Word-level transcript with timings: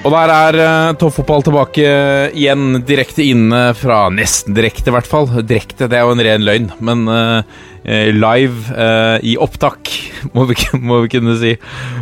Og 0.00 0.14
der 0.14 0.30
er 0.32 0.56
uh, 0.56 0.92
toppfotball 0.96 1.42
tilbake 1.44 1.84
igjen, 2.32 2.78
direkte 2.88 3.24
inne 3.26 3.74
fra 3.76 4.06
Nesten 4.12 4.56
direkte, 4.56 4.88
i 4.88 4.94
hvert 4.94 5.08
fall. 5.08 5.28
Direkte, 5.44 5.90
det 5.92 5.98
er 5.98 6.06
jo 6.08 6.14
en 6.14 6.22
ren 6.24 6.46
løgn, 6.46 6.70
men 6.80 7.02
eh, 7.12 8.08
live 8.16 8.72
uh, 8.72 9.20
i 9.20 9.36
opptak, 9.36 9.92
må 10.34 10.46
vi, 10.48 10.56
må 10.80 11.02
vi 11.04 11.12
kunne 11.18 11.36
si, 11.40 11.52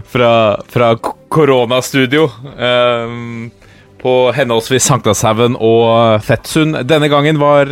fra, 0.07 0.31
fra 0.71 0.93
koronastudio. 1.03 2.29
Uh, 2.55 3.51
på 3.99 4.13
henholdsvis 4.31 4.85
Sankthanshaugen 4.87 5.57
og 5.59 6.23
Fettsund. 6.23 6.85
Denne 6.87 7.09
gangen 7.11 7.41
var 7.43 7.67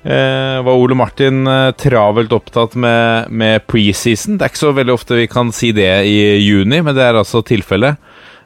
var 0.00 0.70
Ole 0.70 0.96
Martin 0.96 1.42
travelt 1.76 2.30
opptatt 2.32 2.72
med, 2.78 3.26
med 3.34 3.66
preseason. 3.68 4.38
Det 4.38 4.46
er 4.46 4.52
ikke 4.54 4.60
så 4.62 4.70
veldig 4.78 4.94
ofte 4.94 5.18
vi 5.18 5.26
kan 5.28 5.50
si 5.52 5.72
det 5.76 5.90
i 6.08 6.14
juni, 6.38 6.78
men 6.86 6.94
det 6.96 7.02
er 7.04 7.18
altså 7.18 7.42
tilfellet. 7.44 7.98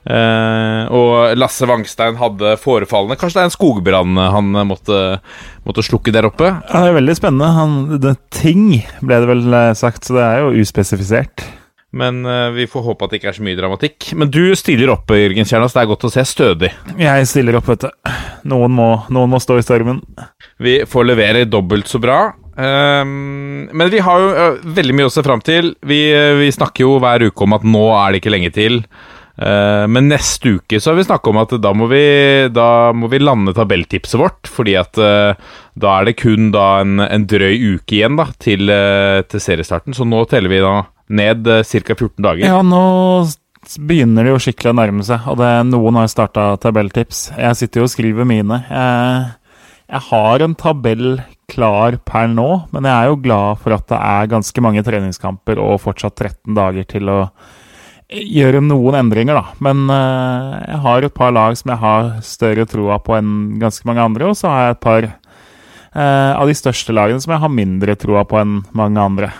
Eh, 0.04 0.92
og 0.92 1.32
Lasse 1.40 1.64
Wangstein 1.64 2.18
hadde 2.20 2.58
forefallende 2.60 3.16
Kanskje 3.16 3.38
det 3.38 3.40
er 3.40 3.46
en 3.48 3.54
skogbrann 3.54 4.18
han 4.20 4.50
måtte, 4.68 4.98
måtte 5.64 5.84
slukke 5.86 6.12
der 6.12 6.28
oppe? 6.28 6.50
Ja, 6.50 6.82
det 6.84 6.90
er 6.90 6.98
veldig 6.98 7.16
spennende. 7.16 7.52
Han, 7.56 7.76
det, 8.02 8.18
ting 8.34 8.66
ble 9.00 9.22
det 9.22 9.30
vel 9.30 9.46
eh, 9.48 9.70
sagt, 9.78 10.04
så 10.04 10.18
det 10.18 10.26
er 10.26 10.42
jo 10.44 10.64
uspesifisert. 10.64 11.46
Men 11.94 12.26
eh, 12.26 12.50
vi 12.50 12.66
får 12.68 12.84
håpe 12.88 13.06
at 13.06 13.14
det 13.14 13.20
ikke 13.20 13.30
er 13.32 13.38
så 13.38 13.46
mye 13.46 13.58
dramatikk. 13.58 14.10
Men 14.18 14.32
du 14.34 14.42
stiller 14.58 14.92
opp, 14.92 15.14
Jørgen 15.14 15.48
Kjernas. 15.48 15.76
Det 15.76 15.84
er 15.84 15.90
godt 15.92 16.06
å 16.08 16.12
se. 16.12 16.24
Stødig. 16.26 16.72
Jeg 16.98 17.28
stiller 17.30 17.60
opp, 17.60 17.68
vet 17.70 17.86
du. 17.86 18.14
Noen 18.50 18.74
må, 18.74 18.88
noen 19.14 19.30
må 19.30 19.40
stå 19.40 19.60
i 19.60 19.64
stormen. 19.64 20.02
Vi 20.62 20.80
får 20.90 21.06
levere 21.06 21.46
dobbelt 21.48 21.88
så 21.88 22.02
bra. 22.02 22.18
Um, 22.54 23.66
men 23.74 23.88
vi 23.90 24.02
har 24.04 24.20
jo 24.22 24.28
uh, 24.30 24.58
veldig 24.76 24.94
mye 24.94 25.08
å 25.08 25.14
se 25.14 25.22
fram 25.26 25.42
til. 25.42 25.72
Vi, 25.86 26.00
vi 26.42 26.50
snakker 26.54 26.84
jo 26.84 26.98
hver 27.02 27.28
uke 27.30 27.46
om 27.46 27.56
at 27.56 27.66
nå 27.66 27.86
er 27.96 28.12
det 28.12 28.22
ikke 28.22 28.34
lenge 28.34 28.52
til. 28.54 28.82
Eh, 29.34 29.84
men 29.90 30.06
neste 30.08 30.56
uke 30.58 30.78
så 30.78 30.92
har 30.92 30.98
vi 31.00 31.06
snakket 31.08 31.32
om 31.32 31.40
at 31.42 31.54
da 31.58 31.72
må 31.74 31.88
vi, 31.90 32.04
da 32.54 32.68
må 32.94 33.10
vi 33.10 33.18
lande 33.22 33.54
tabelltipset 33.56 34.18
vårt. 34.20 34.50
Fordi 34.50 34.76
at 34.78 35.00
eh, 35.00 35.46
da 35.74 35.94
er 35.98 36.08
det 36.10 36.18
kun 36.22 36.52
en, 36.54 36.98
en 37.04 37.28
drøy 37.30 37.76
uke 37.76 37.98
igjen 37.98 38.18
da 38.20 38.28
til, 38.38 38.70
eh, 38.70 39.22
til 39.28 39.42
seriestarten. 39.42 39.96
Så 39.96 40.06
nå 40.08 40.24
teller 40.30 40.52
vi 40.52 40.62
da 40.64 40.76
ned 41.14 41.48
ca. 41.66 41.94
14 41.94 42.20
dager. 42.24 42.46
Ja, 42.46 42.60
nå 42.64 42.84
begynner 43.80 44.26
det 44.26 44.34
jo 44.34 44.42
skikkelig 44.44 44.74
å 44.74 44.76
nærme 44.76 45.04
seg, 45.06 45.24
og 45.30 45.38
det, 45.40 45.50
noen 45.70 45.96
har 45.96 46.10
starta 46.12 46.50
tabelltips. 46.60 47.30
Jeg 47.40 47.58
sitter 47.60 47.80
jo 47.80 47.88
og 47.88 47.92
skriver 47.94 48.28
mine. 48.28 48.60
Jeg, 48.68 49.22
jeg 49.88 50.04
har 50.10 50.44
en 50.44 50.56
tabell 50.60 51.08
klar 51.50 51.96
per 52.08 52.28
nå, 52.32 52.48
men 52.72 52.88
jeg 52.88 52.94
er 52.94 53.10
jo 53.10 53.20
glad 53.24 53.60
for 53.62 53.76
at 53.76 53.86
det 53.90 54.00
er 54.00 54.30
ganske 54.32 54.64
mange 54.64 54.84
treningskamper 54.84 55.60
og 55.60 55.80
fortsatt 55.82 56.16
13 56.16 56.56
dager 56.56 56.88
til 56.88 57.12
å 57.12 57.18
gjøre 58.12 58.60
noen 58.64 58.98
endringer, 58.98 59.38
da. 59.38 59.54
Men 59.64 59.86
uh, 59.88 60.60
jeg 60.60 60.80
har 60.84 61.06
et 61.06 61.16
par 61.16 61.32
lag 61.34 61.56
som 61.58 61.72
jeg 61.72 61.82
har 61.82 62.12
større 62.26 62.66
troa 62.68 63.00
på 63.02 63.16
enn 63.18 63.56
ganske 63.62 63.88
mange 63.88 64.04
andre, 64.04 64.28
og 64.28 64.38
så 64.38 64.52
har 64.52 64.66
jeg 64.66 64.76
et 64.76 64.84
par 64.84 65.08
uh, 65.08 66.32
av 66.34 66.50
de 66.50 66.58
største 66.58 66.94
lagene 66.94 67.22
som 67.22 67.34
jeg 67.34 67.44
har 67.44 67.52
mindre 67.52 67.96
troa 68.00 68.26
på 68.28 68.40
enn 68.42 68.60
mange 68.76 69.00
andre. 69.00 69.32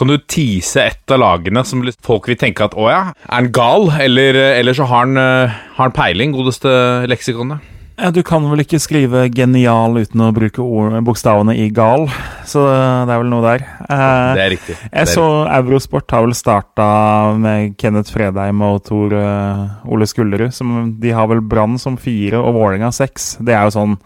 Kan 0.00 0.08
du 0.08 0.16
tease 0.24 0.86
et 0.88 1.12
av 1.12 1.20
lagene 1.20 1.60
som 1.68 1.82
folk 2.00 2.30
vil 2.30 2.38
tenke 2.40 2.64
at 2.64 2.72
å 2.78 2.86
ja, 2.88 3.00
er 3.26 3.34
han 3.34 3.50
gal? 3.52 3.90
Eller, 4.00 4.38
eller 4.56 4.76
så 4.76 4.86
har 4.88 5.04
han, 5.04 5.18
eh, 5.20 5.58
har 5.76 5.90
han 5.90 5.92
peiling, 5.92 6.32
godeste 6.32 6.70
leksikonet? 7.10 7.60
Ja, 8.00 8.10
Du 8.10 8.22
kan 8.24 8.46
vel 8.48 8.62
ikke 8.62 8.78
skrive 8.80 9.26
'genial' 9.28 10.00
uten 10.00 10.22
å 10.24 10.32
bruke 10.32 10.62
ord, 10.64 10.94
bokstavene 11.04 11.52
i 11.52 11.68
'gal', 11.68 12.08
så 12.48 12.62
det 13.04 13.12
er 13.12 13.20
vel 13.20 13.28
noe 13.28 13.42
der. 13.44 13.66
Eh, 13.90 14.34
Det 14.34 14.44
er 14.44 14.50
riktig. 14.56 14.76
jeg 14.90 15.06
så 15.06 15.46
Eurosport 15.46 16.10
har 16.10 16.24
vel 16.24 16.32
starta 16.32 17.36
med 17.36 17.76
Kenneth 17.76 18.10
Fredheim 18.10 18.62
og 18.62 18.84
Tor 18.84 19.12
uh, 19.12 19.68
Ole 19.84 20.06
Skullerud. 20.06 20.52
Som, 20.52 20.96
de 20.98 21.10
har 21.10 21.28
vel 21.28 21.42
Brann 21.42 21.78
som 21.78 21.96
fire 21.96 22.40
og 22.40 22.54
Vålerenga 22.54 22.90
seks. 22.90 23.36
Det 23.38 23.54
er 23.54 23.64
jo 23.68 23.76
sånn 23.76 23.98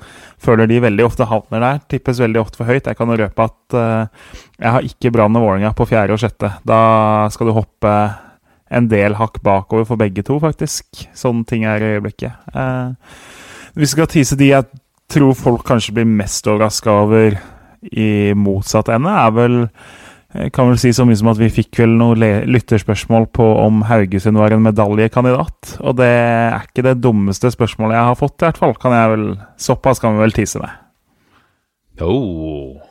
Føler 0.45 0.67
de 0.69 0.77
veldig 0.79 1.05
ofte 1.07 1.25
havner 1.25 1.61
der. 1.61 1.79
Tippes 1.89 2.19
veldig 2.21 2.37
ofte 2.37 2.59
for 2.59 2.67
høyt. 2.67 2.85
Jeg 2.85 2.97
kan 2.99 3.09
røpe 3.09 3.45
at 3.47 3.73
uh, 3.73 4.07
jeg 4.61 4.71
har 4.71 4.83
ikke 4.83 5.11
Brann 5.11 5.37
og 5.37 5.41
Vålerenga 5.47 5.73
på 5.73 5.87
fjerde 5.89 6.13
og 6.13 6.21
sjette. 6.21 6.51
Da 6.67 7.31
skal 7.33 7.47
du 7.47 7.53
hoppe 7.57 7.95
en 8.71 8.89
del 8.91 9.15
hakk 9.15 9.41
bakover 9.45 9.87
for 9.89 10.01
begge 10.01 10.25
to, 10.27 10.39
faktisk. 10.43 11.07
Sånn 11.17 11.47
ting 11.49 11.65
er 11.65 11.81
i 11.81 11.91
øyeblikket. 11.95 12.35
Eh, 12.55 13.15
hvis 13.75 13.91
vi 13.91 13.93
skal 13.97 14.11
tise 14.11 14.39
de 14.39 14.53
jeg 14.53 14.67
tror 15.13 15.35
folk 15.37 15.67
kanskje 15.67 15.97
blir 15.99 16.09
mest 16.09 16.47
overraska 16.49 16.93
over 17.05 17.37
i 17.93 18.33
motsatt 18.39 18.89
ende, 18.95 19.13
er 19.13 19.35
vel 19.37 19.59
kan 20.55 20.67
vel 20.67 20.79
si 20.83 20.91
så 20.91 21.05
mye 21.07 21.19
som 21.19 21.29
at 21.31 21.39
vi 21.39 21.51
fikk 21.53 21.79
vel 21.79 21.93
noen 21.95 22.23
lytterspørsmål 22.51 23.29
på 23.37 23.45
om 23.63 23.85
Haugesund 23.87 24.41
var 24.41 24.55
en 24.55 24.65
medaljekandidat. 24.65 25.77
Og 25.79 25.95
det 26.01 26.09
er 26.11 26.65
ikke 26.67 26.83
det 26.89 26.97
dummeste 27.05 27.53
spørsmålet 27.55 27.95
jeg 27.95 28.09
har 28.09 28.19
fått, 28.19 28.35
i 28.41 28.49
hvert 28.49 28.59
fall. 28.59 28.75
Kan 28.83 28.97
jeg 28.97 29.13
vel, 29.13 29.29
såpass 29.63 30.03
kan 30.03 30.17
vi 30.17 30.25
vel 30.25 30.35
tise 30.35 30.59
med. 30.63 30.75
Oh. 32.03 32.83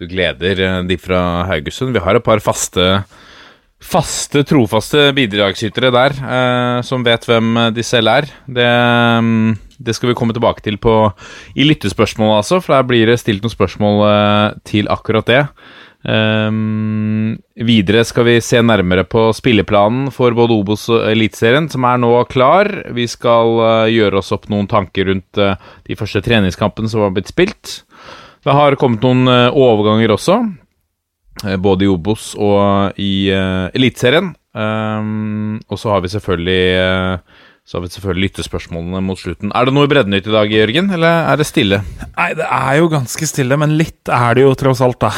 Du 0.00 0.08
gleder 0.08 0.64
eh, 0.64 0.80
de 0.88 0.96
fra 0.96 1.20
Haugesund. 1.50 1.92
Vi 1.92 2.02
har 2.06 2.16
et 2.16 2.24
par 2.24 2.40
faste 2.44 3.04
Faste, 3.84 4.40
trofaste 4.48 5.10
bidragsytere 5.12 5.90
der, 5.92 6.14
eh, 6.16 6.78
som 6.88 7.02
vet 7.04 7.26
hvem 7.28 7.58
de 7.76 7.82
selv 7.84 8.08
er. 8.08 8.30
Det, 8.48 8.64
mm, 9.20 9.50
det 9.84 9.94
skal 9.96 10.10
vi 10.10 10.18
komme 10.18 10.36
tilbake 10.36 10.64
til 10.64 10.78
på, 10.80 10.96
i 11.54 11.66
lyttespørsmål, 11.68 12.38
altså, 12.40 12.60
for 12.64 12.76
der 12.76 12.86
blir 12.88 13.10
det 13.10 13.20
stilt 13.22 13.44
noen 13.44 13.54
spørsmål 13.54 14.04
eh, 14.08 14.46
til 14.68 14.90
akkurat 14.92 15.28
det. 15.30 15.42
Um, 16.04 17.38
videre 17.56 18.02
skal 18.04 18.26
vi 18.28 18.34
se 18.44 18.58
nærmere 18.60 19.06
på 19.08 19.30
spilleplanen 19.32 20.10
for 20.12 20.36
både 20.36 20.52
Obos 20.52 20.84
og 20.92 21.06
Eliteserien, 21.08 21.70
som 21.72 21.86
er 21.88 22.02
nå 22.02 22.10
klar. 22.28 22.68
Vi 22.92 23.06
skal 23.08 23.54
uh, 23.62 23.86
gjøre 23.88 24.20
oss 24.20 24.34
opp 24.36 24.50
noen 24.52 24.68
tanker 24.68 25.08
rundt 25.08 25.40
uh, 25.40 25.56
de 25.88 25.96
første 25.96 26.20
treningskampene 26.24 26.92
som 26.92 27.06
har 27.06 27.14
blitt 27.16 27.32
spilt. 27.32 27.78
Det 28.44 28.52
har 28.52 28.76
kommet 28.76 29.04
noen 29.04 29.24
uh, 29.30 29.56
overganger 29.56 30.12
også, 30.12 30.42
både 31.64 31.86
i 31.86 31.90
Obos 31.90 32.34
og 32.36 33.00
i 33.00 33.26
Eliteserien. 33.32 34.34
Um, 34.54 35.56
og 35.66 35.80
så 35.80 35.90
har 35.90 36.04
vi 36.04 36.12
selvfølgelig 36.12 36.60
så 37.64 37.78
har 37.78 37.84
vi 37.86 37.92
selvfølgelig 37.94 38.28
lyttespørsmålene 38.28 39.00
mot 39.04 39.18
slutten. 39.18 39.52
Er 39.56 39.64
det 39.64 39.72
noe 39.72 39.88
i 39.88 39.90
Breddenytt 39.90 40.28
i 40.28 40.34
dag, 40.34 40.50
Jørgen, 40.52 40.90
eller 40.92 41.30
er 41.32 41.40
det 41.40 41.46
stille? 41.48 41.80
Nei, 42.12 42.30
det 42.36 42.44
er 42.44 42.78
jo 42.82 42.90
ganske 42.92 43.28
stille, 43.28 43.56
men 43.60 43.76
litt 43.80 44.12
er 44.12 44.36
det 44.36 44.44
jo 44.44 44.52
tross 44.60 44.82
alt, 44.84 45.00
da. 45.00 45.12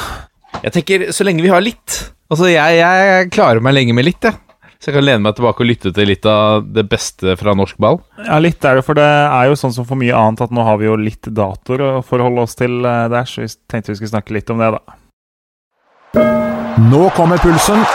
Jeg 0.62 0.76
tenker, 0.78 1.08
så 1.12 1.26
lenge 1.26 1.44
vi 1.44 1.52
har 1.52 1.64
litt 1.64 2.04
Altså, 2.26 2.48
jeg, 2.50 2.78
jeg 2.80 3.28
klarer 3.30 3.62
meg 3.62 3.76
lenge 3.76 3.94
med 3.94 4.02
litt, 4.08 4.24
jeg. 4.26 4.34
Så 4.82 4.90
jeg 4.90 4.96
kan 4.96 5.04
lene 5.06 5.22
meg 5.22 5.36
tilbake 5.38 5.62
og 5.62 5.68
lytte 5.68 5.92
til 5.94 6.08
litt 6.10 6.26
av 6.26 6.64
det 6.74 6.82
beste 6.90 7.36
fra 7.38 7.54
norsk 7.54 7.78
ball. 7.82 8.00
Ja, 8.26 8.40
litt 8.42 8.66
er 8.66 8.80
det, 8.80 8.82
for 8.86 8.98
det 8.98 9.06
er 9.06 9.46
jo 9.46 9.58
sånn 9.58 9.74
som 9.76 9.86
for 9.88 9.98
mye 10.00 10.14
annet 10.14 10.42
at 10.42 10.54
nå 10.54 10.64
har 10.66 10.80
vi 10.82 10.88
jo 10.88 10.96
litt 10.98 11.30
datoer 11.30 11.84
å 11.86 11.92
forholde 12.06 12.42
oss 12.42 12.58
til 12.58 12.82
eh, 12.82 13.06
der, 13.12 13.30
så 13.30 13.46
vi 13.46 13.52
tenkte 13.70 13.94
vi 13.94 14.00
skulle 14.00 14.14
snakke 14.16 14.36
litt 14.36 14.50
om 14.50 14.62
det, 14.62 14.72
da. 14.74 14.82
Nå 16.90 17.06
kommer 17.16 17.38
pulsen. 17.40 17.86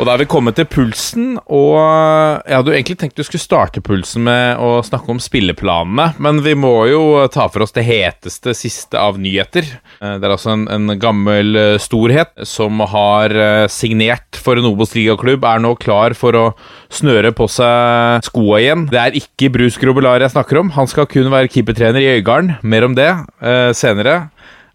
Og 0.00 0.06
da 0.08 0.14
er 0.14 0.22
vi 0.22 0.26
kommet 0.32 0.56
til 0.56 0.64
pulsen, 0.72 1.34
og 1.52 1.74
jeg 1.76 2.54
hadde 2.56 2.72
jo 2.72 2.76
egentlig 2.78 2.94
tenkt 3.02 3.18
du 3.18 3.26
skulle 3.26 3.42
starte 3.42 3.82
pulsen 3.84 4.24
med 4.24 4.56
å 4.64 4.78
snakke 4.86 5.12
om 5.12 5.20
spilleplanene, 5.20 6.06
men 6.24 6.40
vi 6.42 6.54
må 6.56 6.70
jo 6.88 7.02
ta 7.30 7.44
for 7.52 7.66
oss 7.66 7.74
det 7.76 7.84
heteste 7.84 8.54
siste 8.56 8.96
av 8.98 9.20
nyheter. 9.20 9.68
Eh, 10.00 10.14
Det 10.16 10.24
er 10.24 10.32
altså 10.32 10.54
en, 10.54 10.64
en 10.72 10.94
gammel 10.98 11.52
eh, 11.60 11.76
storhet 11.82 12.32
som 12.48 12.80
har 12.88 13.36
eh, 13.36 13.66
signert 13.70 14.40
for 14.40 14.56
en 14.58 14.70
Obos-ligaklubb, 14.72 15.44
er 15.44 15.60
nå 15.62 15.74
klar 15.84 16.16
for 16.18 16.40
å 16.40 16.46
snøre 16.88 17.34
på 17.36 17.50
seg 17.52 18.24
skoa 18.26 18.62
igjen. 18.64 18.88
Det 18.90 19.02
er 19.04 19.20
ikke 19.20 19.52
Bruce 19.54 19.78
Grobelar 19.82 20.24
jeg 20.24 20.32
snakker 20.32 20.62
om, 20.64 20.72
han 20.72 20.88
skal 20.90 21.06
kun 21.12 21.28
være 21.30 21.52
keepertrener 21.52 22.00
i 22.00 22.14
Øygarden. 22.16 22.56
Mer 22.64 22.88
om 22.88 22.96
det 22.96 23.10
eh, 23.12 23.70
senere. 23.76 24.22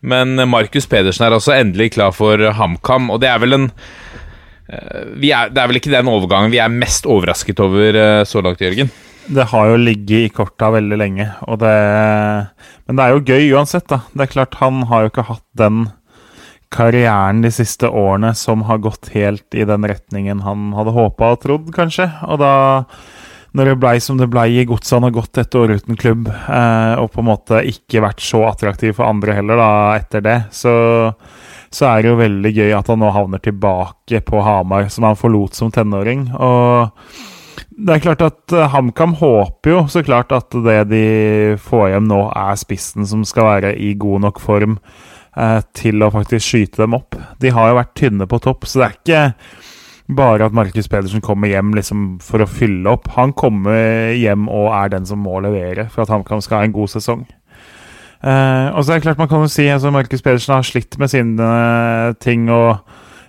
Men 0.08 0.38
Markus 0.48 0.86
Pedersen 0.86 1.26
er 1.26 1.34
altså 1.34 1.56
endelig 1.58 1.96
klar 1.98 2.14
for 2.14 2.38
HamKam, 2.54 3.10
og 3.10 3.18
det 3.26 3.34
er 3.34 3.42
vel 3.42 3.58
en 3.58 3.72
er, 4.68 5.52
det 5.52 5.62
er 5.62 5.70
vel 5.70 5.80
ikke 5.80 5.94
den 5.94 6.10
overgangen 6.12 6.52
vi 6.52 6.60
er 6.60 6.72
mest 6.74 7.08
overrasket 7.08 7.62
over 7.64 7.96
eh, 7.96 8.24
så 8.28 8.44
langt, 8.44 8.64
Jørgen? 8.64 8.92
det 9.28 9.50
har 9.52 9.72
jo 9.72 9.80
ligget 9.80 10.26
i 10.26 10.32
korta 10.34 10.70
veldig 10.72 10.98
lenge. 11.00 11.28
Det, 11.60 11.76
men 12.88 13.00
det 13.00 13.04
er 13.04 13.14
jo 13.14 13.24
gøy 13.28 13.54
uansett, 13.58 13.88
da. 13.92 14.02
Det 14.14 14.28
er 14.28 14.34
klart, 14.34 14.60
han 14.62 14.86
har 14.90 15.04
jo 15.04 15.12
ikke 15.12 15.28
hatt 15.28 15.46
den 15.60 15.88
karrieren 16.74 17.42
de 17.44 17.52
siste 17.54 17.88
årene 17.88 18.34
som 18.36 18.66
har 18.68 18.82
gått 18.84 19.12
helt 19.14 19.56
i 19.56 19.64
den 19.68 19.88
retningen 19.88 20.44
han 20.44 20.74
hadde 20.76 20.96
håpa 20.96 21.34
og 21.36 21.42
trodd, 21.44 21.72
kanskje. 21.76 22.10
Og 22.28 22.40
da, 22.44 22.54
når 23.56 23.72
det 23.72 23.78
blei 23.84 23.96
som 24.04 24.20
det 24.20 24.30
blei 24.32 24.50
i 24.62 24.68
godset, 24.68 24.98
han 24.98 25.08
har 25.08 25.16
gått 25.16 25.40
et 25.44 25.60
år 25.60 25.76
uten 25.78 26.00
klubb, 26.00 26.28
eh, 26.32 26.94
og 27.00 27.12
på 27.14 27.24
en 27.24 27.32
måte 27.32 27.64
ikke 27.68 28.04
vært 28.04 28.24
så 28.24 28.46
attraktiv 28.50 28.98
for 29.00 29.10
andre 29.10 29.38
heller 29.40 29.60
da, 29.60 29.72
etter 30.00 30.24
det, 30.24 30.40
så, 30.56 30.76
så 31.74 31.90
er 31.90 32.04
det 32.04 32.12
jo 32.12 32.20
veldig 32.20 32.52
gøy 32.56 32.76
at 32.78 32.92
han 32.92 33.02
nå 33.02 33.10
havner 33.16 33.42
tilbake 33.44 34.22
på 34.28 34.44
Hamar, 34.46 34.88
som 34.94 35.08
han 35.08 35.20
forlot 35.20 35.58
som 35.58 35.74
tenåring. 35.74 36.30
og 36.34 36.94
det 37.78 37.94
er 37.94 38.02
klart 38.02 38.24
at 38.26 38.54
uh, 38.58 38.66
HamKam 38.74 39.14
håper 39.20 39.70
jo 39.70 39.84
så 39.92 40.02
klart 40.06 40.32
at 40.34 40.56
det 40.66 40.80
de 40.90 41.04
får 41.62 41.92
hjem 41.92 42.08
nå, 42.10 42.24
er 42.34 42.58
spissen 42.58 43.06
som 43.06 43.22
skal 43.28 43.46
være 43.52 43.76
i 43.78 43.92
god 44.00 44.24
nok 44.26 44.42
form 44.42 44.80
uh, 45.38 45.62
til 45.78 46.02
å 46.02 46.10
faktisk 46.14 46.46
skyte 46.46 46.82
dem 46.82 46.98
opp. 46.98 47.18
De 47.42 47.54
har 47.54 47.70
jo 47.70 47.78
vært 47.78 47.94
tynne 48.00 48.30
på 48.30 48.42
topp, 48.42 48.66
så 48.66 48.82
det 48.82 48.88
er 48.88 48.98
ikke 48.98 49.22
bare 50.18 50.48
at 50.48 50.56
Markus 50.58 50.90
Pedersen 50.90 51.22
kommer 51.22 51.52
hjem 51.52 51.76
liksom, 51.78 52.06
for 52.24 52.42
å 52.42 52.50
fylle 52.50 52.96
opp. 52.96 53.12
Han 53.18 53.36
kommer 53.38 54.16
hjem 54.16 54.48
og 54.50 54.72
er 54.74 54.96
den 54.96 55.06
som 55.06 55.22
må 55.22 55.38
levere 55.44 55.90
for 55.92 56.06
at 56.06 56.14
HamKam 56.14 56.42
skal 56.42 56.62
ha 56.62 56.70
en 56.70 56.76
god 56.76 56.96
sesong. 56.96 57.28
Uh, 58.24 58.74
og 58.74 58.82
så 58.82 58.94
er 58.94 58.98
det 58.98 59.06
klart 59.06 59.20
Man 59.22 59.30
kan 59.30 59.44
jo 59.46 59.52
si 59.52 59.68
altså, 59.70 59.92
Markus 59.94 60.24
Pedersen 60.26 60.56
har 60.56 60.66
slitt 60.66 60.98
med 60.98 61.12
sine 61.12 61.50
ting 62.24 62.48
og 62.50 62.82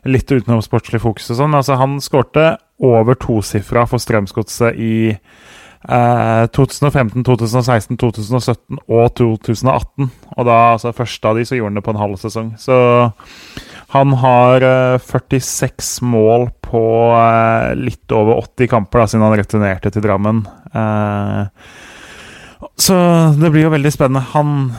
litt 0.08 0.30
utenom 0.30 0.62
sportslig 0.64 1.02
fokus 1.02 1.28
og 1.34 1.40
sånn. 1.42 1.56
Altså, 1.58 1.76
han 1.80 1.98
skårte 2.00 2.54
over 2.84 3.18
tosifra 3.18 3.84
for 3.90 4.00
Strømsgodset 4.00 4.78
i 4.78 4.94
uh, 5.12 6.44
2015, 6.54 7.24
2016, 7.26 7.98
2017 8.00 8.78
og 8.86 9.08
2018. 9.18 10.10
Og 10.36 10.46
da, 10.48 10.58
altså 10.76 10.94
første 10.96 11.28
av 11.28 11.40
de, 11.40 11.48
så 11.48 11.58
gjorde 11.58 11.74
han 11.74 11.80
det 11.80 11.86
på 11.88 11.94
en 11.96 12.02
halv 12.04 12.20
sesong. 12.22 12.54
Så 12.62 12.78
han 13.94 14.14
har 14.22 14.64
uh, 14.64 15.02
46 15.02 15.98
mål 16.06 16.48
på 16.68 16.84
eh, 17.16 17.74
litt 17.80 18.12
over 18.12 18.42
80 18.42 18.68
kamper 18.68 19.00
da, 19.00 19.06
siden 19.08 19.24
han 19.24 19.38
returnerte 19.40 19.92
til 19.94 20.04
Drammen. 20.04 20.42
Eh, 20.76 21.70
så 22.78 22.96
det 23.38 23.50
blir 23.52 23.66
jo 23.66 23.72
veldig 23.74 23.90
spennende. 23.92 24.22
Han, 24.34 24.70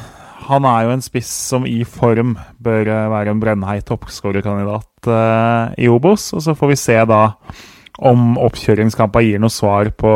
han 0.47 0.67
er 0.69 0.87
jo 0.87 0.93
en 0.95 1.03
spiss 1.03 1.29
som 1.51 1.67
i 1.67 1.81
form 1.83 2.37
bør 2.63 2.87
eh, 2.87 3.09
være 3.11 3.35
en 3.35 3.41
brennheit 3.41 3.87
toppskårerkandidat 3.89 5.09
uh, 5.11 5.75
i 5.77 5.89
Obos. 5.91 6.31
Og 6.37 6.43
så 6.45 6.55
får 6.57 6.73
vi 6.73 6.79
se 6.79 6.97
da 7.09 7.23
om 7.99 8.37
oppkjøringskampa 8.39 9.23
gir 9.25 9.41
noe 9.43 9.51
svar 9.51 9.91
på 9.99 10.15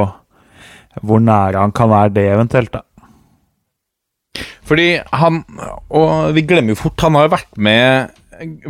hvor 1.03 1.21
nære 1.23 1.59
han 1.59 1.73
kan 1.75 1.89
være 1.91 2.13
det 2.15 2.25
eventuelt, 2.31 2.73
da. 2.73 2.83
Fordi 4.63 4.87
han 5.13 5.43
Og 5.93 6.33
vi 6.33 6.45
glemmer 6.47 6.73
jo 6.73 6.79
fort, 6.79 7.01
han 7.03 7.17
har 7.17 7.27
jo 7.27 7.33
vært 7.35 7.57
med 7.57 8.13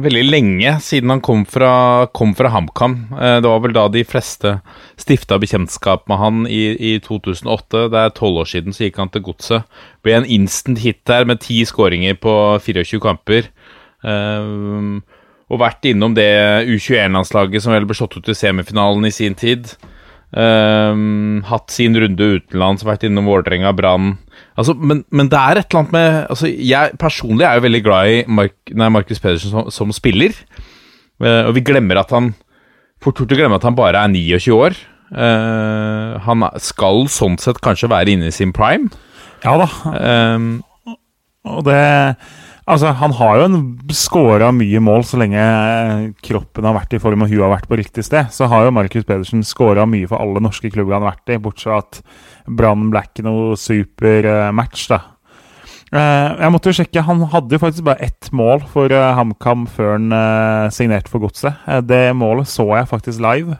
veldig 0.04 0.24
lenge 0.28 0.74
siden 0.84 1.12
han 1.14 1.22
kom 1.24 1.44
fra, 1.50 2.06
fra 2.10 2.52
HamKam. 2.54 2.96
Eh, 3.14 3.38
det 3.44 3.50
var 3.50 3.64
vel 3.64 3.76
da 3.76 3.88
de 3.92 4.04
fleste 4.08 4.58
stifta 5.00 5.40
bekjentskap 5.42 6.06
med 6.12 6.22
han 6.22 6.44
i, 6.48 6.64
i 6.78 6.94
2008. 7.04 7.88
Det 7.94 8.02
er 8.02 8.14
tolv 8.18 8.44
år 8.44 8.52
siden 8.52 8.76
så 8.76 8.88
gikk 8.88 9.02
han 9.02 9.12
til 9.14 9.26
Godset. 9.26 9.70
Ble 10.06 10.18
en 10.20 10.30
instant 10.30 10.82
hit 10.84 11.02
der 11.10 11.28
med 11.30 11.44
ti 11.44 11.62
skåringer 11.68 12.20
på 12.22 12.36
24 12.64 13.02
kamper. 13.04 13.50
Um, 14.04 15.02
og 15.52 15.62
vært 15.62 15.86
innom 15.86 16.16
det 16.18 16.30
U21-landslaget 16.66 17.64
som 17.64 17.76
vel 17.76 17.86
ble 17.88 17.98
slått 17.98 18.18
ut 18.18 18.32
i 18.32 18.38
semifinalen 18.38 19.06
i 19.06 19.14
sin 19.14 19.36
tid. 19.38 19.76
Um, 20.34 21.44
hatt 21.46 21.70
sin 21.70 21.94
runde 21.94 22.28
utenlands, 22.40 22.82
vært 22.88 23.04
innom 23.06 23.28
Vålerenga, 23.30 23.70
Brann 23.78 24.16
altså, 24.58 24.74
men, 24.74 25.04
men, 25.14 25.28
det 25.30 25.38
er 25.38 25.60
et 25.60 25.68
eller 25.68 25.84
annet 25.84 25.92
med 25.94 26.16
altså, 26.34 26.50
Jeg 26.50 26.98
personlig 26.98 27.46
er 27.46 27.60
jo 27.60 27.66
veldig 27.68 27.82
glad 27.86 28.10
i 28.10 28.16
Mark, 28.26 28.56
nei, 28.74 28.88
Markus 28.90 29.22
Pedersen 29.22 29.54
som, 29.54 29.70
som 29.70 29.94
spiller. 29.94 30.34
Uh, 31.22 31.46
og 31.46 31.54
vi 31.60 31.66
glemmer 31.66 32.02
at 32.02 32.16
han 32.16 32.32
Fort 33.04 33.20
gjort 33.20 33.36
å 33.36 33.38
glemme 33.38 33.60
at 33.60 33.66
han 33.68 33.76
bare 33.76 34.00
er 34.00 34.10
29 34.10 34.56
år. 34.56 34.78
Uh, 35.12 36.16
han 36.24 36.46
skal 36.64 37.04
sånn 37.12 37.36
sett 37.42 37.60
kanskje 37.62 37.92
være 37.92 38.16
inne 38.16 38.30
i 38.30 38.34
sin 38.34 38.54
prime. 38.56 38.88
Ja 39.44 39.58
da. 39.60 39.68
Um, 40.34 40.64
og 41.44 41.66
det 41.68 41.82
Altså, 42.64 42.94
Han 42.96 43.12
har 43.18 43.42
jo 43.42 43.48
skåra 43.92 44.52
mye 44.56 44.80
mål 44.84 45.04
så 45.08 45.20
lenge 45.20 45.40
eh, 45.40 46.04
kroppen 46.24 46.68
har 46.68 46.78
vært 46.78 46.96
i 46.96 47.02
form 47.04 47.26
og 47.26 47.32
huet 47.32 47.44
har 47.44 47.52
vært 47.52 47.70
på 47.72 47.80
riktig 47.80 48.06
sted. 48.08 48.32
Så 48.32 48.48
har 48.52 48.68
jo 48.68 48.76
Markus 48.76 49.08
Pedersen 49.08 49.44
skåra 49.48 49.86
mye 49.90 50.08
for 50.08 50.24
alle 50.24 50.44
norske 50.44 50.72
klubber 50.72 50.96
han 50.96 51.04
har 51.04 51.18
vært 51.18 51.34
i, 51.36 51.42
bortsett 51.44 51.68
fra 51.68 51.82
at 51.84 52.00
Brann 52.48 52.88
ble 52.92 53.04
ikke 53.04 53.26
noe 53.26 53.58
supermatch, 53.60 54.88
da. 54.92 55.02
Eh, 55.94 56.30
jeg 56.40 56.54
måtte 56.56 56.72
jo 56.72 56.78
sjekke, 56.80 57.04
Han 57.06 57.28
hadde 57.34 57.54
jo 57.54 57.62
faktisk 57.62 57.86
bare 57.88 58.08
ett 58.08 58.32
mål 58.32 58.64
for 58.72 58.96
eh, 58.96 59.12
HamKam 59.20 59.68
før 59.68 59.98
han 59.98 60.72
signerte 60.72 61.12
for 61.12 61.24
Godset. 61.24 61.60
Det 61.84 62.06
målet 62.16 62.48
så 62.48 62.70
jeg 62.78 62.92
faktisk 62.92 63.24
live. 63.24 63.60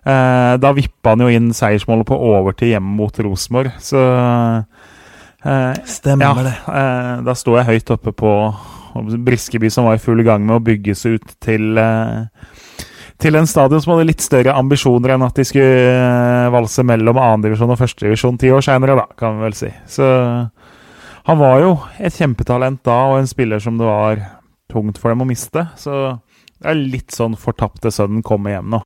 Da 0.00 0.70
vippa 0.72 1.12
han 1.12 1.20
jo 1.20 1.28
inn 1.28 1.50
seiersmålet 1.52 2.08
på 2.08 2.16
overtid 2.16 2.70
hjemme 2.72 2.94
mot 2.96 3.18
Rosenborg, 3.20 3.74
så 3.84 4.00
Eh, 4.00 4.69
Stemmer 5.40 6.26
ja, 6.26 6.44
det. 6.44 6.56
Eh, 6.68 7.14
da 7.24 7.34
sto 7.38 7.56
jeg 7.56 7.68
høyt 7.68 7.92
oppe 7.94 8.12
på 8.16 8.32
Briskeby, 9.24 9.70
som 9.72 9.86
var 9.88 9.96
i 9.96 10.02
full 10.02 10.20
gang 10.26 10.44
med 10.44 10.58
å 10.58 10.64
bygges 10.64 11.06
ut 11.08 11.36
til 11.40 11.78
eh, 11.80 12.26
til 13.20 13.36
en 13.36 13.48
stadion 13.48 13.82
som 13.82 13.94
hadde 13.94 14.08
litt 14.08 14.24
større 14.24 14.54
ambisjoner 14.56 15.14
enn 15.14 15.24
at 15.26 15.36
de 15.36 15.44
skulle 15.44 15.92
eh, 15.92 16.50
valse 16.52 16.84
mellom 16.86 17.20
2.-divisjon 17.20 17.72
og 17.74 17.82
1.-divisjon 17.84 18.40
ti 18.40 18.52
år 18.54 18.64
seinere, 18.64 18.96
da, 18.96 19.06
kan 19.18 19.36
vi 19.36 19.46
vel 19.46 19.56
si. 19.58 19.70
Så 19.90 20.06
han 21.28 21.40
var 21.40 21.60
jo 21.60 21.74
et 22.00 22.16
kjempetalent 22.16 22.80
da, 22.86 22.96
og 23.10 23.20
en 23.20 23.28
spiller 23.30 23.60
som 23.62 23.76
det 23.80 23.88
var 23.88 24.24
tungt 24.72 25.00
for 25.00 25.12
dem 25.12 25.24
å 25.24 25.28
miste. 25.28 25.66
Så 25.76 26.16
det 26.60 26.72
er 26.72 26.80
litt 26.80 27.12
sånn 27.16 27.36
fortapte 27.40 27.92
sønnen 27.92 28.24
kommer 28.26 28.56
hjem 28.56 28.72
nå. 28.76 28.82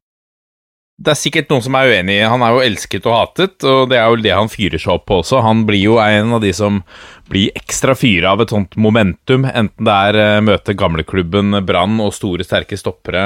Det 0.95 1.11
er 1.11 1.19
sikkert 1.19 1.51
noen 1.51 1.65
som 1.65 1.75
er 1.75 1.91
uenig. 1.91 2.21
Han 2.23 2.43
er 2.47 2.55
jo 2.55 2.63
elsket 2.63 3.07
og 3.11 3.17
hatet, 3.17 3.65
og 3.67 3.89
det 3.91 3.99
er 3.99 4.07
jo 4.07 4.19
det 4.23 4.31
han 4.31 4.51
fyrer 4.51 4.79
seg 4.79 4.93
opp 4.95 5.09
på 5.11 5.19
også. 5.25 5.41
Han 5.43 5.65
blir 5.67 5.83
jo 5.83 5.97
en 5.99 6.37
av 6.37 6.43
de 6.45 6.53
som 6.55 6.85
blir 7.31 7.51
ekstra 7.59 7.97
fyra 7.99 8.35
av 8.35 8.45
et 8.45 8.53
sånt 8.55 8.77
momentum, 8.79 9.47
enten 9.49 9.89
det 9.89 9.95
er 10.09 10.19
uh, 10.21 10.45
møte 10.45 10.77
gamleklubben 10.79 11.59
Brann 11.67 11.99
og 12.05 12.13
store, 12.15 12.47
sterke 12.47 12.79
stoppere, 12.79 13.25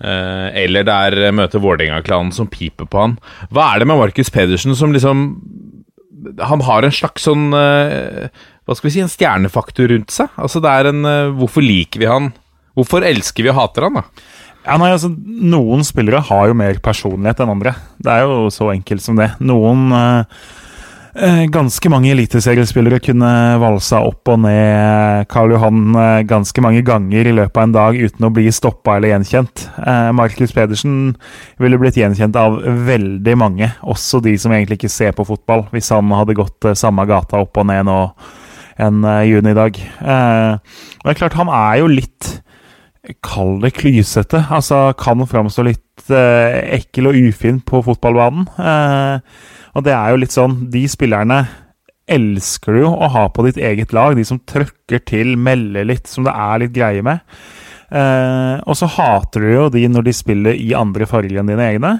uh, 0.00 0.48
eller 0.56 0.86
det 0.88 0.94
er 1.10 1.18
uh, 1.26 1.34
møte 1.36 1.60
Vålerenga-klanen 1.60 2.32
som 2.32 2.48
piper 2.48 2.88
på 2.88 3.02
han. 3.02 3.18
Hva 3.52 3.74
er 3.74 3.84
det 3.84 3.90
med 3.90 4.00
Markus 4.00 4.32
Pedersen 4.32 4.76
som 4.78 4.94
liksom 4.94 5.26
Han 6.40 6.62
har 6.64 6.86
en 6.86 6.94
slags 6.94 7.26
sånn 7.26 7.50
Hva 7.52 8.72
skal 8.72 8.86
vi 8.86 8.92
si, 8.94 9.02
en 9.04 9.12
stjernefaktor 9.12 9.90
rundt 9.92 10.14
seg? 10.14 10.30
Altså 10.40 10.62
det 10.64 10.70
er 10.72 10.88
en 10.88 11.04
Hvorfor 11.36 11.60
liker 11.60 12.00
vi 12.00 12.08
han? 12.08 12.30
Hvorfor 12.78 13.04
elsker 13.04 13.44
vi 13.44 13.52
og 13.52 13.58
hater 13.58 13.86
han, 13.86 14.00
da? 14.00 14.30
Ja, 14.64 14.78
nei, 14.80 14.94
altså, 14.94 15.10
Noen 15.12 15.84
spillere 15.84 16.22
har 16.24 16.48
jo 16.48 16.56
mer 16.56 16.78
personlighet 16.84 17.42
enn 17.44 17.52
andre. 17.52 17.74
Det 18.00 18.12
er 18.12 18.24
jo 18.24 18.52
så 18.52 18.70
enkelt 18.72 19.04
som 19.04 19.18
det. 19.18 19.34
Noen 19.44 19.90
eh, 19.92 20.44
eh 21.14 21.42
Ganske 21.52 21.90
mange 21.92 22.10
eliteseriespillere 22.10 22.98
kunne 23.04 23.28
valsa 23.60 24.00
opp 24.02 24.32
og 24.32 24.40
ned 24.42 25.28
Karl 25.30 25.52
Johan 25.52 25.98
eh, 26.00 26.22
ganske 26.26 26.64
mange 26.64 26.80
ganger 26.82 27.28
i 27.28 27.34
løpet 27.36 27.60
av 27.60 27.66
en 27.68 27.74
dag 27.76 27.98
uten 28.00 28.24
å 28.24 28.32
bli 28.32 28.48
stoppa 28.50 28.96
eller 28.96 29.12
gjenkjent. 29.12 29.66
Eh, 29.84 30.08
Markus 30.16 30.56
Pedersen 30.56 31.12
ville 31.60 31.78
blitt 31.78 32.00
gjenkjent 32.00 32.36
av 32.40 32.56
veldig 32.64 33.36
mange, 33.36 33.68
også 33.84 34.22
de 34.24 34.32
som 34.40 34.52
egentlig 34.52 34.80
ikke 34.80 34.94
ser 34.96 35.12
på 35.12 35.28
fotball, 35.28 35.66
hvis 35.76 35.92
han 35.92 36.08
hadde 36.16 36.38
gått 36.40 36.64
eh, 36.64 36.78
samme 36.78 37.04
gata 37.10 37.44
opp 37.44 37.60
og 37.60 37.68
ned 37.68 37.84
nå 37.84 38.00
en 38.80 39.04
eh, 39.04 39.28
junidag. 39.28 39.76
og 40.00 41.04
det 41.04 41.12
er 41.12 41.20
klart, 41.20 41.36
han 41.36 41.52
er 41.52 41.84
jo 41.84 41.92
litt 41.92 42.32
Kall 43.24 43.58
det 43.60 43.74
klysete. 43.76 44.40
Altså, 44.48 44.86
kan 44.96 45.20
framstå 45.28 45.66
litt 45.66 46.08
eh, 46.08 46.60
ekkel 46.78 47.10
og 47.10 47.18
ufin 47.28 47.60
på 47.66 47.82
fotballbanen. 47.84 48.46
Eh, 48.56 49.42
og 49.74 49.84
det 49.84 49.92
er 49.92 50.12
jo 50.12 50.20
litt 50.22 50.34
sånn 50.34 50.54
De 50.72 50.84
spillerne 50.88 51.42
elsker 52.04 52.76
du 52.78 52.86
å 52.86 53.08
ha 53.12 53.26
på 53.32 53.44
ditt 53.46 53.60
eget 53.60 53.92
lag. 53.96 54.16
De 54.16 54.24
som 54.28 54.40
trøkker 54.40 55.04
til, 55.08 55.34
melder 55.40 55.86
litt, 55.88 56.08
som 56.08 56.24
det 56.26 56.32
er 56.32 56.64
litt 56.64 56.74
greie 56.76 57.04
med. 57.04 57.20
Eh, 57.94 58.56
og 58.64 58.76
så 58.78 58.88
hater 58.96 59.44
du 59.44 59.52
jo 59.52 59.68
de 59.72 59.84
når 59.90 60.08
de 60.08 60.16
spiller 60.16 60.58
i 60.58 60.72
andre 60.76 61.08
farger 61.08 61.40
enn 61.40 61.52
dine 61.52 61.68
egne. 61.74 61.94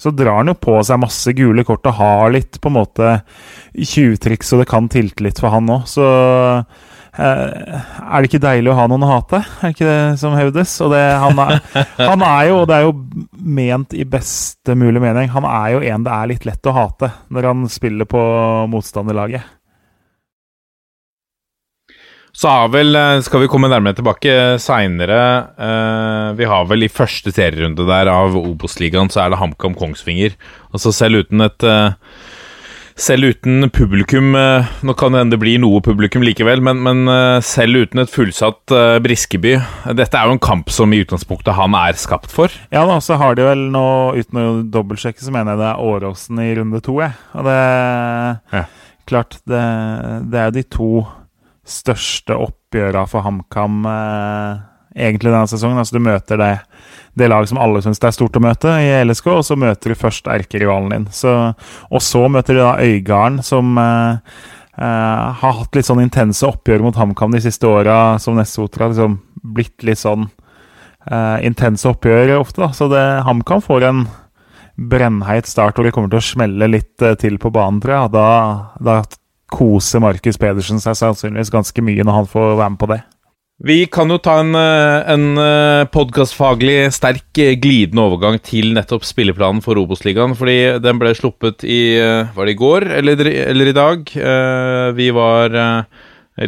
Så 0.00 0.10
drar 0.12 0.40
han 0.40 0.50
jo 0.50 0.56
på 0.58 0.76
seg 0.84 1.00
masse 1.00 1.32
gule 1.36 1.64
kort 1.64 1.86
og 1.86 2.00
har 2.00 2.32
litt 2.34 2.58
på 2.60 2.70
en 2.70 2.76
måte 2.80 3.10
tjuvtriks, 3.72 4.50
så 4.50 4.58
det 4.60 4.68
kan 4.68 4.90
tilte 4.90 5.24
litt 5.24 5.38
for 5.40 5.54
han 5.54 5.70
òg. 5.70 5.86
Så 5.88 6.04
er 7.14 8.16
det 8.18 8.28
ikke 8.28 8.42
deilig 8.42 8.72
å 8.72 8.76
ha 8.78 8.86
noen 8.90 9.04
å 9.06 9.10
hate? 9.12 9.40
Er 9.44 9.70
det 9.70 9.74
ikke 9.76 9.88
det 9.88 10.20
som 10.20 10.34
hevdes? 10.34 10.72
Og 10.82 10.94
det, 10.94 11.02
han, 11.22 11.38
er, 11.44 11.60
han, 11.98 12.24
er, 12.26 12.40
jo, 12.50 12.60
og 12.62 12.70
det 12.70 12.78
er 12.78 12.86
jo 12.88 12.94
ment 13.58 13.94
i 13.94 14.06
beste 14.08 14.74
mulig 14.78 15.02
mening, 15.02 15.30
han 15.34 15.46
er 15.48 15.74
jo 15.76 15.82
en 15.84 16.06
det 16.06 16.14
er 16.14 16.32
litt 16.32 16.48
lett 16.48 16.70
å 16.70 16.74
hate 16.74 17.12
når 17.34 17.50
han 17.50 17.68
spiller 17.70 18.08
på 18.10 18.22
motstanderlaget. 18.72 19.46
Så 22.34 22.50
har 22.50 22.70
vel, 22.74 22.96
eh, 22.98 23.20
skal 23.22 23.44
vi 23.44 23.48
komme 23.50 23.70
nærmere 23.70 23.94
tilbake 23.94 24.32
seinere 24.58 25.18
eh, 25.54 26.30
Vi 26.34 26.48
har 26.50 26.64
vel 26.66 26.82
i 26.82 26.90
første 26.90 27.30
serierunde 27.30 27.86
der 27.86 28.10
av 28.10 28.34
Obos-ligaen, 28.34 29.06
så 29.06 29.22
er 29.22 29.30
det 29.30 29.38
HamKam 29.38 29.76
Kongsvinger. 29.78 30.34
Altså 30.74 30.90
selv 30.90 31.22
uten 31.22 31.46
et 31.46 31.68
selv 32.96 33.32
uten 33.34 33.66
publikum 33.74 34.36
eh, 34.38 34.68
Nå 34.86 34.94
kan 34.98 35.14
det 35.14 35.22
hende 35.22 35.34
det 35.34 35.40
blir 35.42 35.58
noe 35.62 35.80
publikum 35.84 36.22
likevel, 36.22 36.62
men, 36.64 36.78
men 36.84 37.08
eh, 37.10 37.40
selv 37.44 37.84
uten 37.84 38.04
et 38.04 38.12
fullsatt 38.12 38.74
eh, 38.74 38.98
Briskeby 39.02 39.56
Dette 39.98 40.20
er 40.20 40.30
jo 40.30 40.36
en 40.36 40.42
kamp 40.42 40.70
som 40.70 40.94
i 40.94 41.00
utgangspunktet 41.02 41.56
han 41.58 41.74
er 41.78 41.98
skapt 41.98 42.30
for. 42.32 42.54
Ja, 42.74 42.84
da, 42.86 43.00
så 43.02 43.18
har 43.20 43.34
de 43.38 43.48
vel 43.48 43.66
nå, 43.74 43.86
uten 44.14 44.40
å 44.40 44.46
dobbeltsjekke, 44.74 45.22
så 45.24 45.34
mener 45.34 45.54
jeg 45.54 45.64
det 45.64 45.70
er 45.72 45.84
Åråsen 45.90 46.42
i 46.44 46.52
runde 46.60 46.82
to, 46.84 46.98
jeg. 47.02 47.18
Og 47.34 47.50
det 47.50 47.60
Ja. 48.54 48.64
Klart, 49.04 49.36
det, 49.44 49.60
det 50.32 50.38
er 50.40 50.46
jo 50.48 50.54
de 50.54 50.62
to 50.72 50.90
største 51.68 52.36
oppgjøra 52.40 53.02
for 53.08 53.24
HamKam 53.26 53.82
eh, 53.90 54.62
egentlig 54.96 55.32
denne 55.32 55.50
sesongen. 55.50 55.80
Altså, 55.80 55.98
du 55.98 56.06
møter 56.06 56.40
det, 56.40 56.52
det 57.14 57.28
laget 57.30 57.52
som 57.52 57.60
alle 57.62 57.82
syns 57.84 58.00
det 58.02 58.08
er 58.10 58.16
stort 58.16 58.36
å 58.38 58.42
møte 58.42 58.72
i 58.82 58.90
LSK, 59.04 59.30
og 59.36 59.44
så 59.46 59.56
møter 59.58 59.92
du 59.92 59.98
først 59.98 60.28
erkerivalen 60.30 60.90
din. 60.90 61.06
Så, 61.14 61.32
og 61.88 62.02
så 62.02 62.26
møter 62.32 62.56
du 62.56 62.62
da 62.62 62.74
Øygarden, 62.82 63.38
som 63.46 63.78
eh, 63.78 64.40
eh, 64.78 65.22
har 65.42 65.58
hatt 65.60 65.78
litt 65.78 65.88
sånn 65.88 66.02
intense 66.02 66.46
oppgjør 66.48 66.86
mot 66.86 66.98
HamKam 66.98 67.36
de 67.36 67.44
siste 67.44 67.70
åra, 67.70 68.18
som 68.22 68.38
Nessotra 68.38 68.88
har 68.88 68.94
liksom 68.94 69.20
blitt 69.54 69.86
litt 69.86 70.02
sånn 70.02 70.26
eh, 71.10 71.38
intense 71.46 71.88
oppgjør 71.90 72.36
ofte. 72.40 72.64
da, 72.64 72.72
Så 72.74 72.90
HamKam 73.28 73.62
får 73.62 73.88
en 73.90 74.04
brennheit 74.74 75.46
start 75.46 75.78
hvor 75.78 75.86
de 75.86 75.92
kommer 75.94 76.10
til 76.10 76.18
å 76.20 76.28
smelle 76.32 76.70
litt 76.70 77.02
eh, 77.02 77.16
til 77.20 77.38
på 77.38 77.52
banen, 77.54 77.80
tror 77.82 77.96
jeg. 77.96 78.14
Da, 78.14 78.28
da 78.82 79.00
koser 79.54 80.02
Markus 80.02 80.38
Pedersen 80.40 80.82
seg 80.82 80.98
sannsynligvis 80.98 81.52
ganske 81.54 81.84
mye 81.84 82.06
når 82.06 82.22
han 82.22 82.30
får 82.30 82.56
være 82.58 82.74
med 82.74 82.80
på 82.80 82.90
det. 82.90 83.02
Vi 83.62 83.84
kan 83.86 84.10
jo 84.10 84.16
ta 84.18 84.40
en, 84.42 84.50
eh, 84.58 85.12
en 85.12 85.86
podkastfaglig 85.94 86.90
sterk 86.92 87.38
eh, 87.38 87.54
glidende 87.54 88.02
overgang 88.02 88.40
til 88.42 88.72
nettopp 88.74 89.06
spilleplanen 89.06 89.62
for 89.62 89.78
Obos-ligaen. 89.78 90.34
Fordi 90.34 90.80
den 90.82 90.98
ble 90.98 91.12
sluppet 91.14 91.62
i 91.62 91.94
eh, 92.00 92.26
Var 92.34 92.44
det 92.50 92.56
i 92.56 92.58
går 92.58 92.88
eller, 92.98 93.22
eller 93.22 93.70
i 93.70 93.76
dag? 93.76 94.10
Eh, 94.10 94.90
Vi 94.98 95.08
var 95.14 95.54
eh, 95.54 95.84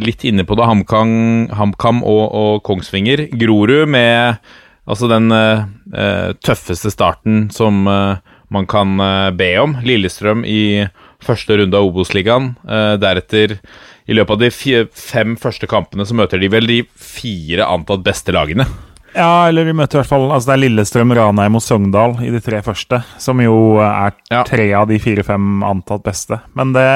litt 0.03 0.25
inne 0.27 0.43
på 0.45 0.59
det. 0.59 0.67
HamKam, 0.67 2.03
og, 2.03 2.25
og 2.35 2.63
Kongsvinger. 2.67 3.29
Grorud 3.39 3.87
med 3.89 4.43
altså 4.87 5.07
den 5.09 5.31
eh, 5.31 5.63
eh, 5.95 6.33
tøffeste 6.43 6.91
starten 6.91 7.53
som 7.55 7.87
eh, 7.87 8.19
man 8.51 8.67
kan 8.67 8.99
eh, 8.99 9.31
be 9.31 9.53
om. 9.63 9.79
Lillestrøm 9.87 10.43
i 10.43 10.89
første 11.23 11.55
runde 11.63 11.79
av 11.79 11.87
Obos-ligaen. 11.87 12.57
Eh, 12.67 12.97
deretter, 12.99 13.61
i 14.07 14.17
løpet 14.17 14.37
av 14.37 14.43
de 14.43 14.85
fem 14.95 15.37
første 15.41 15.69
kampene, 15.71 16.07
så 16.07 16.17
møter 16.17 16.43
de 16.43 16.51
vel 16.53 16.69
de 16.71 16.83
fire 16.95 17.67
antatt 17.67 18.05
beste 18.07 18.35
lagene. 18.35 18.69
Ja, 19.17 19.49
eller 19.49 19.65
de 19.65 19.73
møter 19.73 19.97
i 19.97 20.01
hvert 20.03 20.11
fall 20.11 20.27
altså 20.29 20.51
Det 20.51 20.55
er 20.57 20.61
Lillestrøm, 20.67 21.15
Ranheim 21.17 21.57
og 21.57 21.63
Sogndal 21.65 22.19
i 22.21 22.29
de 22.35 22.41
tre 22.45 22.61
første, 22.65 23.01
som 23.23 23.41
jo 23.41 23.79
er 23.81 24.13
tre 24.45 24.67
av 24.77 24.91
de 24.91 24.99
fire-fem 25.01 25.65
antatt 25.65 26.05
beste. 26.05 26.39
Men 26.59 26.75
det 26.77 26.87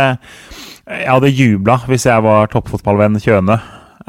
Jeg 0.91 1.07
hadde 1.07 1.33
jubla 1.33 1.79
hvis 1.89 2.09
jeg 2.11 2.27
var 2.27 2.51
toppfotballvenn 2.53 3.21
Kjøne. 3.23 3.61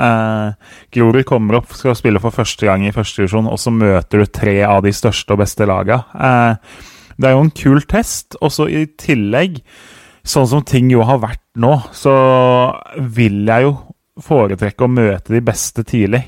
Eh, 0.02 0.54
Grorud 0.96 1.24
kommer 1.30 1.60
opp, 1.60 1.74
skal 1.78 1.96
spille 1.96 2.20
for 2.24 2.34
første 2.36 2.66
gang 2.66 2.84
i 2.88 2.94
første 2.96 3.22
divisjon, 3.22 3.48
og 3.48 3.60
så 3.62 3.74
møter 3.74 4.24
du 4.24 4.26
tre 4.26 4.58
av 4.66 4.82
de 4.84 4.94
største 4.96 5.36
og 5.36 5.44
beste 5.44 5.68
laga. 5.70 6.02
Eh, 6.16 6.80
det 7.22 7.30
er 7.30 7.36
jo 7.36 7.44
en 7.46 7.54
kul 7.54 7.84
test. 7.86 8.38
Og 8.42 8.54
så 8.54 8.68
i 8.72 8.86
tillegg, 9.00 9.62
sånn 10.24 10.48
som 10.48 10.64
ting 10.68 10.92
jo 10.92 11.04
har 11.08 11.22
vært 11.22 11.44
nå, 11.62 11.74
så 11.94 12.14
vil 12.98 13.44
jeg 13.48 13.68
jo 13.68 13.76
foretrekke 14.22 14.86
å 14.86 14.92
møte 14.92 15.34
de 15.34 15.42
beste 15.44 15.86
tidlig. 15.88 16.24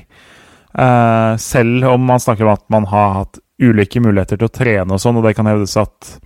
Uh, 0.74 1.36
selv 1.38 1.86
om 1.92 2.06
man 2.08 2.22
snakker 2.22 2.46
om 2.46 2.56
at 2.56 2.64
man 2.72 2.88
har 2.90 3.18
hatt 3.20 3.38
ulike 3.62 4.02
muligheter 4.02 4.40
til 4.40 4.48
å 4.48 4.54
trene 4.54 4.96
og 4.96 5.02
sånn, 5.02 5.20
og 5.20 5.26
det 5.26 5.36
kan 5.38 5.46
hevdes 5.46 5.76
at 5.78 6.16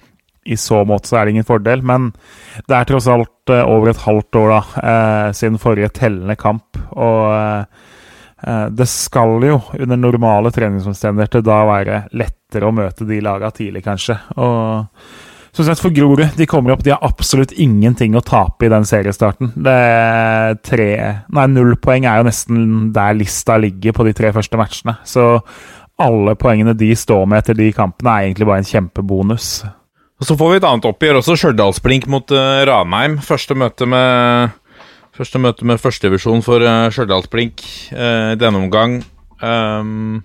i 0.49 0.57
så 0.57 0.81
måte 0.89 1.11
så 1.11 1.19
er 1.19 1.27
det 1.27 1.35
ingen 1.35 1.49
fordel, 1.49 1.83
men 1.85 2.09
det 2.65 2.73
er 2.79 2.89
tross 2.89 3.11
alt 3.13 3.53
uh, 3.53 3.67
over 3.69 3.93
et 3.93 4.03
halvt 4.07 4.41
år 4.41 4.55
da, 4.55 4.63
uh, 4.81 5.29
siden 5.37 5.61
forrige 5.61 5.93
tellende 6.01 6.39
kamp, 6.41 6.81
og 6.97 7.85
det 8.39 8.85
skal 8.87 9.43
jo 9.43 9.57
under 9.83 9.99
normale 9.99 10.53
treningsomstendigheter 10.55 11.43
da 11.43 11.57
være 11.67 11.97
lettere 12.15 12.69
å 12.69 12.71
møte 12.71 13.03
de 13.09 13.17
laga 13.19 13.49
tidlig, 13.51 13.83
kanskje. 13.83 14.15
Og 14.39 14.87
som 15.57 15.65
sagt, 15.65 15.81
for 15.83 15.95
Grorud, 15.95 16.37
de 16.37 16.47
kommer 16.47 16.75
opp, 16.75 16.85
de 16.85 16.93
har 16.95 17.05
absolutt 17.07 17.55
ingenting 17.57 18.17
å 18.17 18.25
tape 18.25 18.67
i 18.67 18.73
den 18.73 18.87
seriestarten. 18.89 19.55
Det 19.57 19.75
er 19.75 20.59
tre 20.65 20.91
Nei, 21.35 21.47
null 21.53 21.75
poeng 21.81 22.07
er 22.07 22.21
jo 22.21 22.29
nesten 22.29 22.93
der 22.95 23.17
lista 23.19 23.59
ligger 23.61 23.97
på 23.97 24.07
de 24.07 24.15
tre 24.17 24.33
første 24.37 24.61
matchene. 24.61 24.99
Så 25.09 25.39
alle 25.99 26.37
poengene 26.39 26.77
de 26.79 26.93
står 26.95 27.27
med 27.27 27.43
etter 27.43 27.59
de 27.59 27.73
kampene, 27.75 28.13
er 28.13 28.29
egentlig 28.29 28.49
bare 28.49 28.63
en 28.63 28.71
kjempebonus. 28.71 29.51
Og 30.19 30.27
Så 30.27 30.37
får 30.39 30.51
vi 30.51 30.61
et 30.61 30.67
annet 30.67 30.87
oppgjør 30.89 31.21
også, 31.21 31.37
Stjørdalsblink 31.39 32.09
mot 32.11 32.35
uh, 32.35 32.63
Ranheim. 32.67 33.19
Første 33.23 33.55
møte 33.59 33.87
med 33.87 34.57
Første 35.19 35.41
møte 35.43 35.67
med 35.67 35.81
førstedivisjon 35.83 36.45
for 36.47 36.63
uh, 36.63 36.87
Stjørdalsblink 36.95 37.65
uh, 37.91 38.35
i 38.35 38.39
denne 38.39 38.61
omgang. 38.63 39.01
Um, 39.43 40.23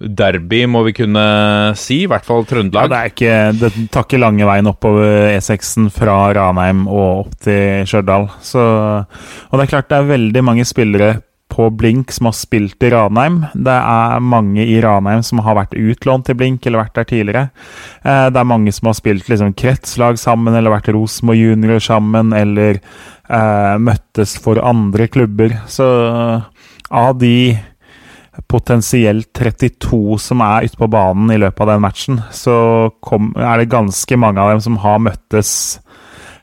Lokalderby, 0.00 0.64
må 0.66 0.82
vi 0.84 0.92
kunne 0.96 1.74
si. 1.78 2.02
I 2.04 2.08
hvert 2.10 2.24
fall 2.26 2.42
Ja, 2.44 2.48
Trøndelag. 2.50 2.88
det, 2.90 2.98
er 2.98 3.12
ikke, 3.12 3.34
det 3.60 3.90
tar 3.92 4.06
ikke 4.06 4.18
lange 4.22 4.46
veien 4.48 4.66
oppover 4.66 5.30
E6-en 5.36 5.90
fra 5.94 6.32
Ranheim 6.34 6.86
og 6.88 7.26
opp 7.26 7.36
til 7.44 7.86
Stjørdal. 7.86 8.26
Og 8.30 9.54
det 9.54 9.62
er 9.64 9.70
klart 9.70 9.88
det 9.92 10.00
er 10.00 10.10
veldig 10.10 10.42
mange 10.44 10.64
spillere 10.66 11.20
på 11.54 11.68
Blink 11.70 12.10
som 12.10 12.26
har 12.26 12.34
spilt 12.34 12.82
i 12.82 12.90
Ranheim. 12.90 13.44
Det 13.54 13.74
er 13.76 14.22
mange 14.24 14.64
i 14.66 14.80
Ranheim 14.82 15.22
som 15.22 15.38
har 15.44 15.54
vært 15.60 15.76
utlånt 15.78 16.26
til 16.26 16.34
Blink 16.40 16.66
eller 16.66 16.82
vært 16.82 16.96
der 16.98 17.06
tidligere. 17.06 17.50
Eh, 18.02 18.30
det 18.34 18.40
er 18.40 18.48
mange 18.50 18.72
som 18.74 18.90
har 18.90 18.96
spilt 18.98 19.28
liksom 19.30 19.54
kretslag 19.54 20.18
sammen, 20.18 20.56
eller 20.56 20.74
vært 20.74 20.90
Rosenborg 20.96 21.38
juniorer 21.38 21.84
sammen, 21.84 22.32
eller 22.34 22.80
eh, 22.80 23.76
møttes 23.78 24.34
for 24.42 24.58
andre 24.58 25.06
klubber. 25.06 25.54
Så 25.70 25.86
av 26.90 27.14
de 27.20 27.54
potensielt 28.50 29.30
32 29.36 30.18
som 30.22 30.42
er 30.44 30.66
ute 30.66 30.78
på 30.78 30.88
banen 30.90 31.30
i 31.34 31.38
løpet 31.40 31.62
av 31.64 31.74
den 31.74 31.84
matchen, 31.84 32.20
så 32.34 32.56
kom, 33.04 33.32
er 33.38 33.62
det 33.62 33.72
ganske 33.72 34.18
mange 34.20 34.42
av 34.42 34.54
dem 34.54 34.62
som 34.64 34.78
har 34.82 35.02
møttes 35.02 35.52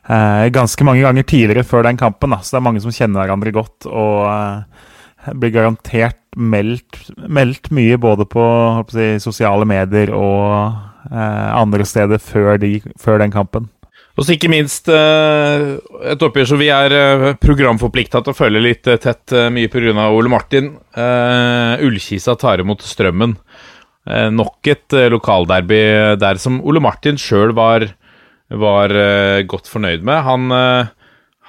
eh, 0.08 0.46
ganske 0.54 0.86
mange 0.88 1.04
ganger 1.04 1.26
tidligere 1.28 1.66
før 1.68 1.86
den 1.88 2.00
kampen. 2.00 2.32
Da. 2.34 2.40
Så 2.40 2.54
det 2.56 2.62
er 2.62 2.66
mange 2.68 2.84
som 2.84 2.94
kjenner 2.94 3.22
hverandre 3.22 3.54
godt 3.54 3.88
og 3.90 4.24
eh, 4.30 5.34
blir 5.38 5.54
garantert 5.54 6.18
meldt, 6.36 7.02
meldt 7.28 7.70
mye 7.74 7.98
både 8.00 8.26
på 8.30 8.44
si, 8.92 9.12
sosiale 9.22 9.68
medier 9.68 10.14
og 10.16 11.12
eh, 11.12 11.48
andre 11.58 11.86
steder 11.88 12.22
før, 12.22 12.56
de, 12.62 12.78
før 13.00 13.22
den 13.22 13.34
kampen. 13.34 13.68
Og 14.12 14.26
så 14.26 14.34
ikke 14.34 14.50
minst 14.52 14.90
eh, 14.92 15.62
et 16.12 16.24
oppgjør 16.24 16.50
som 16.50 16.60
vi 16.60 16.68
er 16.74 16.92
uh, 16.92 17.28
programforplikta 17.40 18.20
til 18.20 18.34
å 18.34 18.36
følge 18.36 18.60
litt 18.60 18.90
eh, 18.90 19.00
tett, 19.00 19.32
mye 19.54 19.70
pga. 19.72 20.08
Ole 20.12 20.32
Martin. 20.32 20.74
Ullkisa 20.92 22.36
tar 22.40 22.60
imot 22.60 22.84
Strømmen. 22.84 23.38
Eh, 24.02 24.28
nok 24.34 24.68
et 24.68 24.98
lokalderby 25.14 25.80
der 26.20 26.40
som 26.42 26.60
Ole 26.66 26.82
Martin 26.82 27.20
sjøl 27.20 27.54
var, 27.56 27.86
var 28.50 28.92
eh, 28.92 29.46
godt 29.48 29.70
fornøyd 29.70 30.04
med. 30.04 30.20
Han 30.28 30.58
eh, 30.58 30.92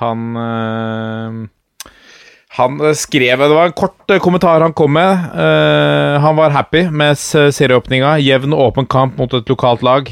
Han 0.03 0.23
eh, 0.39 1.43
han 2.57 2.77
eh, 2.81 2.93
skrev 2.93 3.39
Det 3.39 3.55
var 3.55 3.69
en 3.69 3.77
kort 3.77 4.11
eh, 4.11 4.21
kommentar 4.21 4.61
han 4.61 4.75
kom 4.77 4.93
med. 4.93 5.29
Eh, 5.33 6.19
han 6.21 6.37
var 6.37 6.53
happy 6.53 6.85
med 6.89 7.17
serieåpninga. 7.17 8.17
Jevn 8.21 8.53
åpen 8.53 8.85
kamp 8.85 9.17
mot 9.17 9.33
et 9.33 9.49
lokalt 9.49 9.81
lag. 9.85 10.11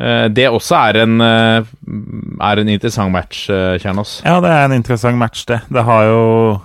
Eh, 0.00 0.26
det 0.34 0.48
også 0.50 0.74
er 0.90 1.00
en, 1.04 1.20
eh, 1.20 1.62
er 2.42 2.60
en 2.60 2.68
interessant 2.68 3.12
match, 3.12 3.48
eh, 3.50 3.78
Kjernås. 3.78 4.22
Ja, 4.24 4.40
det 4.40 4.50
er 4.50 4.64
en 4.64 4.72
interessant 4.72 5.18
match, 5.18 5.44
det. 5.46 5.60
Det 5.70 5.84
har 5.84 6.04
jo 6.04 6.60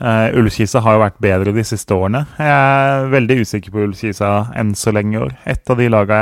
uh, 0.00 0.28
Ullkisa 0.32 0.80
har 0.80 0.96
jo 0.96 1.02
vært 1.04 1.20
bedre 1.20 1.52
de 1.52 1.64
siste 1.66 1.92
årene. 1.92 2.24
Jeg 2.38 2.48
er 2.48 3.10
veldig 3.12 3.40
usikker 3.44 3.74
på 3.74 3.84
Ullkisa 3.84 4.50
enn 4.56 4.72
så 4.74 4.94
lenge 4.96 5.12
i 5.12 5.20
år. 5.20 5.34
Et 5.44 5.70
av 5.70 5.76
de 5.76 5.88
laga 5.92 6.20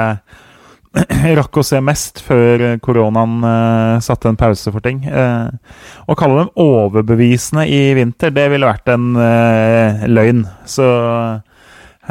jeg 0.99 1.37
rakk 1.39 1.61
å 1.61 1.63
se 1.63 1.79
mest 1.85 2.23
før 2.25 2.79
koronaen 2.83 3.45
uh, 3.45 4.01
satte 4.03 4.31
en 4.31 4.39
pause 4.41 4.73
for 4.75 4.83
ting. 4.83 5.05
Uh, 5.07 5.53
å 6.09 6.17
kalle 6.19 6.43
dem 6.43 6.65
overbevisende 6.65 7.69
i 7.71 7.93
vinter, 7.95 8.33
det 8.35 8.49
ville 8.51 8.67
vært 8.67 8.91
en 8.91 9.13
uh, 9.15 10.07
løgn. 10.11 10.43
Så 10.67 10.89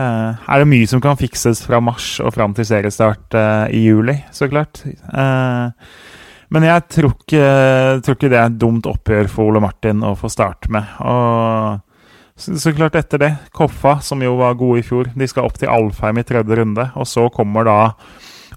er 0.03 0.61
det 0.61 0.69
mye 0.69 0.87
som 0.89 1.01
kan 1.01 1.17
fikses 1.17 1.63
fra 1.65 1.79
mars 1.81 2.17
og 2.21 2.35
fram 2.35 2.53
til 2.57 2.67
seriestart 2.69 3.37
eh, 3.37 3.65
i 3.79 3.81
juli, 3.87 4.13
så 4.31 4.49
klart. 4.51 4.83
Eh, 4.85 5.89
men 6.53 6.67
jeg 6.67 6.85
tror 6.93 7.15
ikke, 7.15 7.47
tror 8.05 8.17
ikke 8.17 8.29
det 8.31 8.39
er 8.39 8.47
et 8.51 8.61
dumt 8.61 8.87
oppgjør 8.87 9.27
for 9.31 9.49
Ole 9.49 9.61
Martin 9.63 10.05
å 10.05 10.13
få 10.19 10.29
starte 10.31 10.71
med. 10.71 10.87
Og 11.03 11.81
så, 12.37 12.53
så 12.61 12.73
klart 12.77 12.95
etter 12.99 13.23
det, 13.23 13.31
Koffa, 13.57 13.97
som 14.05 14.21
jo 14.23 14.37
var 14.39 14.55
gode 14.59 14.83
i 14.83 14.85
fjor, 14.85 15.09
de 15.17 15.27
skal 15.27 15.49
opp 15.49 15.57
til 15.59 15.71
Alfheim 15.73 16.21
i 16.21 16.25
tredje 16.27 16.59
runde. 16.61 16.87
Og 16.95 17.09
så 17.09 17.25
kommer 17.33 17.67
da 17.67 17.77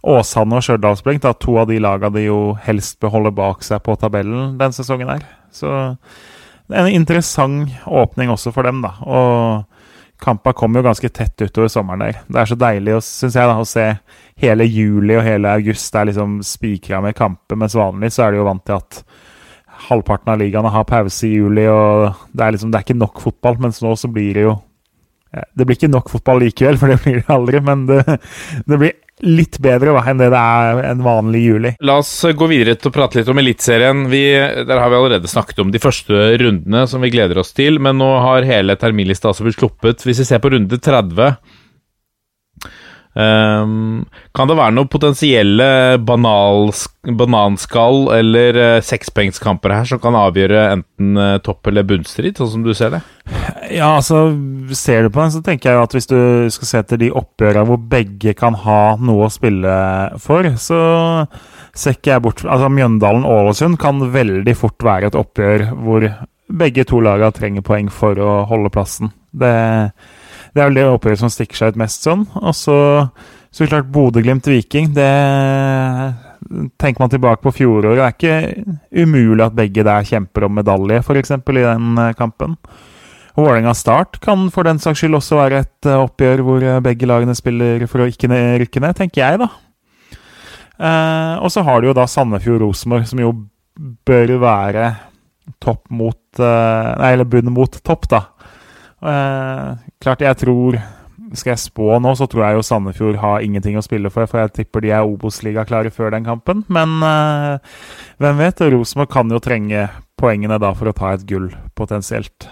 Åsane 0.01 0.61
og 0.61 0.65
Stjørdalsblink, 0.65 1.25
to 1.41 1.57
av 1.61 1.69
de 1.73 1.81
laga 1.83 2.13
de 2.13 2.29
jo 2.29 2.41
helst 2.65 3.01
bør 3.03 3.17
holde 3.17 3.35
bak 3.37 3.65
seg 3.67 3.83
på 3.85 3.97
tabellen 4.01 4.55
den 4.61 4.77
sesongen 4.77 5.11
her. 5.13 5.27
Så 5.53 5.73
det 6.71 6.77
er 6.77 6.87
en 6.87 7.01
interessant 7.01 7.73
åpning 7.89 8.31
også 8.31 8.53
for 8.55 8.69
dem, 8.69 8.85
da. 8.85 8.95
Og 9.03 9.80
kampa 10.21 10.53
kommer 10.57 10.81
jo 10.81 10.89
ganske 10.89 11.09
tett 11.09 11.43
utover 11.43 11.71
sommeren 11.73 12.05
der. 12.05 12.21
Det 12.29 12.41
er 12.43 12.51
så 12.51 12.59
deilig, 12.59 12.99
syns 13.07 13.39
jeg, 13.39 13.49
da, 13.51 13.57
å 13.59 13.69
se 13.69 13.87
hele 14.41 14.67
juli 14.69 15.17
og 15.17 15.27
hele 15.27 15.53
august 15.59 15.97
er 15.97 16.09
liksom 16.11 16.39
spikra 16.47 17.03
med 17.05 17.17
kamper, 17.19 17.59
mens 17.61 17.77
vanlig 17.79 18.13
så 18.15 18.27
er 18.27 18.35
de 18.35 18.41
jo 18.41 18.49
vant 18.49 18.65
til 18.67 18.79
at 18.79 19.03
halvparten 19.89 20.33
av 20.33 20.41
ligaene 20.41 20.73
har 20.73 20.89
pause 20.89 21.29
i 21.29 21.37
juli, 21.39 21.67
og 21.71 22.27
det 22.37 22.45
er 22.45 22.57
liksom, 22.57 22.73
det 22.73 22.81
er 22.81 22.87
ikke 22.87 23.01
nok 23.01 23.23
fotball. 23.23 23.61
Mens 23.65 23.81
nå 23.85 23.95
så 23.97 24.11
blir 24.13 24.35
det 24.37 24.49
jo 24.49 24.59
Det 25.55 25.63
blir 25.63 25.77
ikke 25.77 25.87
nok 25.87 26.09
fotball 26.11 26.41
likevel, 26.43 26.77
for 26.77 26.91
det 26.91 26.97
blir 27.05 27.21
det 27.21 27.31
aldri, 27.31 27.61
men 27.63 27.85
det, 27.87 28.03
det 28.69 28.79
blir 28.81 28.97
litt 29.27 29.59
bedre 29.63 29.95
enn 30.01 30.21
det 30.21 30.31
det 30.33 30.41
er 30.41 30.83
en 30.91 31.05
vanlig 31.05 31.43
juli. 31.45 31.73
La 31.85 31.99
oss 32.01 32.13
gå 32.23 32.49
videre 32.51 32.77
til 32.79 32.91
å 32.91 32.95
prate 32.95 33.21
litt 33.21 33.31
om 33.31 33.41
Eliteserien. 33.41 34.05
Der 34.11 34.77
har 34.77 34.91
vi 34.91 34.99
allerede 34.99 35.31
snakket 35.31 35.63
om 35.65 35.73
de 35.75 35.83
første 35.83 36.37
rundene 36.41 36.87
som 36.91 37.03
vi 37.05 37.13
gleder 37.13 37.41
oss 37.43 37.55
til, 37.57 37.81
men 37.83 37.99
nå 38.01 38.11
har 38.25 38.49
hele 38.49 38.79
terminlista 38.81 39.31
altså 39.31 39.47
blitt 39.47 39.59
sluppet. 39.59 40.07
Hvis 40.07 40.23
vi 40.23 40.29
ser 40.29 40.43
på 40.43 40.53
runde 40.55 40.81
30 40.81 41.35
ehm, 43.19 44.05
Kan 44.37 44.51
det 44.51 44.57
være 44.59 44.75
noen 44.77 44.91
potensielle 44.91 45.99
bananskall 46.07 47.99
eller 48.19 48.59
uh, 48.61 48.83
sekspoengskamper 48.85 49.75
her 49.75 49.89
som 49.89 50.01
kan 50.03 50.19
avgjøre 50.19 50.67
enten 50.77 51.19
uh, 51.19 51.39
topp- 51.45 51.71
eller 51.71 51.87
bunnstrid, 51.89 52.37
sånn 52.39 52.53
som 52.55 52.63
du 52.67 52.73
ser 52.77 52.91
det? 52.97 53.03
Ja, 53.71 53.97
altså, 53.97 54.31
ser 54.77 55.07
du 55.07 55.11
på 55.15 55.23
den, 55.23 55.33
så 55.35 55.43
tenker 55.47 55.71
jeg 55.71 55.83
at 55.85 55.95
hvis 55.95 56.11
du 56.11 56.19
skal 56.53 56.71
se 56.73 56.83
til 56.91 57.03
de 57.05 57.13
oppgjørene 57.15 57.67
hvor 57.69 57.81
begge 57.93 58.35
kan 58.39 58.55
ha 58.65 58.97
noe 59.01 59.29
å 59.29 59.33
spille 59.33 59.75
for, 60.23 60.49
så 60.59 60.81
ser 61.77 61.97
ikke 61.97 62.15
jeg 62.15 62.25
bort 62.25 62.43
Altså, 62.45 62.69
Mjøndalen-Ålesund 62.75 63.79
kan 63.81 64.03
veldig 64.13 64.55
fort 64.59 64.83
være 64.85 65.11
et 65.11 65.19
oppgjør 65.19 65.71
hvor 65.85 66.09
begge 66.51 66.85
to 66.89 67.01
lagene 67.05 67.31
trenger 67.35 67.67
poeng 67.67 67.91
for 67.95 68.19
å 68.19 68.41
holde 68.51 68.73
plassen. 68.75 69.13
Det, 69.31 69.53
det 70.55 70.63
er 70.63 70.71
vel 70.71 70.79
det 70.81 70.87
oppgjøret 70.91 71.23
som 71.23 71.31
stikker 71.33 71.59
seg 71.59 71.75
ut 71.75 71.81
mest 71.81 72.07
sånn. 72.07 72.25
Og 72.41 72.55
så, 72.57 72.77
så 73.55 73.69
klart 73.71 73.91
Bodø-Glimt-Viking, 73.95 74.93
det 74.97 75.13
Tenker 76.81 77.03
man 77.03 77.11
tilbake 77.13 77.45
på 77.45 77.53
fjoråret, 77.53 77.99
det 77.99 78.03
er 78.03 78.15
ikke 78.17 79.03
umulig 79.05 79.45
at 79.45 79.55
begge 79.55 79.85
der 79.87 80.07
kjemper 80.09 80.47
om 80.47 80.55
medalje, 80.57 81.03
f.eks. 81.05 81.35
i 81.37 81.53
den 81.55 82.01
eh, 82.01 82.15
kampen. 82.19 82.57
Vålerenga 83.37 83.75
Start 83.77 84.19
kan 84.25 84.49
for 84.51 84.67
den 84.67 84.81
saks 84.83 85.03
skyld 85.03 85.19
også 85.21 85.37
være 85.39 85.61
et 85.63 85.87
eh, 85.87 86.01
oppgjør 86.01 86.43
hvor 86.47 86.65
eh, 86.65 86.81
begge 86.83 87.07
lagene 87.07 87.37
spiller 87.39 87.85
for 87.93 88.03
å 88.03 88.09
ikke 88.11 88.33
rykke 88.65 88.83
ned, 88.83 88.97
tenker 88.99 89.23
jeg, 89.23 89.45
da. 89.45 89.51
Og 91.45 91.53
så 91.53 91.61
har 91.61 91.83
du 91.83 91.91
jo 91.91 91.95
da 91.95 92.09
Sandefjord-Rosenborg, 92.09 93.05
som 93.07 93.21
jo 93.21 93.35
bør 94.09 94.33
være 94.41 94.87
topp 95.61 95.91
mot 95.93 96.41
Nei, 96.41 97.11
eller 97.13 97.29
bunn 97.29 97.53
mot 97.53 97.75
topp, 97.85 98.09
da. 98.09 98.23
Eh, 99.01 99.69
klart, 100.03 100.21
jeg 100.21 100.37
tror 100.43 100.77
Skal 101.33 101.55
jeg 101.55 101.63
spå 101.63 101.95
nå, 102.03 102.13
så 102.19 102.27
tror 102.29 102.43
jeg 102.45 102.59
jo 102.59 102.65
Sandefjord 102.67 103.21
har 103.23 103.45
ingenting 103.47 103.79
å 103.79 103.85
spille 103.87 104.11
for, 104.11 104.27
for 104.27 104.43
jeg 104.43 104.55
tipper 104.57 104.83
de 104.83 104.91
er 104.91 105.07
Obos-liga-klare 105.07 105.93
før 105.95 106.11
den 106.17 106.27
kampen. 106.27 106.65
Men 106.67 106.97
eh, 107.07 107.77
hvem 108.19 108.41
vet? 108.43 108.65
Rosenborg 108.75 109.13
kan 109.15 109.31
jo 109.31 109.39
trenge 109.43 109.87
poengene 110.19 110.59
da 110.59 110.73
for 110.75 110.91
å 110.91 110.97
ta 110.97 111.15
et 111.15 111.23
gull, 111.31 111.47
potensielt. 111.79 112.49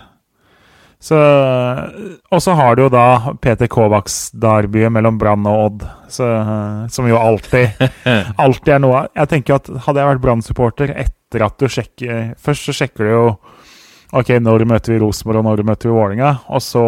Så, 0.98 1.18
og 2.30 2.40
så 2.42 2.54
har 2.58 2.74
du 2.74 2.84
jo 2.84 2.90
da 2.90 3.34
Peter 3.42 3.70
Kovacs-derbyet 3.70 4.90
mellom 4.90 5.18
Brann 5.18 5.46
og 5.46 5.60
Odd, 5.66 5.84
så, 6.10 6.26
som 6.90 7.06
jo 7.06 7.18
alltid, 7.18 7.78
alltid 8.44 8.72
er 8.74 8.82
noe 8.82 9.04
Jeg 9.14 9.30
tenker 9.30 9.58
at 9.60 9.70
Hadde 9.84 10.02
jeg 10.02 10.10
vært 10.10 10.24
Brann-supporter 10.24 10.94
etter 10.96 11.44
at 11.46 11.54
du 11.60 11.70
sjekker 11.70 12.32
Først 12.42 12.66
så 12.66 12.74
sjekker 12.80 13.06
du 13.06 13.12
jo 13.12 13.22
Ok, 14.16 14.30
når 14.40 14.62
møter 14.64 14.94
vi 14.94 15.00
Rosenborg, 15.02 15.42
og 15.42 15.44
når 15.44 15.66
møter 15.68 15.90
vi 15.90 15.92
Vålinga? 15.92 16.30
Og 16.56 16.62
så 16.64 16.82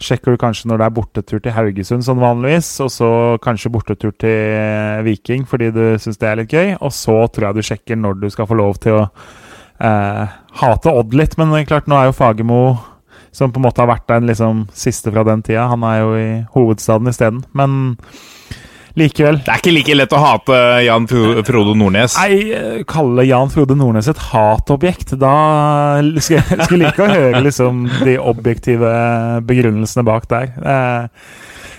sjekker 0.00 0.32
du 0.32 0.40
kanskje 0.40 0.70
når 0.70 0.80
det 0.80 0.86
er 0.86 0.94
bortetur 0.96 1.42
til 1.44 1.52
Haugesund, 1.52 2.04
sånn 2.06 2.22
vanligvis. 2.22 2.70
Og 2.80 2.88
så 2.94 3.10
kanskje 3.44 3.72
bortetur 3.74 4.14
til 4.16 5.02
Viking, 5.04 5.44
fordi 5.48 5.68
du 5.74 5.82
syns 6.00 6.16
det 6.22 6.30
er 6.30 6.40
litt 6.40 6.54
gøy. 6.56 6.72
Og 6.80 6.94
så 6.96 7.18
tror 7.28 7.50
jeg 7.50 7.58
du 7.58 7.68
sjekker 7.68 8.00
når 8.00 8.22
du 8.22 8.30
skal 8.32 8.48
få 8.48 8.56
lov 8.56 8.80
til 8.80 8.96
å 8.96 9.02
eh, 9.04 10.36
hate 10.62 10.96
Odd 10.96 11.16
litt. 11.20 11.36
Men 11.36 11.52
klart, 11.68 11.92
nå 11.92 12.00
er 12.00 12.08
jo 12.08 12.16
Fagermo 12.16 12.62
som 13.36 13.52
på 13.52 13.60
en 13.60 13.66
måte 13.66 13.84
har 13.84 13.90
vært 13.90 14.08
den 14.08 14.30
liksom, 14.30 14.64
siste 14.72 15.12
fra 15.12 15.26
den 15.28 15.44
tida. 15.44 15.68
Han 15.68 15.84
er 15.84 16.00
jo 16.00 16.16
i 16.16 16.28
hovedstaden 16.56 17.12
isteden. 17.12 17.44
Men 17.52 17.98
likevel 18.96 19.40
Det 19.44 19.52
er 19.52 19.60
ikke 19.60 19.74
like 19.74 19.96
lett 19.96 20.14
å 20.16 20.20
hate 20.22 20.60
Jan 20.86 21.08
Frode 21.10 21.74
Nordnes. 21.78 22.16
Nei, 22.20 22.52
eh, 22.56 22.78
kalle 22.88 23.26
Jan 23.28 23.52
Frode 23.52 23.76
Nordnes 23.78 24.08
et 24.12 24.22
hatobjekt, 24.30 25.16
da 25.20 25.34
skulle 26.00 26.40
jeg 26.40 26.80
like 26.80 27.04
å 27.04 27.10
høre 27.10 27.42
liksom 27.44 27.84
de 28.04 28.16
objektive 28.20 28.92
begrunnelsene 29.48 30.06
bak 30.06 30.28
der. 30.32 30.54
Eh, 30.56 31.28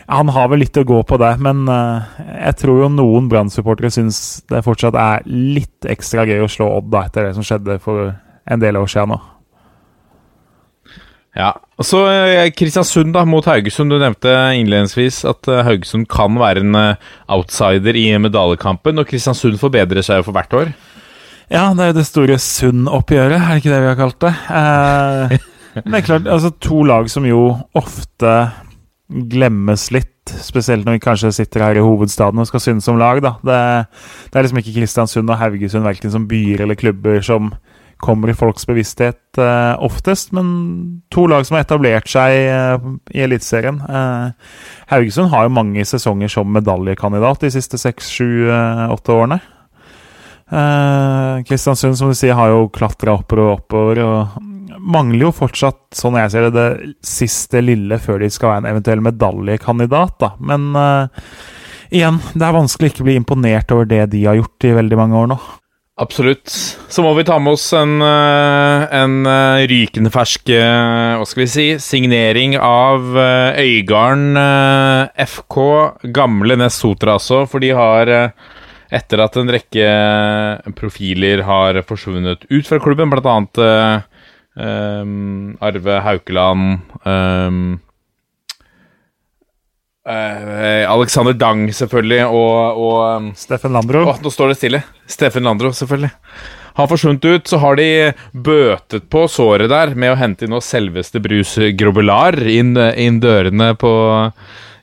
han 0.08 0.30
har 0.32 0.48
vel 0.48 0.62
litt 0.64 0.78
å 0.80 0.86
gå 0.88 1.02
på 1.04 1.18
det, 1.20 1.34
men 1.44 1.66
eh, 1.68 2.22
jeg 2.48 2.60
tror 2.62 2.84
jo 2.86 2.92
noen 2.94 3.28
Brann-supportere 3.32 3.92
syns 3.92 4.44
det 4.48 4.64
fortsatt 4.66 4.96
er 4.96 5.26
litt 5.28 5.88
ekstra 5.90 6.24
gøy 6.28 6.46
å 6.46 6.52
slå 6.52 6.70
Odd 6.78 6.94
da, 6.94 7.08
etter 7.10 7.28
det 7.28 7.36
som 7.36 7.46
skjedde 7.48 7.80
for 7.84 8.14
en 8.48 8.64
del 8.64 8.80
år 8.80 8.88
siden 8.92 9.16
nå. 9.16 9.20
Ja, 11.38 11.52
og 11.78 11.86
så 11.86 12.00
eh, 12.10 12.48
Kristiansund 12.58 13.14
da, 13.14 13.22
mot 13.30 13.46
Haugesund. 13.46 13.94
Du 13.94 14.02
nevnte 14.02 14.32
innledningsvis 14.58 15.22
at 15.30 15.50
eh, 15.52 15.62
Haugesund 15.68 16.08
kan 16.10 16.38
være 16.42 16.64
en 16.66 16.78
eh, 16.80 17.10
outsider 17.34 18.00
i 18.00 18.08
medaljekampen, 18.22 18.98
og 18.98 19.10
Kristiansund 19.10 19.60
forbedrer 19.62 20.06
seg 20.06 20.22
jo 20.22 20.28
for 20.30 20.38
hvert 20.38 20.58
år. 20.58 20.74
Ja, 21.54 21.70
det 21.78 21.84
er 21.84 21.92
jo 21.94 22.00
det 22.00 22.08
store 22.10 22.40
Sund-oppgjøret, 22.42 23.38
er 23.38 23.54
det 23.54 23.62
ikke 23.62 23.72
det 23.76 23.84
vi 23.84 23.92
har 23.92 24.00
kalt 24.00 24.20
det? 24.26 24.34
Eh, 24.50 25.38
men 25.84 25.94
det 25.94 26.00
er 26.02 26.08
klart, 26.10 26.32
altså 26.34 26.52
to 26.58 26.82
lag 26.90 27.12
som 27.14 27.28
jo 27.30 27.44
ofte 27.78 28.34
glemmes 29.08 29.86
litt, 29.94 30.34
spesielt 30.44 30.84
når 30.84 30.98
vi 30.98 31.06
kanskje 31.06 31.36
sitter 31.38 31.64
her 31.64 31.78
i 31.80 31.86
hovedstaden 31.86 32.42
og 32.42 32.50
skal 32.50 32.66
synes 32.66 32.90
om 32.92 32.98
lag, 33.00 33.22
da. 33.24 33.38
Det, 33.46 33.62
det 34.34 34.40
er 34.40 34.48
liksom 34.48 34.60
ikke 34.64 34.80
Kristiansund 34.82 35.30
og 35.30 35.40
Haugesund 35.40 35.86
verken 35.86 36.12
som 36.12 36.26
byer 36.28 36.66
eller 36.66 36.80
klubber 36.80 37.22
som 37.24 37.54
kommer 37.98 38.30
i 38.30 38.36
folks 38.38 38.68
bevissthet 38.70 39.40
eh, 39.42 39.84
oftest, 39.84 40.32
men 40.36 40.48
to 41.14 41.26
lag 41.30 41.46
som 41.48 41.58
har 41.58 41.66
etablert 41.66 42.10
seg 42.12 42.38
eh, 42.38 42.88
i 43.18 43.24
Eliteserien. 43.26 43.80
Eh, 43.82 44.56
Haugesund 44.94 45.32
har 45.34 45.48
jo 45.48 45.56
mange 45.58 45.86
sesonger 45.88 46.32
som 46.32 46.52
medaljekandidat 46.54 47.46
de 47.46 47.54
siste 47.58 47.80
seks, 47.82 48.12
sju, 48.14 48.50
åtte 48.94 49.14
årene. 49.14 49.40
Kristiansund, 51.44 51.98
som 52.00 52.14
du 52.14 52.16
sier, 52.16 52.38
har 52.38 52.54
jo 52.54 52.70
klatra 52.72 53.18
oppover 53.18 53.44
og 53.44 53.50
oppover. 53.58 54.00
og 54.06 54.78
Mangler 54.80 55.26
jo 55.26 55.34
fortsatt, 55.36 55.82
sånn 55.98 56.16
jeg 56.22 56.32
ser 56.32 56.48
det, 56.48 56.54
det 56.56 56.94
siste 57.04 57.60
lille 57.60 58.00
før 58.00 58.24
de 58.24 58.30
skal 58.32 58.54
være 58.54 58.64
en 58.64 58.70
eventuell 58.72 59.04
medaljekandidat. 59.04 60.16
da. 60.24 60.30
Men 60.40 60.70
uh, 60.72 61.28
igjen, 61.92 62.22
det 62.32 62.48
er 62.48 62.56
vanskelig 62.56 62.94
ikke 62.94 63.04
å 63.04 63.10
bli 63.10 63.18
imponert 63.20 63.76
over 63.76 63.90
det 63.92 64.06
de 64.14 64.24
har 64.24 64.40
gjort 64.40 64.70
i 64.70 64.76
veldig 64.78 65.02
mange 65.02 65.20
år 65.20 65.34
nå. 65.34 65.40
Absolutt. 65.98 66.52
Så 66.94 67.02
må 67.02 67.16
vi 67.18 67.26
ta 67.26 67.40
med 67.42 67.56
oss 67.58 67.72
en, 67.74 67.96
eh, 68.06 68.84
en 69.00 69.26
eh, 69.26 69.64
rykende 69.70 70.12
fersk 70.14 70.52
eh, 70.54 71.18
Hva 71.18 71.26
skal 71.26 71.42
vi 71.42 71.48
si 71.50 71.66
signering 71.82 72.54
av 72.62 73.18
Øygarden 73.18 74.38
FK. 75.18 75.58
Gamle 76.14 76.60
Ness 76.62 76.78
Sotra 76.84 77.18
altså, 77.18 77.48
for 77.50 77.66
de 77.66 77.74
har 77.74 78.14
etter 78.94 79.22
at 79.24 79.36
en 79.40 79.52
rekke 79.52 79.88
profiler 80.78 81.44
har 81.48 81.82
forsvunnet 81.88 82.46
ut 82.50 82.68
fra 82.68 82.80
klubben, 82.80 83.12
eh, 83.12 84.00
eh, 84.60 85.04
Arve 85.68 86.00
Haukeland 86.06 86.80
eh, 87.04 87.52
eh, 90.08 90.84
Alexander 90.90 91.36
Dang, 91.38 91.68
selvfølgelig, 91.76 92.22
og, 92.28 92.84
og 92.84 93.00
eh, 93.08 93.34
Steffen 93.40 93.76
Landro. 93.76 94.06
Åh, 94.12 94.22
nå 94.24 94.32
står 94.34 94.54
det 94.54 94.60
stille. 94.62 94.84
Steffen 95.10 95.48
Landro, 95.48 95.74
selvfølgelig. 95.76 96.14
Har 96.78 96.90
forsvunnet 96.92 97.26
ut, 97.26 97.48
så 97.50 97.58
har 97.58 97.78
de 97.80 97.90
bøtet 98.32 99.08
på 99.10 99.24
såret 99.34 99.72
der 99.72 99.96
med 99.98 100.14
å 100.14 100.18
hente 100.20 100.46
inn 100.46 100.54
noe 100.54 100.62
selveste 100.62 101.18
Brus 101.24 101.56
Grobelar 101.74 102.38
inn, 102.46 102.76
inn 102.78 103.18
dørene 103.24 103.72
på, 103.82 103.92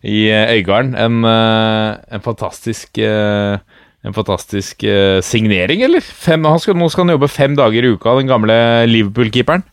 i 0.02 0.26
Øygarden. 0.34 0.96
En, 0.98 1.22
eh, 1.24 1.96
en 2.16 2.24
fantastisk 2.24 2.98
eh, 2.98 3.58
En 4.04 4.12
fantastisk 4.12 4.82
eh, 4.84 5.22
signering, 5.24 5.80
eller? 5.80 6.04
Fem, 6.04 6.42
han 6.44 6.58
skal, 6.60 6.76
nå 6.76 6.90
skal 6.92 7.06
han 7.06 7.14
jobbe 7.14 7.30
fem 7.32 7.54
dager 7.56 7.86
i 7.86 7.94
uka, 7.94 8.12
den 8.18 8.28
gamle 8.28 8.56
Liverpool-keeperen. 8.84 9.64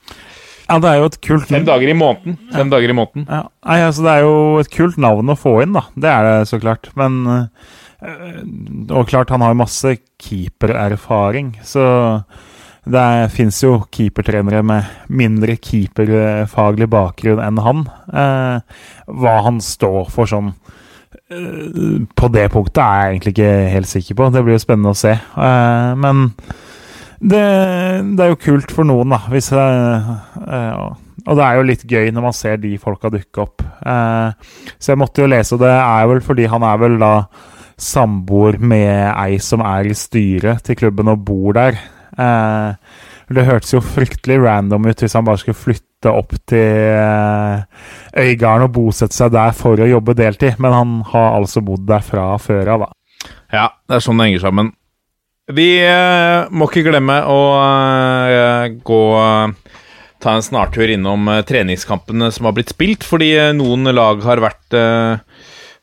Ja, 0.72 0.78
det 0.80 0.88
er 0.88 1.02
jo 1.02 1.10
et 1.10 1.18
kult 1.26 1.50
Fem 1.52 1.66
dager 1.68 1.92
i 1.92 1.96
måneden. 1.98 2.38
Fem 2.56 2.70
dager 2.72 2.94
i 2.94 2.96
måneden. 2.96 3.26
Ja, 3.28 3.42
nei, 3.68 3.80
altså 3.84 4.06
Det 4.06 4.14
er 4.14 4.22
jo 4.24 4.36
et 4.62 4.72
kult 4.72 5.00
navn 5.02 5.34
å 5.34 5.36
få 5.40 5.58
inn, 5.66 5.76
da. 5.76 5.84
Det 6.00 6.12
er 6.12 6.28
det 6.30 6.48
så 6.48 6.62
klart. 6.64 6.88
Men 6.96 7.20
øh, 7.28 8.40
Og 8.96 9.10
klart, 9.12 9.34
han 9.36 9.44
har 9.44 9.58
masse 9.60 9.98
keepererfaring, 10.24 11.58
så 11.68 11.84
det 12.90 13.30
fins 13.36 13.60
jo 13.62 13.76
keepertrenere 13.94 14.64
med 14.66 14.88
mindre 15.14 15.54
keeperfaglig 15.62 16.88
bakgrunn 16.90 17.42
enn 17.44 17.60
han. 17.62 17.84
Eh, 18.10 18.80
hva 19.22 19.36
han 19.46 19.60
står 19.62 20.10
for 20.10 20.26
sånn 20.32 20.50
eh, 21.30 22.02
På 22.18 22.32
det 22.34 22.48
punktet 22.56 22.82
er 22.82 23.04
jeg 23.04 23.12
egentlig 23.14 23.36
ikke 23.36 23.54
helt 23.76 23.92
sikker 23.92 24.18
på. 24.18 24.32
Det 24.34 24.42
blir 24.48 24.58
jo 24.58 24.64
spennende 24.66 24.96
å 24.96 24.98
se. 24.98 25.14
Eh, 25.14 25.92
men 26.02 26.32
det, 27.22 27.44
det 28.18 28.24
er 28.26 28.32
jo 28.34 28.40
kult 28.42 28.74
for 28.74 28.88
noen, 28.90 29.14
da. 29.14 29.20
Hvis, 29.30 29.52
eh, 29.54 29.62
eh, 29.62 30.31
og 30.52 31.38
det 31.38 31.46
er 31.46 31.58
jo 31.58 31.68
litt 31.68 31.86
gøy 31.88 32.10
når 32.14 32.26
man 32.26 32.36
ser 32.36 32.60
de 32.62 32.74
folka 32.82 33.12
dukke 33.14 33.44
opp. 33.44 33.64
Eh, 33.64 34.52
så 34.78 34.94
jeg 34.94 35.02
måtte 35.02 35.24
jo 35.24 35.30
lese, 35.32 35.56
og 35.56 35.64
det 35.64 35.72
er 35.74 36.10
vel 36.12 36.22
fordi 36.26 36.50
han 36.52 36.66
er 36.66 36.82
vel 36.82 36.98
da 37.02 37.14
samboer 37.82 38.60
med 38.62 39.08
ei 39.16 39.40
som 39.42 39.64
er 39.66 39.90
i 39.90 39.96
styret 39.98 40.66
til 40.66 40.78
klubben 40.84 41.10
og 41.14 41.24
bor 41.26 41.56
der. 41.58 41.80
Eh, 42.18 42.98
det 43.32 43.48
hørtes 43.48 43.72
jo 43.74 43.80
fryktelig 43.84 44.42
random 44.44 44.90
ut 44.90 45.02
hvis 45.02 45.16
han 45.16 45.26
bare 45.28 45.40
skulle 45.40 45.60
flytte 45.60 46.12
opp 46.12 46.36
til 46.50 46.98
eh, 46.98 47.62
Øygarden 48.20 48.68
og 48.68 48.74
bosette 48.76 49.16
seg 49.16 49.32
der 49.36 49.54
for 49.56 49.80
å 49.80 49.88
jobbe 49.88 50.18
deltid, 50.18 50.60
men 50.60 50.76
han 50.76 50.98
har 51.14 51.38
altså 51.38 51.64
bodd 51.64 51.86
der 51.88 52.04
fra 52.06 52.34
før 52.42 52.76
av, 52.76 52.88
da. 52.88 53.30
Ja, 53.52 53.66
det 53.88 53.98
er 53.98 54.04
sånn 54.04 54.20
det 54.20 54.30
henger 54.30 54.48
sammen. 54.48 54.74
Vi 55.52 55.70
eh, 55.84 56.50
må 56.52 56.68
ikke 56.70 56.86
glemme 56.88 57.22
å 57.28 57.40
eh, 57.60 58.66
gå 58.84 59.04
ta 60.22 60.36
en 60.38 60.46
snartur 60.46 60.92
innom 60.94 61.28
eh, 61.28 61.42
treningskampene 61.48 62.32
som 62.32 62.48
har 62.48 62.56
blitt 62.58 62.74
spilt, 62.74 63.06
fordi 63.08 63.34
eh, 63.38 63.56
noen 63.58 63.90
lag 63.96 64.22
har 64.26 64.44
vært 64.44 64.78
eh, 64.78 65.18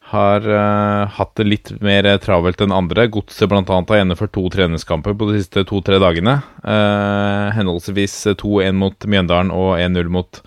har 0.08 0.44
uh, 0.48 1.04
hatt 1.18 1.34
det 1.36 1.44
litt 1.44 1.70
mer 1.84 2.06
travelt 2.22 2.62
enn 2.64 2.72
andre. 2.72 3.08
Godset 3.12 3.50
bl.a. 3.50 3.60
har 3.60 3.98
gjennomført 4.00 4.32
to 4.32 4.46
treningskamper 4.54 5.16
på 5.18 5.28
de 5.28 5.42
siste 5.42 5.66
to-tre 5.68 5.98
dagene. 6.00 6.38
Uh, 6.62 7.52
henholdsvis 7.52 8.14
2-1 8.40 8.78
mot 8.80 9.04
Mjøndalen 9.04 9.52
og 9.52 9.74
1-0 9.76 10.08
mot 10.14 10.40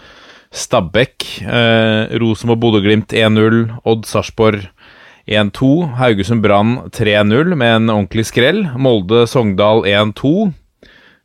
Stabæk. 0.50 1.28
Uh, 1.46 2.10
Rosenborg 2.24 2.64
Bodø-Glimt 2.64 3.14
1-0. 3.14 3.62
Odd 3.86 4.10
Sarpsborg 4.10 4.66
1-2. 5.30 5.70
Haugesund 6.02 6.42
Brann 6.42 6.80
3-0 6.90 7.54
med 7.54 7.76
en 7.76 7.94
ordentlig 7.94 8.26
skrell. 8.32 8.66
Molde 8.82 9.28
Sogndal 9.30 9.86
1-2. 9.86 10.34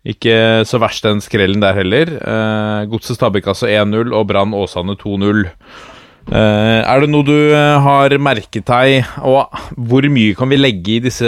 Ikke 0.06 0.62
så 0.68 0.78
verst 0.82 1.06
den 1.06 1.20
skrellen 1.24 1.62
der 1.62 1.76
heller. 1.80 2.14
Eh, 2.20 2.86
Godset 2.92 3.18
Stabæk 3.18 3.50
altså 3.50 3.66
1-0 3.70 4.14
og 4.14 4.26
Brann 4.30 4.54
Åsane 4.54 4.94
2-0. 5.00 5.46
Eh, 6.26 6.80
er 6.82 7.02
det 7.02 7.08
noe 7.12 7.22
du 7.22 7.34
eh, 7.54 7.76
har 7.84 8.10
merket 8.18 8.66
deg, 8.66 9.06
og 9.22 9.52
hvor 9.78 10.06
mye 10.10 10.34
kan 10.34 10.50
vi 10.50 10.58
legge 10.58 10.96
i 10.96 11.02
disse 11.04 11.26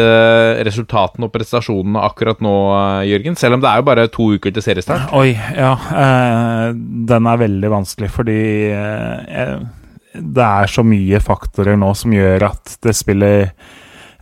resultatene 0.66 1.28
og 1.28 1.34
prestasjonene 1.34 2.02
akkurat 2.02 2.42
nå, 2.42 2.54
eh, 2.74 3.10
Jørgen? 3.12 3.38
Selv 3.38 3.58
om 3.58 3.62
det 3.62 3.70
er 3.70 3.78
jo 3.78 3.86
bare 3.86 4.08
to 4.10 4.30
uker 4.34 4.54
til 4.54 4.64
seriestart. 4.66 5.12
Oi, 5.14 5.30
ja. 5.34 5.72
Eh, 6.02 6.64
den 7.12 7.30
er 7.30 7.42
veldig 7.44 7.70
vanskelig, 7.76 8.10
fordi 8.14 8.40
eh, 8.74 9.54
det 10.18 10.48
er 10.48 10.70
så 10.70 10.82
mye 10.86 11.22
faktorer 11.22 11.78
nå 11.78 11.92
som 11.98 12.14
gjør 12.14 12.48
at 12.50 12.78
det 12.82 12.96
spiller 12.98 13.52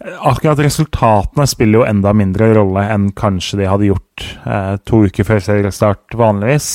Akkurat 0.06 0.60
resultatene 0.62 1.46
spiller 1.50 1.80
jo 1.80 1.86
enda 1.88 2.12
mindre 2.14 2.52
rolle 2.54 2.84
enn 2.94 3.08
kanskje 3.16 3.58
de 3.58 3.66
hadde 3.66 3.88
gjort 3.88 4.26
eh, 4.46 4.76
to 4.86 5.00
uker 5.08 5.26
før 5.26 5.42
seriestart 5.42 6.14
vanligvis. 6.18 6.68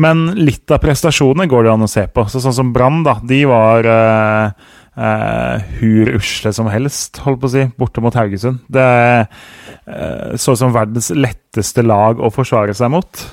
Men 0.00 0.26
litt 0.36 0.68
av 0.72 0.82
prestasjonene 0.82 1.48
går 1.48 1.64
det 1.64 1.72
an 1.72 1.86
å 1.86 1.90
se 1.90 2.04
på. 2.12 2.26
Så 2.28 2.42
sånn 2.44 2.56
som 2.58 2.74
Brann, 2.74 3.00
da. 3.06 3.16
De 3.24 3.40
var 3.48 3.88
eh, 3.88 4.68
eh, 4.92 5.72
hur 5.80 6.12
usle 6.18 6.52
som 6.56 6.68
helst, 6.72 7.22
holdt 7.24 7.40
på 7.40 7.48
å 7.48 7.54
si, 7.56 7.66
borte 7.80 8.04
mot 8.04 8.20
Haugesund. 8.20 8.60
Det 8.68 8.86
eh, 9.24 10.36
så 10.36 10.52
ut 10.52 10.60
som 10.60 10.76
verdens 10.76 11.10
letteste 11.16 11.86
lag 11.86 12.20
å 12.20 12.32
forsvare 12.34 12.76
seg 12.76 12.92
mot. 12.92 13.24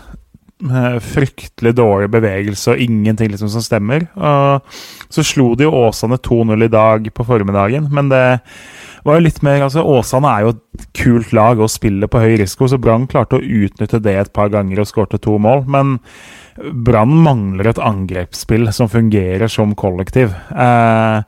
Eh, 0.58 0.96
fryktelig 1.04 1.76
dårlig 1.78 2.08
bevegelse 2.10 2.74
og 2.74 2.80
ingenting 2.82 3.30
liksom 3.30 3.52
som 3.54 3.62
stemmer. 3.62 4.08
Og 4.18 5.12
så 5.14 5.26
slo 5.26 5.52
de 5.54 5.68
jo 5.68 5.76
Åsane 5.84 6.18
2-0 6.18 6.66
i 6.66 6.72
dag 6.74 7.12
på 7.14 7.26
formiddagen, 7.28 7.92
men 7.94 8.10
det 8.10 8.24
var 9.08 9.18
jo 9.18 9.26
litt 9.26 9.40
mer 9.46 9.64
altså 9.66 9.84
Åsane 9.88 10.30
er 10.30 10.46
jo 10.46 10.54
et 10.56 10.88
kult 10.98 11.34
lag 11.36 11.60
å 11.60 11.70
spille 11.72 12.10
på 12.12 12.22
høy 12.22 12.38
risiko, 12.42 12.68
så 12.70 12.80
Brann 12.82 13.08
klarte 13.10 13.40
å 13.40 13.44
utnytte 13.44 14.02
det 14.04 14.16
et 14.20 14.34
par 14.36 14.52
ganger 14.54 14.84
og 14.84 14.90
skårte 14.90 15.20
to 15.24 15.38
mål. 15.42 15.64
Men 15.72 15.98
Brann 16.58 17.14
mangler 17.24 17.72
et 17.72 17.82
angrepsspill 17.82 18.68
som 18.76 18.90
fungerer 18.92 19.52
som 19.52 19.76
kollektiv. 19.78 20.34
Eh, 20.52 21.20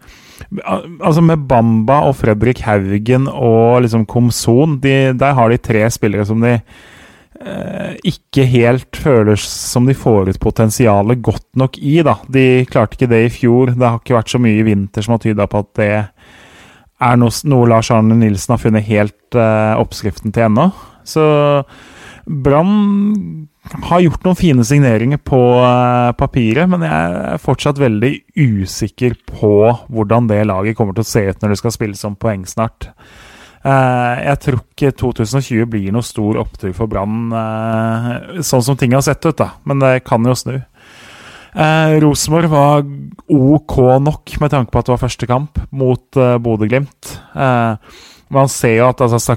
altså 1.00 1.24
Med 1.26 1.48
Bamba 1.50 2.02
og 2.10 2.18
Fredrik 2.20 2.64
Haugen 2.66 3.28
og 3.32 3.84
liksom 3.86 4.08
Komson, 4.10 4.80
de, 4.84 5.14
der 5.20 5.36
har 5.38 5.52
de 5.52 5.60
tre 5.62 5.86
spillere 5.94 6.26
som 6.28 6.42
de 6.44 6.58
eh, 6.58 7.92
ikke 8.12 8.48
helt 8.50 9.00
føler 9.00 9.40
som 9.40 9.88
de 9.88 9.96
får 9.98 10.34
ut 10.34 10.42
potensialet 10.42 11.22
godt 11.24 11.48
nok 11.60 11.78
i. 11.80 12.00
da. 12.06 12.20
De 12.28 12.66
klarte 12.70 12.98
ikke 12.98 13.12
det 13.12 13.26
i 13.26 13.34
fjor. 13.34 13.76
Det 13.76 13.86
har 13.86 14.02
ikke 14.02 14.18
vært 14.18 14.34
så 14.34 14.42
mye 14.42 14.60
i 14.60 14.68
vinter 14.68 15.06
som 15.06 15.16
har 15.16 15.24
tyda 15.24 15.48
på 15.48 15.64
at 15.64 15.72
det 15.80 15.94
er 17.00 17.20
noe, 17.20 17.34
noe 17.48 17.70
Lars 17.70 17.92
Arne 17.96 18.18
Nilsen 18.20 18.56
har 18.56 18.62
funnet 18.62 18.88
helt 18.90 19.38
uh, 19.38 19.78
oppskriften 19.80 20.34
til 20.36 20.50
ennå. 20.50 20.70
Så 21.08 21.24
Brann 22.30 23.48
har 23.90 24.04
gjort 24.04 24.26
noen 24.26 24.38
fine 24.38 24.66
signeringer 24.66 25.22
på 25.24 25.40
uh, 25.64 26.12
papiret, 26.20 26.70
men 26.70 26.84
jeg 26.86 27.18
er 27.32 27.42
fortsatt 27.42 27.82
veldig 27.82 28.14
usikker 28.36 29.18
på 29.30 29.56
hvordan 29.90 30.30
det 30.30 30.44
laget 30.50 30.78
kommer 30.78 30.98
til 30.98 31.06
å 31.06 31.12
se 31.12 31.26
ut 31.30 31.42
når 31.42 31.54
det 31.54 31.60
skal 31.62 31.76
spilles 31.76 32.08
om 32.10 32.20
poeng 32.20 32.46
snart. 32.50 32.92
Uh, 33.60 34.16
jeg 34.24 34.40
tror 34.44 34.60
ikke 34.62 34.94
2020 35.00 35.72
blir 35.72 35.96
noe 35.96 36.06
stor 36.06 36.40
opptur 36.44 36.76
for 36.76 36.92
Brann, 36.92 37.32
sånn 38.44 38.66
som 38.66 38.80
ting 38.80 38.96
har 38.96 39.04
sett 39.06 39.24
ut, 39.26 39.38
da. 39.40 39.54
Men 39.68 39.84
det 39.84 40.00
kan 40.08 40.26
jo 40.28 40.36
snu. 40.38 40.58
Eh, 41.60 41.96
Rosenborg 42.00 42.52
var 42.52 42.86
OK 43.30 43.76
nok 44.00 44.36
med 44.40 44.54
tanke 44.54 44.72
på 44.72 44.80
at 44.80 44.88
det 44.88 44.94
var 44.94 45.02
første 45.02 45.28
kamp 45.28 45.60
mot 45.76 46.20
eh, 46.20 46.38
Bodø-Glimt. 46.40 47.12
Eh, 47.36 47.98
man 48.30 48.52
ser 48.52 48.76
jo 48.78 48.88
at 48.92 49.02
altså, 49.02 49.36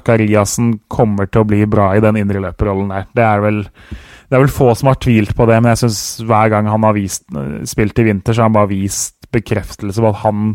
kommer 0.87 1.27
til 1.27 1.41
å 1.41 1.49
bli 1.49 1.63
bra 1.65 1.91
i 1.97 2.03
den 2.03 2.19
indreløperrollen 2.21 2.93
der. 2.93 3.09
Det 3.11 3.25
er, 3.25 3.43
vel, 3.43 3.59
det 4.29 4.37
er 4.37 4.43
vel 4.45 4.53
få 4.53 4.69
som 4.77 4.91
har 4.91 5.01
tvilt 5.01 5.33
på 5.35 5.47
det, 5.49 5.59
men 5.59 5.73
jeg 5.73 5.83
syns 5.83 6.03
hver 6.29 6.53
gang 6.53 6.69
han 6.69 6.85
har 6.85 6.95
vist, 6.95 7.25
eh, 7.33 7.59
spilt 7.69 7.99
i 7.99 8.07
vinter, 8.07 8.31
så 8.31 8.43
har 8.45 8.51
han 8.51 8.57
bare 8.61 8.71
vist 8.71 9.17
bekreftelse 9.33 9.99
på 9.99 10.11
at 10.13 10.21
han 10.23 10.47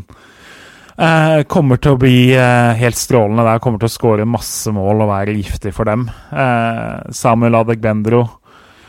eh, 0.96 1.44
kommer 1.50 1.83
til 1.83 1.96
å 1.96 2.00
bli 2.00 2.18
eh, 2.33 2.72
helt 2.78 2.96
strålende 2.96 3.44
der. 3.44 3.61
Kommer 3.61 3.83
til 3.83 3.90
å 3.90 3.96
skåre 3.98 4.28
masse 4.28 4.72
mål 4.72 5.04
og 5.04 5.12
være 5.12 5.37
giftig 5.37 5.74
for 5.76 5.90
dem. 5.90 6.09
Eh, 6.33 7.12
Samuel 7.12 7.61
Adegbendro 7.61 8.24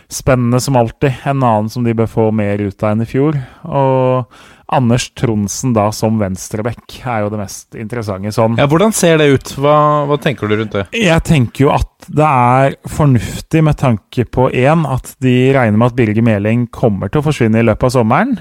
spennende 0.09 0.59
som 0.59 0.75
alltid. 0.75 1.13
En 1.23 1.43
annen 1.43 1.69
som 1.69 1.83
de 1.85 1.93
bør 1.93 2.09
få 2.09 2.29
mer 2.35 2.61
ut 2.61 2.83
av 2.83 2.93
enn 2.93 3.05
i 3.05 3.09
fjor. 3.09 3.37
Og 3.69 4.25
Anders 4.69 5.07
Tronsen 5.17 5.73
da 5.73 5.87
som 5.95 6.19
venstreback 6.21 6.99
er 7.01 7.23
jo 7.23 7.31
det 7.33 7.39
mest 7.41 7.77
interessante 7.77 8.33
sånn. 8.33 8.57
Ja, 8.59 8.67
Hvordan 8.69 8.93
ser 8.93 9.17
det 9.21 9.29
ut? 9.33 9.53
Hva, 9.57 9.77
hva, 10.09 10.17
tenker 10.21 10.49
du 10.49 10.57
rundt 10.59 10.75
det? 10.77 10.85
Jeg 10.97 11.25
tenker 11.25 11.65
jo 11.65 11.71
at 11.73 12.09
det 12.09 12.25
er 12.25 12.77
fornuftig 12.89 13.63
med 13.65 13.79
tanke 13.81 14.25
på 14.29 14.49
én 14.53 14.85
at 14.89 15.15
de 15.25 15.37
regner 15.55 15.77
med 15.77 15.89
at 15.89 15.97
Birger 15.97 16.25
Meling 16.25 16.67
kommer 16.73 17.09
til 17.09 17.23
å 17.23 17.29
forsvinne 17.29 17.61
i 17.61 17.65
løpet 17.65 17.89
av 17.89 17.97
sommeren. 17.97 18.37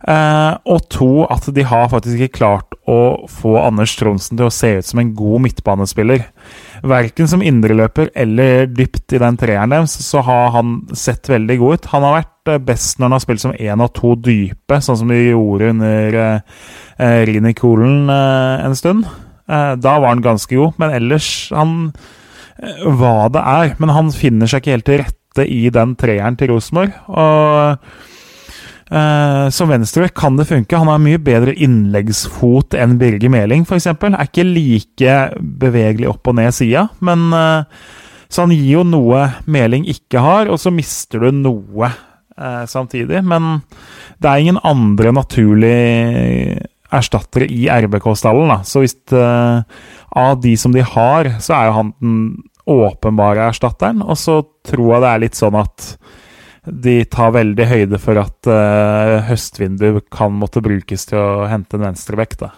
Eh, 0.00 0.52
og 0.64 0.86
to 0.88 1.26
at 1.28 1.44
de 1.52 1.64
har 1.68 1.90
faktisk 1.92 2.22
ikke 2.24 2.38
klart 2.38 2.76
å 2.88 3.28
få 3.28 3.52
Anders 3.60 3.92
Tronsen 3.98 4.38
til 4.38 4.46
å 4.48 4.54
se 4.54 4.72
ut 4.78 4.88
som 4.88 5.02
en 5.02 5.12
god 5.16 5.44
midtbanespiller. 5.44 6.24
Verken 6.88 7.28
som 7.28 7.44
indreløper 7.44 8.08
eller 8.16 8.64
dypt 8.72 9.12
i 9.12 9.20
den 9.20 9.36
treeren 9.40 9.74
deres, 9.74 9.98
så 10.00 10.24
har 10.24 10.54
han 10.56 10.78
sett 10.96 11.28
veldig 11.28 11.58
god 11.60 11.76
ut. 11.76 11.90
Han 11.92 12.06
har 12.08 12.16
vært 12.16 12.54
eh, 12.54 12.62
best 12.70 12.96
når 12.96 13.10
han 13.10 13.16
har 13.18 13.24
spilt 13.26 13.44
som 13.44 13.56
én 13.56 13.84
av 13.84 13.92
to 13.96 14.14
dype, 14.16 14.80
sånn 14.80 15.02
som 15.02 15.12
de 15.12 15.20
gjorde 15.26 15.74
under 15.74 16.20
eh 16.20 17.18
Rini 17.28 17.54
Kolen 17.56 18.10
eh, 18.12 18.64
en 18.66 18.76
stund. 18.76 19.06
Eh, 19.48 19.74
da 19.80 19.94
var 20.00 20.14
han 20.14 20.24
ganske 20.24 20.56
god, 20.56 20.76
men 20.80 20.96
ellers 20.96 21.48
han 21.52 21.92
hva 22.60 23.30
det 23.32 23.40
er. 23.40 23.74
Men 23.80 23.92
han 23.96 24.12
finner 24.12 24.48
seg 24.48 24.60
ikke 24.60 24.74
helt 24.74 24.88
til 24.88 25.00
rette 25.00 25.46
i 25.48 25.62
den 25.72 25.94
treeren 25.96 26.36
til 26.36 26.52
Rosenborg. 26.52 26.92
Og 27.08 27.78
Uh, 27.80 28.09
som 28.90 29.70
venstre 29.70 30.08
kan 30.10 30.34
det 30.34 30.48
funke. 30.48 30.74
Han 30.74 30.88
har 30.90 30.98
mye 31.02 31.20
bedre 31.22 31.54
innleggsfot 31.54 32.74
enn 32.74 32.96
Birger 32.98 33.30
Meling, 33.30 33.62
f.eks. 33.62 33.86
Er 33.86 34.16
ikke 34.24 34.46
like 34.48 35.16
bevegelig 35.38 36.08
opp 36.10 36.26
og 36.32 36.34
ned 36.40 36.50
sida, 36.56 36.88
men 36.98 37.28
uh, 37.30 37.62
Så 38.30 38.44
han 38.44 38.54
gir 38.54 38.80
jo 38.80 38.82
noe 38.86 39.24
Meling 39.50 39.86
ikke 39.90 40.22
har, 40.22 40.50
og 40.50 40.58
så 40.62 40.70
mister 40.74 41.22
du 41.22 41.30
noe 41.34 41.90
uh, 41.90 42.66
samtidig. 42.66 43.22
Men 43.22 43.62
det 44.18 44.30
er 44.30 44.42
ingen 44.42 44.60
andre 44.66 45.14
naturlige 45.14 46.66
erstattere 46.90 47.46
i 47.46 47.68
RBK-stallen. 47.70 48.64
Så 48.66 48.82
hvis 48.82 48.96
av 49.14 50.40
de 50.42 50.56
som 50.58 50.74
de 50.74 50.82
har, 50.82 51.36
så 51.38 51.54
er 51.54 51.68
jo 51.68 51.76
han 51.76 51.92
den 52.02 52.16
åpenbare 52.70 53.48
erstatteren. 53.50 54.02
Og 54.02 54.18
så 54.18 54.40
tror 54.66 54.94
jeg 54.94 55.02
det 55.04 55.10
er 55.10 55.22
litt 55.24 55.38
sånn 55.38 55.58
at 55.60 55.92
de 56.64 57.00
tar 57.08 57.32
veldig 57.32 57.66
høyde 57.70 57.98
for 58.00 58.20
at 58.20 58.48
uh, 58.50 59.20
høstvindu 59.24 60.02
kan 60.12 60.34
måtte 60.36 60.60
brukes 60.64 61.06
til 61.08 61.20
å 61.20 61.46
hente 61.48 61.78
en 61.78 61.86
venstrebekk. 61.86 62.36
da. 62.42 62.50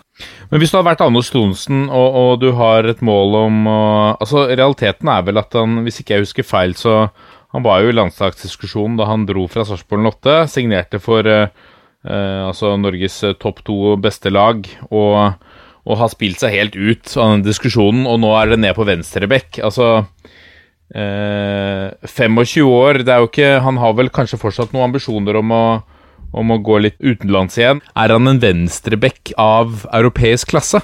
Men 0.51 0.63
hvis 0.63 0.73
du 0.73 0.79
har 0.81 0.87
vært 0.89 1.05
Anders 1.05 1.31
Thonsen 1.33 1.85
og, 1.87 2.19
og, 2.19 2.33
du 2.43 2.51
har 2.59 2.87
et 2.89 3.03
mål 3.03 3.39
om 3.45 3.69
å 3.71 3.83
Altså, 4.23 4.45
realiteten 4.51 5.09
er 5.09 5.23
vel 5.27 5.41
at 5.41 5.55
han, 5.57 5.81
hvis 5.87 6.03
ikke 6.03 6.17
jeg 6.17 6.27
husker 6.27 6.47
feil, 6.47 6.75
så 6.79 7.09
Han 7.53 7.65
var 7.65 7.83
jo 7.83 7.93
i 7.93 7.97
landslagsdiskusjonen 7.97 8.97
da 8.97 9.07
han 9.11 9.27
dro 9.29 9.45
fra 9.51 9.65
Sarpsborg 9.69 10.07
8, 10.09 10.37
signerte 10.49 10.97
for 11.03 11.27
uh, 11.29 11.51
altså 12.49 12.71
Norges 12.81 13.19
topp 13.39 13.61
to 13.67 13.93
beste 14.01 14.33
lag, 14.33 14.65
og, 14.89 15.37
og, 15.85 15.93
har 16.01 16.09
spilt 16.09 16.41
seg 16.41 16.57
helt 16.57 16.79
ut 16.81 17.13
av 17.13 17.35
den 17.35 17.45
diskusjonen, 17.45 18.07
og 18.09 18.23
nå 18.25 18.33
er 18.39 18.55
det 18.55 18.63
ned 18.65 18.73
på 18.79 18.89
venstrebekk. 18.89 19.61
Altså 19.69 20.07
eh, 20.95 21.91
25 22.09 22.69
år. 22.69 23.03
Det 23.07 23.15
er 23.15 23.23
jo 23.23 23.31
ikke 23.31 23.51
Han 23.65 23.81
har 23.83 23.97
vel 23.99 24.13
kanskje 24.13 24.41
fortsatt 24.41 24.73
noen 24.75 24.91
ambisjoner 24.91 25.39
om 25.41 25.53
å, 25.57 25.65
om 26.33 26.55
å 26.55 26.61
gå 26.63 26.79
litt 26.85 26.99
utenlands 27.01 27.59
igjen. 27.61 27.83
Er 27.97 28.15
han 28.15 28.29
en 28.31 28.41
venstreback 28.43 29.35
av 29.41 29.87
europeisk 29.93 30.53
klasse? 30.55 30.83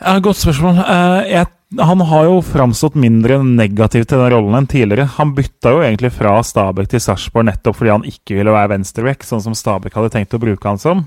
Ja, 0.00 0.18
Godt 0.24 0.40
spørsmål. 0.40 0.80
Eh, 0.80 1.30
jeg, 1.34 1.50
han 1.78 2.02
har 2.08 2.26
jo 2.26 2.40
framstått 2.44 2.96
mindre 2.98 3.40
negativ 3.44 4.06
til 4.08 4.22
den 4.22 4.32
rollen 4.32 4.56
enn 4.58 4.68
tidligere. 4.70 5.10
Han 5.18 5.34
bytta 5.36 5.74
jo 5.76 5.82
egentlig 5.84 6.12
fra 6.16 6.38
Stabæk 6.44 6.90
til 6.90 7.04
Sarpsborg 7.04 7.50
nettopp 7.50 7.78
fordi 7.78 7.94
han 7.94 8.08
ikke 8.08 8.38
ville 8.40 8.54
være 8.54 8.72
venstreback, 8.74 9.26
sånn 9.28 9.44
som 9.44 9.56
Stabæk 9.56 9.98
hadde 9.98 10.14
tenkt 10.16 10.36
å 10.36 10.42
bruke 10.42 10.68
han 10.68 10.80
som. 10.80 11.04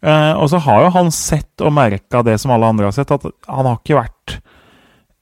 Eh, 0.00 0.32
og 0.36 0.48
så 0.52 0.60
har 0.64 0.86
jo 0.86 0.92
han 0.94 1.10
sett 1.12 1.64
og 1.64 1.74
merka 1.76 2.22
det 2.24 2.38
som 2.40 2.52
alle 2.54 2.68
andre 2.72 2.88
har 2.88 2.96
sett, 2.96 3.10
at 3.12 3.24
han 3.48 3.66
har 3.68 3.80
ikke 3.80 3.98
vært 3.98 4.38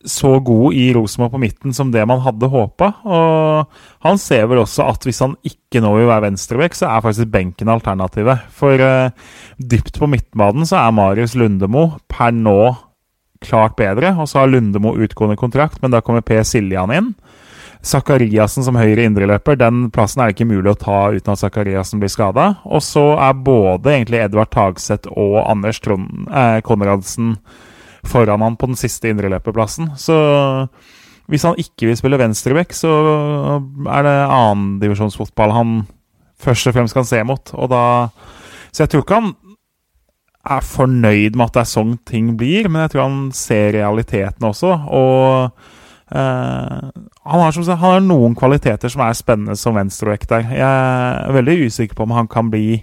så 0.06 0.38
god 0.40 0.74
i 0.78 0.92
Rosenborg 0.94 1.32
på 1.34 1.40
midten 1.42 1.74
som 1.74 1.90
det 1.90 2.04
man 2.06 2.20
hadde 2.22 2.50
håpa. 2.52 2.92
Og 3.02 3.78
han 4.06 4.20
ser 4.22 4.46
vel 4.50 4.62
også 4.62 4.86
at 4.86 5.06
hvis 5.06 5.22
han 5.24 5.34
ikke 5.46 5.82
nå 5.82 5.90
vil 5.96 6.10
være 6.10 6.28
venstrebekk, 6.28 6.76
så 6.78 6.90
er 6.90 7.04
faktisk 7.04 7.32
benken 7.32 7.72
alternativet. 7.72 8.46
For 8.54 8.78
uh, 8.78 9.10
dypt 9.58 9.98
på 9.98 10.10
midtbanen 10.10 10.68
så 10.68 10.78
er 10.84 10.94
Marius 10.94 11.34
Lundemo 11.38 11.90
per 12.10 12.30
nå 12.34 12.60
klart 13.42 13.74
bedre. 13.78 14.14
Og 14.18 14.30
så 14.30 14.42
har 14.42 14.52
Lundemo 14.52 14.94
utgående 14.94 15.38
kontrakt, 15.38 15.82
men 15.82 15.94
da 15.94 16.02
kommer 16.04 16.26
Per 16.26 16.46
Siljan 16.46 16.94
inn. 16.94 17.12
Zakariassen 17.84 18.64
som 18.66 18.76
høyre 18.78 19.04
indreløper, 19.06 19.54
den 19.58 19.86
plassen 19.94 20.22
er 20.22 20.30
det 20.30 20.34
ikke 20.34 20.48
mulig 20.50 20.72
å 20.72 20.80
ta 20.80 20.98
uten 21.14 21.34
at 21.34 21.42
Zakariassen 21.42 22.02
blir 22.02 22.10
skada. 22.10 22.50
Og 22.66 22.82
så 22.82 23.12
er 23.14 23.38
både 23.46 23.94
egentlig 23.94 24.22
Edvard 24.24 24.50
Tagseth 24.54 25.10
og 25.14 25.38
Anders 25.44 25.78
Trond, 25.82 26.26
eh, 26.26 26.58
Konradsen 26.66 27.36
foran 28.06 28.44
han 28.44 28.56
på 28.58 28.70
den 28.70 28.78
siste 28.78 29.10
indreløperplassen. 29.10 29.92
Så 29.98 30.16
hvis 31.28 31.44
han 31.44 31.58
ikke 31.60 31.90
vil 31.90 31.98
spille 31.98 32.20
venstreback, 32.20 32.72
så 32.76 32.92
er 33.88 34.06
det 34.06 34.16
annendivisjonsfotball 34.32 35.52
han 35.56 35.74
først 36.40 36.70
og 36.70 36.76
fremst 36.76 36.96
kan 36.96 37.08
se 37.08 37.20
mot. 37.26 37.52
Og 37.52 37.70
da, 37.72 37.82
så 38.72 38.84
jeg 38.84 38.92
tror 38.92 39.04
ikke 39.04 39.20
han 39.20 39.34
er 40.48 40.64
fornøyd 40.64 41.36
med 41.36 41.48
at 41.48 41.56
det 41.56 41.64
er 41.64 41.72
sånn 41.72 41.96
ting 42.08 42.32
blir, 42.38 42.70
men 42.70 42.84
jeg 42.84 42.94
tror 42.94 43.04
han 43.04 43.18
ser 43.36 43.74
realiteten 43.76 44.48
også. 44.48 44.70
Og 44.96 45.50
eh, 46.14 46.86
han, 46.88 47.42
har, 47.42 47.52
han, 47.52 47.82
har, 47.82 48.00
noen 48.06 48.36
kvaliteter 48.38 48.92
som 48.92 49.04
er 49.04 49.18
spennende 49.18 49.58
som 49.60 49.76
venstreback 49.76 50.24
der. 50.30 50.48
Jeg 50.54 50.64
er 50.64 51.36
veldig 51.36 51.58
usikker 51.68 51.98
på 51.98 52.08
om 52.08 52.16
han 52.16 52.30
kan 52.30 52.48
bli 52.54 52.80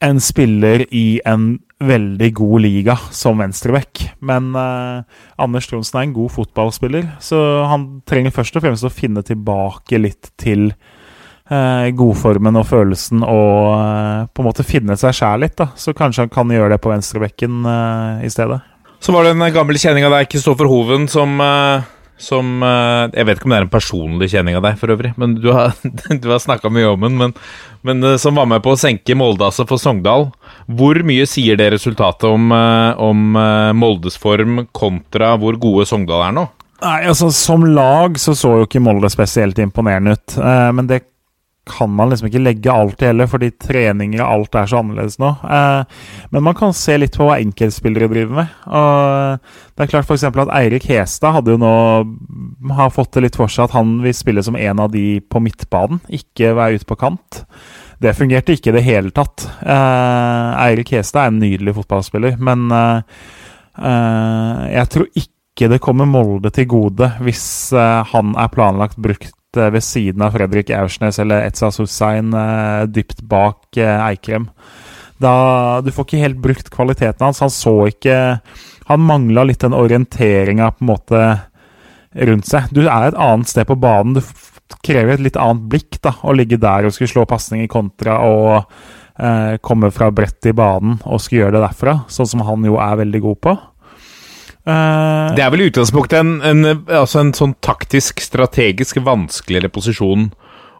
en 0.00 0.22
spiller 0.22 0.86
i 0.94 1.20
en 1.28 1.58
veldig 1.80 2.30
god 2.36 2.60
liga 2.60 2.96
som 3.10 3.40
venstreback. 3.40 4.02
Men 4.20 4.54
eh, 4.56 5.02
Anders 5.40 5.68
Tronsen 5.70 5.98
er 5.98 6.08
en 6.08 6.16
god 6.16 6.32
fotballspiller, 6.34 7.12
så 7.24 7.40
han 7.70 7.88
trenger 8.08 8.34
først 8.36 8.58
og 8.58 8.66
fremst 8.66 8.86
å 8.86 8.92
finne 8.92 9.24
tilbake 9.26 10.00
litt 10.00 10.32
til 10.40 10.68
eh, 10.70 11.86
godformen 11.96 12.60
og 12.60 12.68
følelsen 12.68 13.24
og 13.24 13.70
eh, 13.76 14.26
på 14.28 14.44
en 14.44 14.50
måte 14.50 14.66
finne 14.66 14.98
seg 15.00 15.16
sjæl 15.16 15.46
litt. 15.46 15.56
da. 15.60 15.70
Så 15.76 15.96
kanskje 15.96 16.26
han 16.26 16.34
kan 16.34 16.52
gjøre 16.52 16.74
det 16.74 16.82
på 16.84 16.92
venstrebekken 16.92 17.64
i 18.24 18.32
stedet. 18.32 18.60
Så 19.00 19.16
var 19.16 19.24
det 19.24 19.32
en 19.32 19.48
gammel 19.54 19.80
kjenning 19.80 20.04
av 20.04 20.12
deg, 20.12 20.28
Kristoffer 20.28 20.68
Hoven, 20.68 21.08
som 21.08 21.40
som 22.20 22.62
Jeg 22.62 23.26
vet 23.26 23.38
ikke 23.38 23.48
om 23.48 23.54
det 23.54 23.58
er 23.58 23.66
en 23.66 23.72
personlig 23.72 24.30
kjenning 24.32 24.58
av 24.58 24.64
deg, 24.66 24.78
for 24.80 24.92
øvrig, 24.92 25.12
men 25.20 25.34
du 25.40 25.50
har, 25.56 25.74
du 26.22 26.28
har 26.30 26.42
snakka 26.42 26.70
mye 26.72 26.92
om 26.92 27.06
den. 27.06 27.18
Men, 27.20 27.34
men, 27.86 28.08
som 28.20 28.38
var 28.38 28.48
med 28.50 28.62
på 28.64 28.74
å 28.74 28.80
senke 28.80 29.16
Molde 29.18 29.48
altså 29.48 29.66
for 29.68 29.80
Sogndal. 29.80 30.28
Hvor 30.70 31.00
mye 31.06 31.26
sier 31.28 31.58
det 31.60 31.70
resultatet 31.74 32.28
om, 32.28 32.50
eh, 32.54 33.00
om 33.00 33.36
eh, 33.40 33.72
Moldes 33.76 34.18
form 34.20 34.66
kontra 34.76 35.34
hvor 35.40 35.58
gode 35.60 35.88
Sogndal 35.88 36.28
er 36.28 36.36
nå? 36.36 36.46
Nei, 36.80 37.00
altså 37.10 37.28
Som 37.34 37.66
lag 37.74 38.16
så 38.20 38.34
så 38.38 38.54
jo 38.60 38.68
ikke 38.68 38.82
Molde 38.82 39.10
spesielt 39.12 39.58
imponerende 39.60 40.16
ut. 40.16 40.36
Eh, 40.38 40.68
men 40.76 40.88
det 40.90 41.02
kan 41.70 41.90
man 41.94 42.10
liksom 42.10 42.28
ikke 42.28 42.42
legge 42.42 42.72
alt 42.72 43.02
i 43.02 43.08
heller, 43.10 43.28
fordi 43.30 43.50
treninger 43.62 44.22
og 44.24 44.30
alt 44.30 44.56
er 44.58 44.70
så 44.70 44.80
annerledes 44.80 45.18
nå. 45.22 45.30
Eh, 45.44 46.00
men 46.34 46.44
man 46.46 46.56
kan 46.58 46.74
se 46.76 46.96
litt 46.98 47.16
på 47.18 47.28
hva 47.28 47.38
enkeltspillere 47.40 48.10
driver 48.10 48.40
med. 48.40 48.54
Og 48.66 49.44
det 49.74 49.84
er 49.84 49.92
klart 49.92 50.10
f.eks. 50.10 50.26
at 50.28 50.54
Eirik 50.58 50.88
Hestad 50.90 51.36
hadde 51.38 51.54
jo 51.54 51.60
nå 51.60 51.74
har 52.76 52.94
fått 52.94 53.14
det 53.16 53.26
litt 53.28 53.38
for 53.38 53.52
seg 53.52 53.68
at 53.68 53.76
han 53.78 53.98
vil 54.04 54.16
spille 54.16 54.44
som 54.46 54.58
en 54.58 54.82
av 54.82 54.92
de 54.94 55.20
på 55.22 55.42
midtbanen, 55.44 56.02
ikke 56.10 56.54
være 56.58 56.80
ute 56.80 56.90
på 56.90 56.98
kant. 57.00 57.42
Det 58.00 58.16
fungerte 58.16 58.56
ikke 58.56 58.72
i 58.72 58.78
det 58.78 58.86
hele 58.86 59.12
tatt. 59.14 59.46
Eh, 59.60 60.62
Eirik 60.66 60.94
Hestad 60.96 61.22
er 61.24 61.34
en 61.34 61.42
nydelig 61.42 61.76
fotballspiller, 61.78 62.38
men 62.42 62.70
eh, 62.74 63.26
jeg 64.74 64.92
tror 64.92 65.12
ikke 65.14 65.68
det 65.70 65.82
kommer 65.84 66.08
Molde 66.08 66.48
til 66.54 66.64
gode 66.70 67.10
hvis 67.20 67.44
han 67.74 68.32
er 68.38 68.48
planlagt 68.52 68.96
brukt 69.02 69.34
eh, 69.58 69.70
ved 69.74 69.84
siden 69.84 70.22
av 70.26 70.36
Fredrik 70.36 70.70
Aursnes 70.76 71.18
eller 71.22 71.46
Etsa 71.48 71.72
Hussein 71.74 72.34
eh, 72.36 72.86
dypt 72.90 73.24
bak 73.26 73.78
Eikrem. 73.80 74.50
Da, 75.20 75.34
du 75.84 75.90
får 75.92 76.06
ikke 76.06 76.22
helt 76.22 76.40
brukt 76.40 76.70
kvaliteten 76.72 77.26
hans. 77.26 77.42
Han 77.44 77.52
så 77.52 77.74
ikke 77.90 78.40
Han 78.88 79.04
mangla 79.06 79.44
litt 79.46 79.60
den 79.62 79.76
orienteringa 79.76 80.72
på 80.72 80.82
en 80.82 80.88
måte 80.88 81.20
rundt 82.26 82.48
seg. 82.48 82.70
Du 82.74 82.80
er 82.88 83.10
et 83.10 83.18
annet 83.18 83.50
sted 83.50 83.68
på 83.68 83.76
banen. 83.78 84.16
Du 84.16 84.22
krever 84.82 85.14
et 85.14 85.26
litt 85.28 85.38
annet 85.38 85.68
blikk 85.70 86.00
da, 86.02 86.16
å 86.26 86.34
ligge 86.34 86.58
der 86.60 86.86
og 86.86 86.94
skulle 86.94 87.12
slå 87.12 87.26
pasning 87.28 87.62
i 87.64 87.70
kontra 87.70 88.18
og 88.26 88.56
eh, 89.20 89.58
komme 89.62 89.92
fra 89.94 90.10
brett 90.14 90.50
i 90.50 90.54
banen 90.56 90.98
og 91.04 91.22
skulle 91.22 91.44
gjøre 91.44 91.58
det 91.58 91.64
derfra, 91.68 91.96
sånn 92.10 92.30
som 92.32 92.44
han 92.46 92.66
jo 92.66 92.80
er 92.82 92.98
veldig 93.02 93.22
god 93.26 93.40
på. 93.46 93.56
Uh, 94.68 95.32
det 95.36 95.44
er 95.44 95.52
vel 95.54 95.64
i 95.64 95.70
utgangspunktet 95.70 96.20
en, 96.20 96.34
en, 96.44 96.66
altså 96.84 97.22
en, 97.22 97.32
sånn 97.36 97.54
taktisk, 97.64 98.20
strategisk 98.20 99.00
vanskeligere 99.06 99.72
posisjon 99.72 100.28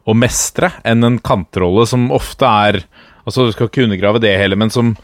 å 0.04 0.16
mestre 0.16 0.72
enn 0.84 1.06
en 1.06 1.16
kantrolle 1.24 1.86
som 1.88 2.10
ofte 2.14 2.48
er 2.48 2.84
Altså, 3.28 3.44
Du 3.46 3.52
skal 3.52 3.68
ikke 3.68 3.84
undergrave 3.84 4.18
det 4.18 4.32
heller, 4.40 4.56
men 4.58 4.72
som 4.72 4.94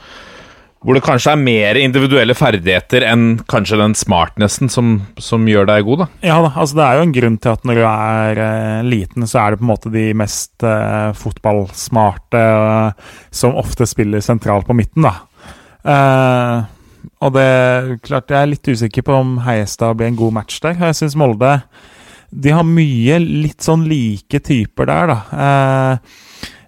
hvor 0.86 0.94
det 0.94 1.02
kanskje 1.02 1.32
er 1.34 1.40
mer 1.40 1.78
individuelle 1.80 2.34
ferdigheter 2.36 3.02
enn 3.08 3.40
kanskje 3.50 3.78
den 3.80 3.96
smartnessen 3.98 4.70
som, 4.70 5.00
som 5.18 5.46
gjør 5.50 5.66
deg 5.66 5.86
god, 5.86 6.04
da. 6.04 6.06
Ja 6.28 6.36
da, 6.44 6.52
altså 6.52 6.78
det 6.78 6.84
er 6.84 6.98
jo 6.98 7.06
en 7.06 7.14
grunn 7.16 7.38
til 7.42 7.54
at 7.56 7.66
når 7.66 7.80
du 7.80 7.82
er 7.88 8.40
uh, 8.40 8.86
liten, 8.86 9.26
så 9.26 9.40
er 9.40 9.52
det 9.52 9.60
på 9.60 9.66
en 9.66 9.72
måte 9.72 9.92
de 9.94 10.04
mest 10.16 10.66
uh, 10.66 11.10
fotballsmarte 11.18 12.44
uh, 12.44 13.14
som 13.34 13.58
ofte 13.58 13.88
spiller 13.88 14.22
sentralt 14.24 14.68
på 14.68 14.76
midten, 14.78 15.08
da. 15.08 15.16
Og 17.20 17.34
det 17.36 18.00
klart, 18.06 18.30
jeg 18.30 18.38
er 18.40 18.50
litt 18.50 18.68
usikker 18.68 19.04
på 19.06 19.14
om 19.16 19.36
Heiestad 19.46 19.98
blir 19.98 20.10
en 20.10 20.18
god 20.18 20.34
match 20.40 20.60
der. 20.64 20.78
Jeg 20.80 20.98
syns 20.98 21.16
Molde 21.18 21.58
de 22.30 22.52
har 22.52 22.66
mye 22.66 23.18
litt 23.22 23.64
sånn 23.64 23.86
like 23.88 24.40
typer 24.44 24.88
der, 24.90 25.12
da. 25.12 25.18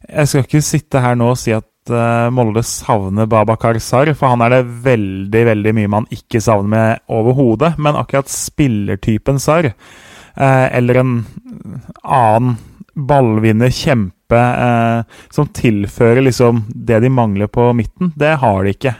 jeg 0.07 0.31
skal 0.31 0.46
ikke 0.46 0.62
sitte 0.64 1.03
her 1.03 1.18
nå 1.18 1.33
og 1.35 1.40
si 1.40 1.53
at 1.55 1.92
uh, 1.92 2.29
Molde 2.35 2.62
savner 2.66 3.29
Babakar 3.31 3.79
Sar, 3.83 4.11
for 4.14 4.33
han 4.33 4.44
er 4.46 4.59
det 4.59 4.77
veldig 4.87 5.44
veldig 5.51 5.74
mye 5.77 5.92
man 5.98 6.09
ikke 6.14 6.42
savner 6.44 6.70
med 6.72 7.03
overhodet. 7.12 7.74
Men 7.81 7.98
akkurat 8.01 8.31
spillertypen 8.33 9.40
Sar, 9.42 9.72
uh, 9.72 10.66
eller 10.70 11.03
en 11.03 11.18
annen 12.03 12.57
ballvinner, 12.98 13.70
kjempe, 13.70 14.14
som 15.31 15.46
tilfører 15.55 16.24
liksom 16.27 16.64
det 16.74 16.98
de 17.05 17.09
mangler 17.14 17.46
på 17.46 17.68
midten, 17.79 18.11
det 18.18 18.33
har 18.42 18.66
de 18.66 18.72
ikke. 18.74 18.92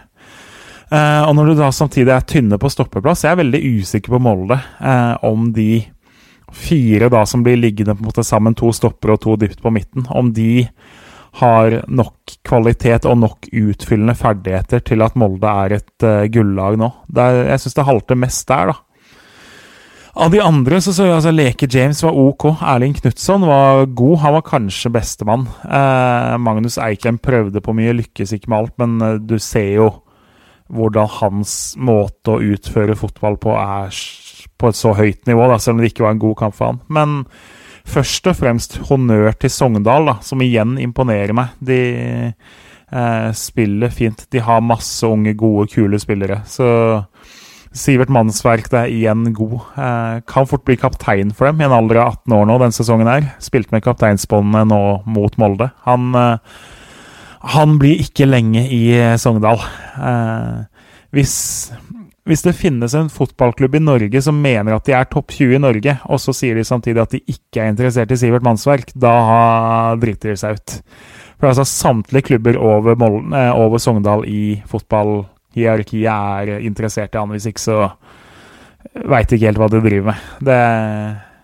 Og 0.88 1.35
når 1.37 1.51
du 1.51 1.59
da 1.59 1.68
samtidig 1.74 2.12
er 2.14 2.24
tynne 2.24 2.57
på 2.61 2.70
stoppeplass, 2.72 3.27
jeg 3.27 3.35
er 3.35 3.42
veldig 3.42 3.61
usikker 3.79 4.14
på 4.14 4.20
Molde 4.24 4.57
om 5.29 5.51
de 5.53 5.83
fire 6.55 7.11
da 7.12 7.24
som 7.29 7.42
blir 7.44 7.61
liggende 7.61 7.94
på 7.96 8.03
en 8.03 8.09
måte 8.09 8.24
sammen, 8.24 8.57
to 8.57 8.72
stopper 8.72 9.14
og 9.14 9.20
to 9.24 9.37
dypt 9.40 9.61
på 9.61 9.72
midten, 9.74 10.07
om 10.09 10.33
de 10.33 10.64
har 11.38 11.83
nok 11.87 12.38
kvalitet 12.46 13.07
og 13.07 13.18
nok 13.20 13.48
utfyllende 13.53 14.16
ferdigheter 14.18 14.83
til 14.83 15.05
at 15.05 15.16
Molde 15.18 15.55
er 15.64 15.79
et 15.79 16.07
uh, 16.07 16.27
gullag 16.33 16.79
nå. 16.81 16.90
Er, 17.14 17.44
jeg 17.53 17.62
syns 17.62 17.79
det 17.79 17.88
halter 17.88 18.18
mest 18.18 18.48
der, 18.48 18.72
da. 18.72 18.83
Av 20.18 20.33
de 20.33 20.40
andre 20.42 20.81
så 20.83 20.90
så 20.90 21.05
jeg 21.07 21.14
altså 21.14 21.31
Leke 21.31 21.68
James 21.70 22.01
var 22.03 22.16
ok. 22.18 22.48
Erling 22.72 22.96
Knutson 22.96 23.44
var 23.46 23.85
god. 23.87 24.16
Han 24.24 24.35
var 24.35 24.42
kanskje 24.48 24.90
bestemann. 24.90 25.44
Eh, 25.62 26.33
Magnus 26.42 26.74
Eikrem 26.83 27.20
prøvde 27.22 27.62
på 27.62 27.74
mye, 27.77 27.94
lykkes 27.94 28.33
ikke 28.35 28.51
med 28.51 28.59
alt, 28.59 28.74
men 28.83 28.96
eh, 29.05 29.20
du 29.22 29.37
ser 29.38 29.68
jo 29.77 29.87
hvordan 30.74 31.09
hans 31.18 31.52
måte 31.81 32.35
å 32.35 32.42
utføre 32.54 32.96
fotball 32.98 33.38
på 33.40 33.54
er 33.59 33.94
på 34.59 34.70
et 34.70 34.78
så 34.78 34.92
høyt 34.98 35.28
nivå, 35.28 35.46
da, 35.50 35.59
selv 35.62 35.78
om 35.78 35.83
det 35.83 35.92
ikke 35.92 36.04
var 36.04 36.16
en 36.16 36.22
god 36.22 36.37
kamp 36.40 36.57
for 36.59 36.72
han. 36.72 36.81
Men 36.92 37.18
først 37.88 38.26
og 38.28 38.38
fremst 38.40 38.78
honnør 38.90 39.37
til 39.38 39.52
Sogndal, 39.54 40.11
da, 40.11 40.16
som 40.24 40.42
igjen 40.44 40.76
imponerer 40.83 41.35
meg. 41.37 41.54
De 41.64 41.81
eh, 42.28 43.28
spiller 43.38 43.92
fint. 43.94 44.26
De 44.33 44.42
har 44.44 44.64
masse 44.64 45.07
unge, 45.07 45.37
gode, 45.38 45.68
kule 45.72 46.00
spillere. 46.02 46.42
Så 46.50 46.68
Sivert 47.76 48.11
Mannsverk 48.12 48.70
det 48.72 48.81
er 48.81 48.94
igjen 48.94 49.28
god. 49.37 49.59
Eh, 49.76 50.16
kan 50.28 50.48
fort 50.48 50.64
bli 50.66 50.78
kaptein 50.81 51.33
for 51.37 51.50
dem 51.50 51.62
i 51.62 51.68
en 51.68 51.76
alder 51.76 52.02
av 52.02 52.18
18 52.18 52.37
år 52.38 52.48
nå 52.48 52.59
den 52.64 52.74
sesongen 52.74 53.11
her. 53.11 53.31
Spilte 53.44 53.74
med 53.76 53.85
kapteinsbåndene 53.87 54.64
nå 54.70 54.83
mot 55.09 55.38
Molde. 55.40 55.70
Han, 55.87 56.11
eh, 56.16 56.59
han 57.55 57.79
blir 57.81 58.01
ikke 58.03 58.29
lenge 58.29 58.65
i 58.75 58.83
Sogndal. 59.21 59.63
Eh, 59.97 60.89
hvis 61.17 61.37
hvis 62.29 62.45
det 62.45 62.59
finnes 62.59 62.93
en 62.93 63.07
fotballklubb 63.09 63.79
i 63.79 63.81
Norge 63.81 64.21
som 64.21 64.37
mener 64.37 64.75
at 64.77 64.85
de 64.85 64.93
er 64.93 65.07
topp 65.09 65.33
20 65.33 65.55
i 65.57 65.61
Norge, 65.63 65.95
og 66.13 66.21
så 66.21 66.35
sier 66.37 66.59
de 66.59 66.65
samtidig 66.67 67.01
at 67.01 67.15
de 67.15 67.23
ikke 67.25 67.63
er 67.63 67.71
interessert 67.73 68.13
i 68.13 68.19
Sivert 68.21 68.45
Mannsverk, 68.45 68.93
da 68.93 69.95
driter 69.97 70.35
de 70.35 70.37
seg 70.37 70.59
ut. 70.59 70.75
For 71.39 71.49
altså 71.49 71.65
samtlige 71.65 72.35
klubber 72.35 72.59
over, 72.61 72.99
Molden, 73.01 73.33
eh, 73.33 73.49
over 73.57 73.81
Sogndal 73.81 74.27
i 74.29 74.59
fotballhierarkiet 74.69 76.05
er 76.13 76.59
interessert 76.59 77.17
i 77.17 77.23
han. 77.23 77.33
Hvis 77.33 77.49
ikke 77.49 77.65
så 77.65 77.79
veit 79.09 79.33
ikke 79.33 79.49
helt 79.49 79.63
hva 79.63 79.71
de 79.73 79.81
driver 79.87 80.13
med. 80.13 80.29
Det 80.45 80.61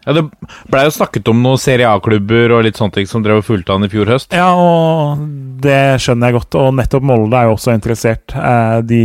Ja, 0.05 0.12
Det 0.12 0.25
blei 0.71 0.85
jo 0.85 0.95
snakket 0.95 1.29
om 1.33 1.40
noen 1.45 1.61
Serie 1.61 1.88
A-klubber 1.88 2.53
og 2.59 2.64
litt 2.67 2.77
sånne 2.81 2.99
ting 2.99 3.09
som 3.09 3.23
drev 3.25 3.40
og 3.40 3.47
fulgte 3.47 3.73
han 3.73 3.87
i 3.87 3.90
fjor 3.93 4.11
høst. 4.12 4.35
Ja, 4.37 4.51
og 4.53 5.23
det 5.64 6.01
skjønner 6.05 6.31
jeg 6.31 6.38
godt. 6.38 6.59
Og 6.61 6.75
nettopp 6.77 7.07
Molde 7.09 7.40
er 7.40 7.49
jo 7.49 7.57
også 7.57 7.73
interessert. 7.77 8.35
Eh, 8.37 8.81
De 8.85 9.01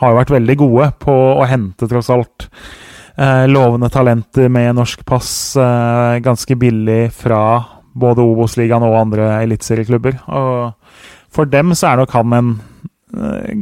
har 0.00 0.14
jo 0.14 0.20
vært 0.22 0.32
veldig 0.32 0.56
gode 0.62 0.88
på 1.02 1.12
å 1.36 1.44
hente, 1.48 1.88
tross 1.90 2.08
alt, 2.10 2.48
eh, 3.18 3.44
lovende 3.46 3.90
talenter 3.92 4.48
med 4.48 4.74
norsk 4.78 5.04
pass 5.04 5.56
eh, 5.56 6.18
ganske 6.24 6.56
billig 6.56 7.12
fra 7.12 7.42
både 7.92 8.24
Obos-ligaen 8.24 8.82
og 8.88 8.96
andre 8.96 9.42
eliteserieklubber. 9.42 10.22
Og 10.32 10.72
for 11.32 11.44
dem 11.44 11.74
så 11.76 11.92
er 11.92 12.00
nok 12.00 12.14
han 12.16 12.32
en 12.32 12.54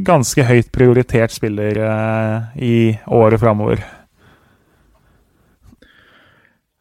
ganske 0.07 0.45
høyt 0.47 0.69
prioritert 0.71 1.33
spiller 1.35 1.75
i 2.55 2.95
året 3.11 3.41
framover. 3.41 3.81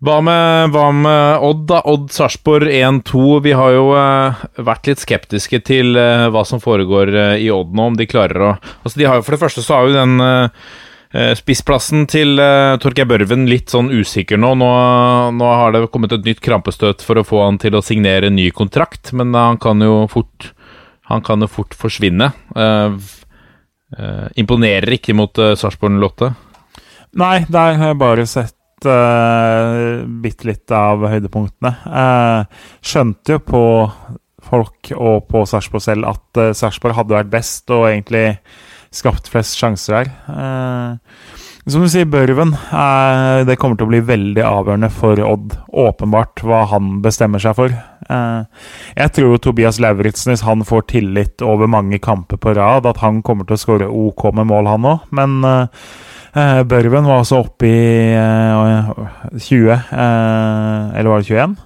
Hva 0.00 0.16
med, 0.24 0.70
hva 0.72 0.86
med 0.96 1.42
Odd, 1.44 1.66
da? 1.68 1.82
Odd 1.84 2.06
Sarpsborg 2.14 2.70
1-2. 2.72 3.24
Vi 3.44 3.50
har 3.52 3.74
jo 3.74 3.90
uh, 3.92 4.44
vært 4.56 4.88
litt 4.88 5.02
skeptiske 5.02 5.58
til 5.68 5.92
uh, 5.98 6.30
hva 6.32 6.40
som 6.48 6.62
foregår 6.62 7.10
uh, 7.12 7.34
i 7.36 7.50
Odd 7.52 7.74
nå, 7.76 7.90
om 7.92 7.98
de 7.98 8.06
klarer 8.08 8.46
å 8.46 8.52
Altså, 8.80 8.94
de 8.96 9.04
har 9.04 9.18
jo 9.18 9.26
For 9.26 9.36
det 9.36 9.40
første 9.42 9.64
så 9.64 9.76
har 9.76 9.90
jo 9.90 9.98
den 9.98 10.22
spissplassen 11.34 12.04
til 12.06 12.38
uh, 12.38 12.78
Torgeir 12.78 13.08
Børven 13.10 13.48
litt 13.50 13.72
sånn 13.74 13.90
usikker 13.90 14.38
nå. 14.38 14.54
nå. 14.56 14.68
Nå 15.34 15.48
har 15.58 15.74
det 15.74 15.82
kommet 15.90 16.14
et 16.14 16.24
nytt 16.24 16.40
krampestøt 16.44 17.02
for 17.02 17.18
å 17.18 17.24
få 17.26 17.42
han 17.42 17.58
til 17.60 17.74
å 17.74 17.82
signere 17.82 18.30
ny 18.30 18.46
kontrakt, 18.54 19.10
men 19.12 19.34
han 19.34 19.58
kan 19.60 19.82
jo 19.82 20.04
fort 20.08 20.52
kan 21.26 21.42
jo 21.42 21.48
fort 21.50 21.74
forsvinne. 21.74 22.30
Imponerer 24.38 24.94
ikke 24.96 25.18
mot 25.18 25.42
uh, 25.42 25.56
Sarpsborg 25.58 25.98
Lotte. 25.98 26.30
Nei, 27.18 27.40
der 27.50 27.74
har 27.74 27.90
jeg 27.90 28.00
bare 28.06 28.28
sett 28.30 28.54
uh, 28.88 30.06
bitte 30.22 30.48
litt 30.48 30.72
av 30.74 31.04
høydepunktene. 31.10 31.74
Uh, 31.84 32.64
skjønte 32.84 33.36
jo 33.36 33.44
på 33.44 33.64
folk 34.50 34.92
og 34.96 35.28
på 35.30 35.44
Sarpsborg 35.48 35.84
selv 35.84 36.08
at 36.10 36.40
uh, 36.40 36.54
Sarpsborg 36.56 36.96
hadde 36.98 37.16
vært 37.18 37.32
best 37.32 37.70
og 37.74 37.88
egentlig 37.90 38.24
skapt 38.94 39.30
flest 39.30 39.58
sjanser 39.60 40.00
her. 40.00 40.10
Uh, 40.26 41.36
som 41.70 41.84
du 41.84 41.90
sier, 41.92 42.08
Børven. 42.08 42.54
Uh, 42.72 43.44
det 43.46 43.58
kommer 43.60 43.78
til 43.78 43.86
å 43.86 43.92
bli 43.92 44.00
veldig 44.02 44.42
avgjørende 44.42 44.90
for 44.94 45.20
Odd. 45.22 45.54
Åpenbart 45.68 46.42
hva 46.46 46.64
han 46.72 46.98
bestemmer 47.04 47.42
seg 47.42 47.58
for. 47.58 47.76
Jeg 48.10 49.12
tror 49.14 49.36
Tobias 49.38 49.76
Lauritzen, 49.78 50.32
hvis 50.32 50.42
han 50.42 50.64
får 50.66 50.88
tillit 50.90 51.44
over 51.46 51.68
mange 51.70 52.00
kamper 52.02 52.40
på 52.42 52.56
rad, 52.58 52.88
at 52.90 52.98
han 53.04 53.20
kommer 53.22 53.46
til 53.46 53.54
å 53.54 53.60
skåre 53.60 53.86
OK 53.86 54.24
med 54.34 54.48
mål, 54.50 54.66
han 54.72 54.88
òg. 54.90 55.04
Men 55.14 55.36
eh, 56.34 56.62
Børven 56.68 57.08
var 57.08 57.22
altså 57.22 57.40
oppe 57.44 57.66
i 57.66 58.14
eh, 58.14 58.92
20, 59.36 59.70
eh, 59.72 60.98
eller 61.00 61.10
var 61.12 61.24
det 61.24 61.30
21? 61.30 61.58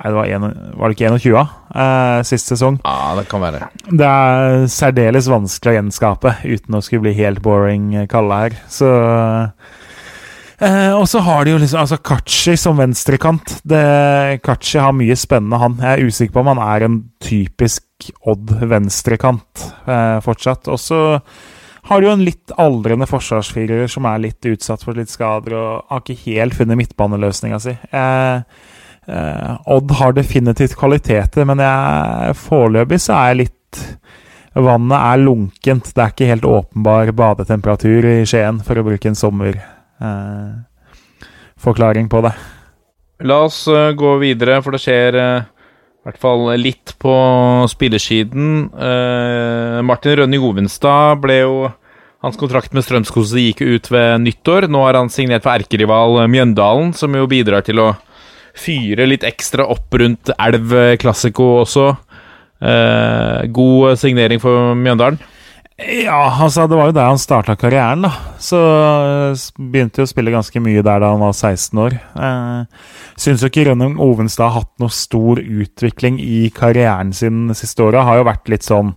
Nei, 0.00 0.08
det 0.08 0.16
var, 0.16 0.28
en, 0.32 0.44
var 0.80 0.88
det 0.88 0.96
ikke 0.96 1.10
21 1.20 1.40
eh, 1.76 2.20
sist 2.24 2.48
sesong? 2.54 2.78
Ja, 2.86 3.12
det 3.18 3.26
kan 3.28 3.42
være. 3.44 3.66
Det 3.90 4.06
er 4.08 4.64
særdeles 4.72 5.28
vanskelig 5.28 5.74
å 5.74 5.76
gjenskape 5.76 6.32
uten 6.46 6.78
å 6.78 6.80
skulle 6.84 7.04
bli 7.04 7.12
helt 7.18 7.42
boring 7.44 7.90
Kalle 8.08 8.38
her. 8.46 8.56
Så 8.72 8.88
eh, 10.60 10.92
Og 10.96 11.04
så 11.10 11.20
har 11.26 11.44
de 11.44 11.52
jo 11.54 11.60
liksom 11.60 11.82
Altså 11.82 12.00
Kachi 12.00 12.56
som 12.60 12.80
venstrekant. 12.80 13.58
Det, 13.68 13.84
Kachi 14.46 14.80
har 14.80 14.96
mye 14.96 15.16
spennende, 15.20 15.60
han. 15.60 15.76
Jeg 15.84 15.92
er 15.92 16.08
usikker 16.08 16.36
på 16.38 16.44
om 16.46 16.52
han 16.54 16.64
er 16.64 16.88
en 16.88 16.98
typisk 17.20 17.84
Odd 18.32 18.56
venstrekant 18.70 19.66
eh, 19.84 20.18
fortsatt. 20.24 20.70
Og 20.72 20.80
så 20.80 21.00
har 21.90 22.04
jo 22.04 22.12
en 22.12 22.24
litt 22.24 22.52
aldrende 22.60 23.08
forsvarsfirer 23.10 23.90
som 23.90 24.06
er 24.06 24.22
litt 24.22 24.46
utsatt 24.46 24.84
for 24.86 24.98
litt 24.98 25.10
skader 25.10 25.56
og 25.58 25.90
har 25.90 26.04
ikke 26.04 26.28
helt 26.28 26.56
funnet 26.56 26.78
midtbaneløsninga 26.78 27.58
si. 27.62 27.74
Eh, 27.74 28.62
eh, 29.10 29.50
Odd 29.74 29.96
har 29.98 30.14
definitivt 30.14 30.78
kvaliteter, 30.78 31.48
men 31.50 31.64
foreløpig 32.38 33.00
så 33.02 33.18
er 33.18 33.32
jeg 33.32 33.42
litt 33.44 33.84
Vannet 34.50 34.98
er 34.98 35.20
lunkent. 35.22 35.92
Det 35.94 36.02
er 36.02 36.08
ikke 36.10 36.26
helt 36.26 36.42
åpenbar 36.48 37.12
badetemperatur 37.14 38.02
i 38.10 38.26
Skien, 38.26 38.58
for 38.66 38.74
å 38.80 38.82
bruke 38.86 39.06
en 39.06 39.18
sommerforklaring 39.18 42.06
eh, 42.06 42.10
på 42.10 42.20
det. 42.26 42.32
La 43.30 43.38
oss 43.46 43.68
uh, 43.68 43.92
gå 43.94 44.16
videre, 44.22 44.62
for 44.64 44.70
det 44.74 44.80
skjer 44.82 45.14
uh, 45.20 45.42
i 45.44 45.46
hvert 46.08 46.22
fall 46.22 46.42
litt 46.58 46.94
på 46.98 47.14
spillersiden. 47.70 48.70
Uh, 48.74 49.78
Martin 49.86 50.16
Rønning 50.18 50.42
Ovenstad 50.48 51.20
ble 51.22 51.36
jo 51.44 51.54
Hans 52.20 52.36
kontrakt 52.36 52.74
med 52.76 52.84
Strømskose 52.84 53.40
gikk 53.40 53.62
ut 53.64 53.90
ved 53.92 54.20
nyttår. 54.26 54.68
Nå 54.68 54.82
har 54.84 54.98
han 54.98 55.08
signert 55.12 55.46
for 55.46 55.56
erkerival 55.56 56.18
Mjøndalen, 56.28 56.92
som 56.96 57.16
jo 57.16 57.28
bidrar 57.30 57.64
til 57.64 57.80
å 57.80 57.94
fyre 58.60 59.06
litt 59.08 59.24
ekstra 59.24 59.64
opp 59.72 59.94
rundt 59.96 60.32
Elv 60.36 60.74
Classico 61.00 61.62
også. 61.62 61.86
god 63.56 63.96
signering 63.96 64.42
for 64.42 64.74
Mjøndalen. 64.76 65.20
Ja, 65.80 66.28
altså 66.44 66.66
det 66.68 66.76
var 66.76 66.90
jo 66.90 66.94
der 66.96 67.08
han 67.08 67.20
starta 67.20 67.54
karrieren, 67.56 68.04
da. 68.04 68.10
Så 68.42 68.58
begynte 69.56 70.02
jo 70.02 70.04
å 70.04 70.10
spille 70.10 70.32
ganske 70.34 70.60
mye 70.60 70.82
der 70.84 71.00
da 71.00 71.12
han 71.14 71.22
var 71.22 71.32
16 71.32 71.80
år. 71.80 71.96
Eh, 71.96 72.90
Syns 73.20 73.40
jo 73.40 73.48
ikke 73.48 73.64
Rønning 73.70 73.96
Ovenstad 74.00 74.50
har 74.50 74.60
hatt 74.60 74.72
noe 74.82 74.92
stor 74.92 75.40
utvikling 75.40 76.20
i 76.20 76.50
karrieren 76.52 77.14
sin 77.16 77.48
siste 77.56 77.86
året. 77.86 78.04
Har 78.04 78.20
jo 78.20 78.28
vært 78.28 78.52
litt 78.52 78.66
sånn 78.66 78.92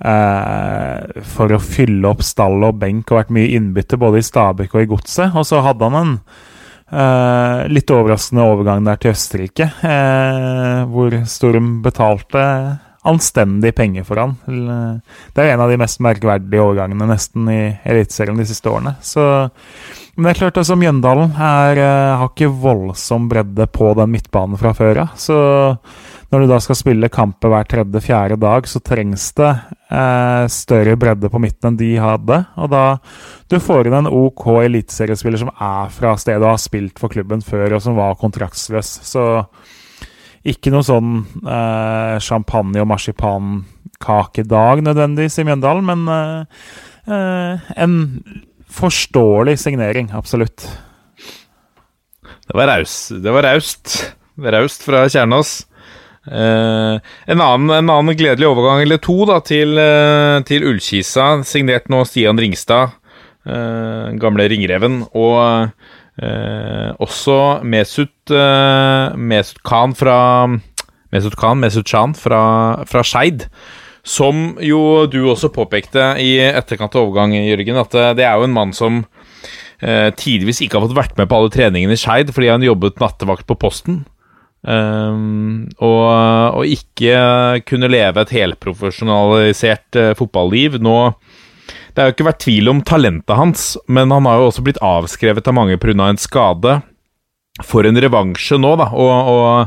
eh, 0.00 1.22
for 1.34 1.54
å 1.54 1.62
fylle 1.62 2.10
opp 2.10 2.24
stall 2.26 2.62
og 2.68 2.80
benk 2.82 3.10
og 3.10 3.22
vært 3.22 3.34
mye 3.34 3.52
innbytte 3.58 3.98
både 4.00 4.22
i 4.22 4.26
Stabæk 4.26 4.76
og 4.76 4.84
i 4.84 4.90
Godset. 4.90 5.34
Og 5.34 5.46
så 5.48 5.62
hadde 5.64 5.88
han 5.88 5.98
en 5.98 6.16
eh, 6.92 7.68
litt 7.72 7.90
overraskende 7.94 8.46
overgang 8.48 8.84
der 8.86 9.00
til 9.02 9.14
Østerrike, 9.14 9.70
eh, 9.86 10.82
hvor 10.90 11.16
Storm 11.30 11.78
betalte 11.84 12.44
anstendig 13.08 13.70
penger 13.78 14.04
for 14.04 14.20
han. 14.20 14.34
Det 14.44 15.40
er 15.40 15.54
en 15.54 15.62
av 15.64 15.70
de 15.70 15.78
mest 15.80 16.00
merkverdige 16.04 16.60
overgangene 16.60 17.06
nesten 17.08 17.46
i 17.48 17.60
Eliteserien 17.88 18.36
de 18.36 18.44
siste 18.48 18.68
årene. 18.68 18.96
Så, 19.00 19.22
men 20.16 20.26
det 20.26 20.34
er 20.34 20.40
klart 20.42 20.58
altså 20.60 20.76
Mjøndalen 20.76 21.32
er, 21.32 21.80
har 22.20 22.26
ikke 22.26 22.50
voldsom 22.52 23.30
bredde 23.30 23.68
på 23.72 23.94
den 23.96 24.12
midtbanen 24.12 24.60
fra 24.60 24.74
før 24.76 25.04
av. 25.06 25.14
Så 25.16 25.38
når 26.28 26.42
du 26.44 26.50
da 26.50 26.58
skal 26.60 26.76
spille 26.76 27.08
kamper 27.08 27.48
hver 27.48 27.68
tredje-fjerde 27.70 28.36
dag, 28.42 28.66
så 28.68 28.82
trengs 28.84 29.30
det 29.38 29.48
eh, 29.48 30.44
større 30.52 30.96
bredde 31.00 31.30
på 31.32 31.40
midten 31.40 31.70
enn 31.70 31.78
de 31.80 31.94
hadde. 32.02 32.42
Og 32.60 32.68
da 32.72 32.82
du 33.48 33.56
får 33.64 33.88
inn 33.88 33.96
en 34.02 34.10
OK 34.12 34.44
eliteseriespiller 34.66 35.40
som 35.40 35.52
er 35.54 35.88
fra 35.94 36.12
stedet 36.20 36.42
og 36.42 36.52
har 36.52 36.60
spilt 36.60 37.00
for 37.00 37.12
klubben 37.14 37.40
før, 37.44 37.78
og 37.78 37.84
som 37.84 37.96
var 37.96 38.18
kontraktsløs. 38.20 38.90
Så 39.08 39.24
ikke 40.48 40.72
noe 40.74 40.84
sånn 40.84 41.22
eh, 41.24 42.18
champagne- 42.24 42.84
og 42.84 42.90
marsipankakedag 42.92 44.84
nødvendigvis 44.84 45.40
i 45.40 45.46
Mjøndalen, 45.48 45.88
men 45.88 46.04
eh, 46.12 47.72
en 47.80 47.96
forståelig 48.68 49.56
signering, 49.64 50.12
absolutt. 50.12 50.68
Det 52.48 52.56
var 52.56 52.68
raust. 52.68 53.16
Det 53.16 53.32
var 53.32 53.48
raust. 53.48 53.96
Raust 54.38 54.84
fra 54.84 55.06
Kjernås. 55.08 55.56
Eh, 56.28 57.00
en, 57.26 57.40
annen, 57.40 57.70
en, 57.70 57.90
annen, 57.90 58.16
gledelig 58.16 58.48
overgang, 58.48 58.82
eller 58.82 59.00
to, 59.02 59.16
da, 59.28 59.38
til, 59.44 59.78
uh, 59.80 60.38
til 60.48 60.66
Ullkisa. 60.68 61.30
Signert 61.48 61.88
nå 61.92 62.02
Stian 62.08 62.40
Ringstad, 62.40 62.96
uh, 63.48 64.08
gamle 64.20 64.48
ringreven. 64.52 65.04
Og 65.16 65.72
også 66.18 67.34
Mesut, 67.62 68.32
Mesut 69.14 69.60
Khan 69.62 69.92
fra 69.94 70.16
Mesut 71.14 71.36
Khan, 71.38 71.60
Mesut 71.62 71.86
Chan 71.86 72.16
fra, 72.18 72.40
fra 72.90 73.04
Skeid. 73.06 73.44
Som 74.02 74.56
jo 74.58 75.06
du 75.06 75.20
også 75.30 75.52
påpekte 75.54 76.16
i 76.18 76.32
etterkant 76.42 76.96
av 76.98 77.06
overgang, 77.06 77.36
Jørgen, 77.38 77.78
at 77.78 77.94
det 78.18 78.26
er 78.26 78.34
jo 78.34 78.48
en 78.48 78.56
mann 78.56 78.74
som 78.74 79.04
tidvis 79.78 80.58
ikke 80.64 80.80
har 80.80 80.88
fått 80.88 80.98
vært 80.98 81.22
med 81.22 81.30
på 81.30 81.38
alle 81.38 81.54
treningene 81.54 81.94
i 81.94 82.02
Skeid 82.02 82.34
fordi 82.34 82.50
han 82.50 82.66
jobbet 82.66 82.98
nattevakt 82.98 83.46
på 83.46 83.60
Posten. 83.62 84.02
Um, 84.66 85.68
og, 85.78 86.08
og, 86.58 86.64
ikke 86.66 87.62
kunne 87.68 87.90
leve 87.90 88.24
et 88.24 88.34
helprofesjonalisert 88.34 89.98
uh, 90.00 90.14
fotballiv. 90.18 90.80
Nå 90.82 90.98
det 91.94 92.02
har 92.02 92.10
jo 92.10 92.14
ikke 92.14 92.28
vært 92.28 92.42
tvil 92.44 92.70
om 92.70 92.80
talentet 92.86 93.34
hans, 93.34 93.62
men 93.90 94.12
han 94.14 94.26
har 94.28 94.38
jo 94.38 94.50
også 94.52 94.62
blitt 94.66 94.78
avskrevet 94.84 95.48
av 95.50 95.56
mange 95.56 95.78
pga. 95.82 95.96
en 96.06 96.20
skade. 96.20 96.76
For 97.66 97.86
en 97.86 97.98
revansje 97.98 98.54
nå, 98.54 98.76
da, 98.78 98.86
å 98.94 99.66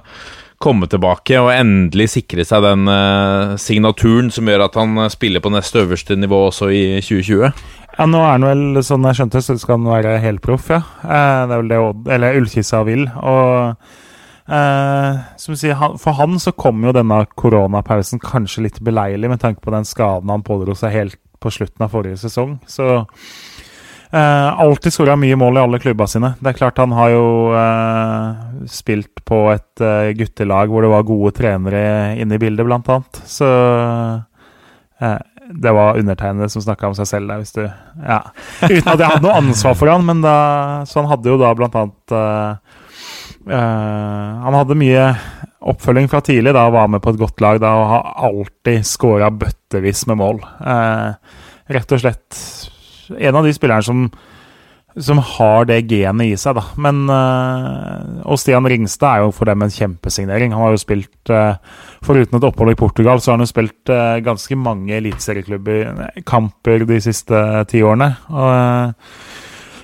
komme 0.61 0.87
tilbake 0.87 1.41
og 1.41 1.49
endelig 1.51 2.11
sikre 2.13 2.45
seg 2.47 2.63
den 2.63 2.87
uh, 2.87 3.57
signaturen 3.59 4.29
som 4.31 4.47
gjør 4.47 4.67
at 4.67 4.77
han 4.79 5.09
spiller 5.11 5.43
på 5.43 5.51
neste 5.51 5.83
øverste 5.83 6.15
nivå 6.15 6.45
også 6.47 6.69
i 6.71 6.83
2020. 7.01 7.51
Ja, 7.97 8.07
nå 8.07 8.21
er 8.23 8.37
han 8.37 8.45
vel, 8.47 8.79
sånn 8.85 9.03
jeg 9.09 9.19
skjønte, 9.19 9.41
så 9.43 9.57
skal 9.59 9.81
han 9.81 9.89
være 9.91 10.19
helproff, 10.23 10.69
ja. 10.71 10.79
Eh, 11.03 11.41
det 11.49 11.51
er 11.51 11.59
vel 11.59 11.71
det 11.71 11.81
Odd, 11.83 12.07
eller 12.15 12.39
Ullkissa 12.39 12.85
vil. 12.87 13.03
Og 13.19 13.75
som 14.51 15.55
sier, 15.55 15.77
han, 15.79 15.97
for 16.01 16.17
han 16.17 16.39
så 16.41 16.51
kom 16.51 16.81
jo 16.83 16.91
denne 16.95 17.21
koronapausen 17.39 18.19
kanskje 18.19 18.65
litt 18.65 18.79
beleilig 18.83 19.29
med 19.31 19.39
tanke 19.39 19.63
på 19.63 19.71
den 19.71 19.87
skaden 19.87 20.31
han 20.33 20.43
pådro 20.43 20.75
seg 20.75 20.91
helt 20.95 21.19
på 21.41 21.51
slutten 21.53 21.85
av 21.85 21.93
forrige 21.93 22.19
sesong. 22.21 22.57
Så 22.69 22.87
uh, 23.01 24.49
alltid 24.51 24.93
skåra 24.93 25.15
mye 25.17 25.37
mål 25.39 25.57
i 25.57 25.63
alle 25.63 25.79
klubba 25.81 26.05
sine. 26.11 26.33
Det 26.41 26.51
er 26.51 26.59
klart 26.59 26.81
han 26.83 26.93
har 26.97 27.13
jo 27.13 27.23
uh, 27.55 28.65
spilt 28.69 29.23
på 29.25 29.39
et 29.53 29.85
guttelag 30.19 30.69
hvor 30.69 30.83
det 30.83 30.91
var 30.91 31.07
gode 31.07 31.31
trenere 31.37 31.85
inne 32.19 32.35
i 32.35 32.41
bildet, 32.41 32.67
blant 32.67 32.91
annet. 32.91 33.23
Så 33.25 33.47
det 35.51 35.71
var 35.73 35.97
undertegnede 35.97 36.51
som 36.51 36.61
snakka 36.61 36.91
om 36.91 36.99
seg 36.99 37.07
selv 37.09 37.31
der, 37.31 37.39
hvis 37.41 37.55
du 37.55 37.63
Ja. 37.63 38.19
Uten 38.67 38.91
at 38.91 38.99
jeg 38.99 39.07
hadde 39.07 39.23
noe 39.25 39.39
ansvar 39.39 39.79
for 39.79 39.89
han, 39.89 40.05
men 40.05 40.21
da 40.21 40.83
Så 40.85 40.99
han 41.01 41.09
hadde 41.09 41.31
jo 41.31 41.39
da 41.41 41.55
blant 41.57 41.79
annet 41.79 42.15
Han 43.49 44.53
hadde 44.57 44.77
mye 44.77 45.05
oppfølging 45.61 46.09
fra 46.09 46.21
tidlig 46.25 46.53
da, 46.55 46.65
var 46.73 46.89
med 46.89 47.01
på 47.03 47.13
et 47.13 47.21
godt 47.21 47.41
lag 47.43 47.61
da, 47.61 47.75
og 47.77 47.89
har 47.91 48.11
alltid 48.29 48.85
skåra 48.87 49.29
bøttevis 49.33 50.07
med 50.09 50.17
mål. 50.21 50.41
Eh, 50.41 51.37
rett 51.77 51.95
og 51.95 52.01
slett 52.01 52.41
en 53.11 53.37
av 53.37 53.45
de 53.45 53.53
spillerne 53.53 53.85
som, 53.85 54.05
som 54.97 55.21
har 55.35 55.67
det 55.69 55.81
genet 55.91 56.33
i 56.33 56.37
seg, 56.39 56.57
da. 56.57 56.63
Men 56.81 57.03
eh, 57.11 58.25
Og 58.25 58.39
Stian 58.41 58.67
Ringstad 58.67 59.11
er 59.11 59.25
jo 59.25 59.35
for 59.35 59.51
dem 59.51 59.61
en 59.65 59.73
kjempesignering. 59.73 60.55
Han 60.55 60.65
har 60.65 60.73
jo 60.75 60.81
spilt 60.81 61.33
eh, 61.33 61.59
Foruten 62.01 62.39
et 62.39 62.47
opphold 62.47 62.73
i 62.73 62.79
Portugal, 62.79 63.21
så 63.21 63.31
har 63.31 63.37
han 63.37 63.45
jo 63.45 63.51
spilt 63.51 63.93
eh, 63.93 64.17
ganske 64.25 64.57
mange 64.57 64.97
eliteserieklubber-kamper 64.97 66.87
de 66.89 66.97
siste 67.05 67.45
ti 67.69 67.83
årene. 67.85 68.09
Og 68.33 68.49
eh, 68.55 69.29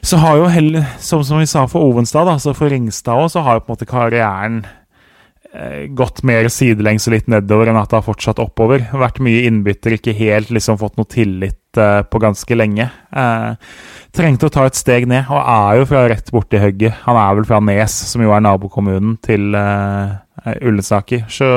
så 0.07 0.17
har 0.21 0.37
jo 0.39 0.47
heller, 0.51 0.85
som, 1.03 1.23
som 1.25 1.41
vi 1.41 1.47
sa 1.49 1.65
for 1.67 1.83
Ovenstad, 1.83 2.29
altså 2.31 2.53
for 2.55 2.71
Ringstad 2.71 3.19
òg, 3.19 3.31
så 3.33 3.43
har 3.43 3.57
jo 3.57 3.65
på 3.65 3.71
en 3.71 3.75
måte 3.75 3.87
karrieren 3.89 4.61
eh, 5.51 5.87
gått 5.99 6.21
mer 6.27 6.47
sidelengs 6.53 7.09
og 7.09 7.15
litt 7.17 7.27
nedover 7.31 7.71
enn 7.71 7.79
at 7.79 7.91
det 7.91 7.99
har 7.99 8.05
fortsatt 8.05 8.39
oppover. 8.39 8.85
Vært 8.95 9.19
mye 9.23 9.43
innbytter, 9.49 9.97
ikke 9.97 10.15
helt 10.15 10.53
liksom 10.55 10.79
fått 10.79 10.95
noe 10.99 11.09
tillit 11.11 11.81
eh, 11.81 11.99
på 12.07 12.21
ganske 12.23 12.59
lenge. 12.59 12.87
Eh, 12.87 13.73
trengte 14.15 14.47
å 14.47 14.53
ta 14.53 14.63
et 14.69 14.79
steg 14.79 15.09
ned, 15.11 15.27
og 15.27 15.41
er 15.43 15.81
jo 15.81 15.89
fra 15.91 16.05
rett 16.07 16.31
borti 16.31 16.61
hugget. 16.63 17.03
Han 17.03 17.19
er 17.19 17.35
vel 17.41 17.49
fra 17.49 17.59
Nes, 17.67 17.99
som 18.13 18.23
jo 18.23 18.31
er 18.31 18.47
nabokommunen 18.47 19.19
til 19.27 19.59
eh, 19.59 20.55
Ullensaker. 20.61 21.27
Så 21.27 21.51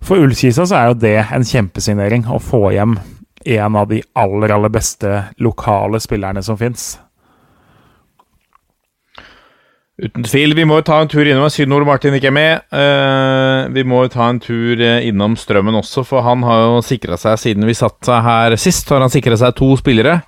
for 0.00 0.16
Ullkisa 0.16 0.64
så 0.64 0.80
er 0.80 0.88
jo 0.88 0.98
det 1.02 1.18
en 1.28 1.44
kjempesignering 1.44 2.24
å 2.24 2.40
få 2.40 2.70
hjem 2.72 2.96
en 3.44 3.76
av 3.76 3.92
de 3.92 4.00
aller, 4.16 4.52
aller 4.52 4.72
beste 4.72 5.12
lokale 5.44 6.00
spillerne 6.00 6.40
som 6.44 6.56
fins. 6.60 6.94
Uten 10.00 10.24
tvil. 10.24 10.54
Vi 10.56 10.64
må 10.64 10.78
jo 10.78 10.86
ta 10.88 11.00
en 11.02 11.10
tur 11.12 11.28
innom 11.28 11.50
Siden 11.52 11.74
Ole 11.76 11.84
Martin 11.84 12.14
ikke 12.16 12.30
er 12.30 12.36
med. 12.36 12.62
Uh, 12.72 13.68
vi 13.74 13.84
må 13.84 14.04
jo 14.06 14.12
ta 14.14 14.30
en 14.32 14.40
tur 14.40 14.80
eh, 14.80 15.04
innom 15.10 15.34
Strømmen 15.36 15.76
også, 15.76 16.06
for 16.08 16.24
han 16.24 16.44
har 16.46 16.62
jo 16.64 16.78
sikra 16.84 17.18
seg, 17.20 17.36
siden 17.40 17.68
vi 17.68 17.76
satt 17.76 18.08
her 18.08 18.56
sist, 18.60 18.88
har 18.88 19.04
han 19.04 19.12
sikra 19.12 19.36
seg 19.40 19.52
to 19.58 19.74
spillere. 19.80 20.22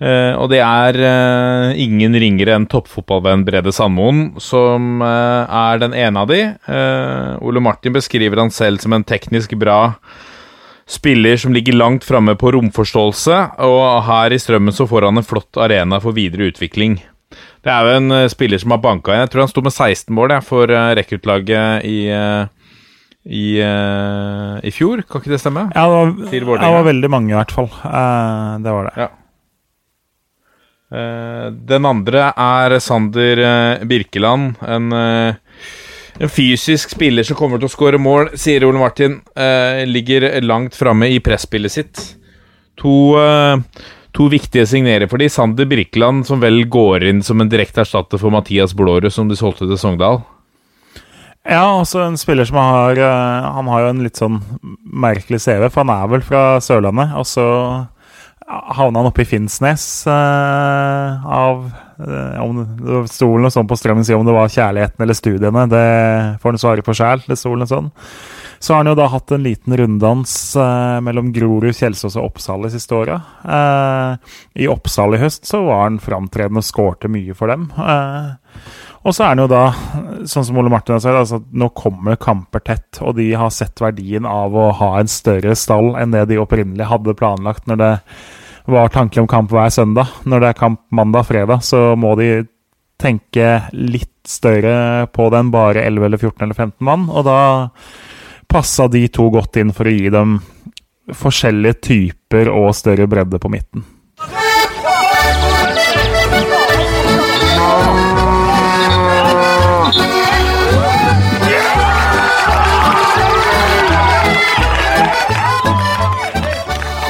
Uh, 0.00 0.32
og 0.40 0.48
det 0.48 0.62
er 0.64 0.96
uh, 1.04 1.76
ingen 1.76 2.16
ringere 2.16 2.56
enn 2.56 2.64
toppfotballvenn 2.72 3.44
Brede 3.44 3.74
Sandmoen 3.76 4.40
som 4.40 5.04
er 5.04 5.82
den 5.82 5.92
ene 5.92 6.24
av 6.24 6.32
de. 6.32 6.40
Ole 7.44 7.60
Martin 7.60 7.92
beskriver 7.92 8.40
han 8.40 8.52
selv 8.54 8.80
som 8.80 8.96
en 8.96 9.04
teknisk 9.04 9.52
bra 9.60 9.82
spiller 10.90 11.36
som 11.38 11.52
ligger 11.52 11.76
langt 11.76 12.08
framme 12.08 12.32
på 12.40 12.54
romforståelse, 12.56 13.36
og 13.68 13.84
her 14.08 14.32
i 14.32 14.40
Strømmen 14.40 14.74
så 14.74 14.88
får 14.90 15.10
han 15.10 15.20
en 15.20 15.28
flott 15.28 15.60
arena 15.60 16.00
for 16.02 16.16
videre 16.16 16.48
utvikling. 16.50 16.96
Det 17.64 17.70
er 17.70 17.86
jo 17.86 17.98
en 17.98 18.16
eh, 18.16 18.28
spiller 18.32 18.60
som 18.60 18.72
har 18.74 18.80
banka 18.82 19.14
inn 19.14 19.22
Jeg 19.24 19.30
tror 19.32 19.44
han 19.44 19.52
sto 19.52 19.62
med 19.62 19.74
16 19.74 20.14
mål 20.16 20.34
jeg, 20.34 20.46
for 20.48 20.72
uh, 20.72 20.90
rekruttlaget 20.98 21.86
i, 21.86 21.98
eh, 22.10 22.44
i, 23.24 23.44
eh, 23.60 24.56
i 24.64 24.72
fjor. 24.74 25.04
Kan 25.06 25.22
ikke 25.22 25.34
det 25.34 25.40
stemme? 25.42 25.68
Ja, 25.74 25.86
det 25.86 26.44
var, 26.46 26.62
det 26.62 26.74
var 26.74 26.86
veldig 26.88 27.10
mange, 27.12 27.34
i 27.34 27.38
hvert 27.38 27.52
fall. 27.54 27.68
Eh, 27.68 28.52
det 28.64 28.76
var 28.76 28.88
det. 28.88 28.94
Ja. 29.04 29.10
Eh, 30.90 31.46
den 31.70 31.86
andre 31.86 32.30
er 32.34 32.78
Sander 32.82 33.44
eh, 33.44 33.84
Birkeland. 33.86 34.56
En, 34.66 34.90
eh, 34.92 35.34
en 36.20 36.32
fysisk 36.32 36.96
spiller 36.96 37.26
som 37.26 37.38
kommer 37.38 37.60
til 37.60 37.70
å 37.70 37.72
skåre 37.72 38.00
mål, 38.00 38.32
sier 38.40 38.66
Ole 38.66 38.80
Martin. 38.80 39.20
Eh, 39.36 39.84
ligger 39.88 40.32
langt 40.42 40.76
framme 40.76 41.08
i 41.12 41.20
presspillet 41.22 41.76
sitt. 41.76 42.02
To, 42.80 42.96
eh, 43.20 43.56
to 44.16 44.28
viktige 44.32 44.66
signere 44.68 45.08
for 45.10 45.22
de. 45.22 45.28
Sander 45.30 45.68
Birkeland, 45.70 46.26
som 46.28 46.42
vel 46.42 46.64
går 46.70 47.06
inn 47.10 47.22
som 47.26 47.40
en 47.40 47.50
direkte 47.50 47.84
erstatter 47.84 48.20
for 48.20 48.34
Mathias 48.34 48.74
Blårud, 48.76 49.10
som 49.12 49.30
de 49.30 49.38
solgte 49.38 49.68
til 49.68 49.80
Sogndal. 49.80 50.22
Ja, 51.48 51.64
også 51.72 52.02
en 52.04 52.18
spiller 52.20 52.44
som 52.44 52.58
har 52.60 52.98
eh, 53.00 53.46
Han 53.56 53.68
har 53.72 53.80
jo 53.80 53.92
en 53.94 54.02
litt 54.04 54.18
sånn 54.20 54.42
merkelig 54.84 55.40
CV, 55.40 55.70
for 55.70 55.82
han 55.86 55.94
er 55.94 56.10
vel 56.12 56.24
fra 56.26 56.42
Sørlandet. 56.60 57.14
Og 57.16 57.24
så 57.28 57.46
havna 58.50 59.00
han 59.00 59.08
oppe 59.08 59.22
i 59.22 59.28
Finnsnes 59.28 59.84
eh, 60.10 61.26
av 61.26 61.64
eh, 62.02 62.42
om 62.42 62.60
det, 62.60 63.04
sto 63.12 63.30
vel 63.32 63.46
noe 63.46 63.54
sånn 63.54 63.68
på 63.70 63.78
Strømmen 63.78 64.06
si 64.06 64.16
om 64.16 64.26
det 64.26 64.34
var 64.36 64.52
kjærligheten 64.52 65.06
eller 65.06 65.16
studiene. 65.16 65.66
Det 65.70 65.86
får 66.42 66.54
han 66.54 66.62
svare 66.64 66.86
på 66.86 66.96
sjæl. 66.98 67.24
Det 67.28 67.38
sto 67.38 67.54
vel 67.54 67.64
noe 67.64 67.70
sånn. 67.70 67.90
Så 68.60 68.74
har 68.74 68.82
han 68.82 68.90
jo 68.90 68.98
da 68.98 69.06
hatt 69.08 69.32
en 69.32 69.44
liten 69.46 69.72
runddans 69.76 70.34
eh, 70.60 70.98
mellom 71.00 71.30
Grorud, 71.32 71.72
Kjelsås 71.72 72.18
og 72.20 72.26
Oppsal 72.28 72.66
de 72.66 72.70
siste 72.74 72.92
åra. 72.92 73.16
Eh, 73.40 74.34
I 74.60 74.68
Oppsal 74.68 75.16
i 75.16 75.20
høst 75.22 75.48
så 75.48 75.62
var 75.64 75.86
han 75.86 75.96
framtredende 76.02 76.60
og 76.60 76.66
skårte 76.68 77.08
mye 77.08 77.36
for 77.38 77.48
dem. 77.48 77.70
Eh, 77.72 78.60
og 79.00 79.16
så 79.16 79.24
er 79.24 79.32
han 79.32 79.40
jo 79.40 79.48
da, 79.48 79.62
sånn 80.28 80.44
som 80.44 80.60
Ole 80.60 80.72
Martin 80.72 81.00
sagt, 81.00 81.16
altså, 81.22 81.40
nå 81.56 81.70
kommer 81.72 82.20
kamper 82.20 82.60
tett, 82.66 83.00
og 83.00 83.16
de 83.16 83.30
har 83.32 83.48
sett 83.54 83.80
verdien 83.80 84.28
av 84.28 84.52
å 84.52 84.66
ha 84.76 84.90
en 85.00 85.08
større 85.08 85.56
stall 85.56 85.94
enn 85.96 86.12
det 86.12 86.26
de 86.28 86.40
opprinnelig 86.42 86.90
hadde 86.90 87.16
planlagt 87.16 87.64
når 87.70 87.80
det 87.80 87.90
var 88.70 88.92
tanke 88.92 89.22
om 89.22 89.30
kamp 89.30 89.56
hver 89.56 89.72
søndag. 89.72 90.12
Når 90.28 90.44
det 90.44 90.52
er 90.52 90.60
kamp 90.60 90.82
mandag-fredag, 90.92 91.64
så 91.64 91.94
må 91.96 92.12
de 92.20 92.44
tenke 93.00 93.56
litt 93.72 94.12
større 94.28 95.08
på 95.16 95.32
det 95.32 95.40
enn 95.40 95.52
bare 95.54 95.88
11 95.88 96.10
eller 96.10 96.20
14 96.20 96.44
eller 96.44 96.60
15 96.60 96.84
mann, 96.84 97.08
og 97.08 97.24
da 97.24 97.38
passa 98.50 98.88
de 98.90 99.06
to 99.08 99.28
godt 99.30 99.60
inn 99.62 99.70
for 99.74 99.86
å 99.86 99.94
gi 99.94 100.10
dem 100.12 100.40
forskjellige 101.14 101.80
typer 101.86 102.50
og 102.50 102.72
større 102.74 103.06
bredde 103.10 103.38
på 103.42 103.50
midten. 103.52 103.86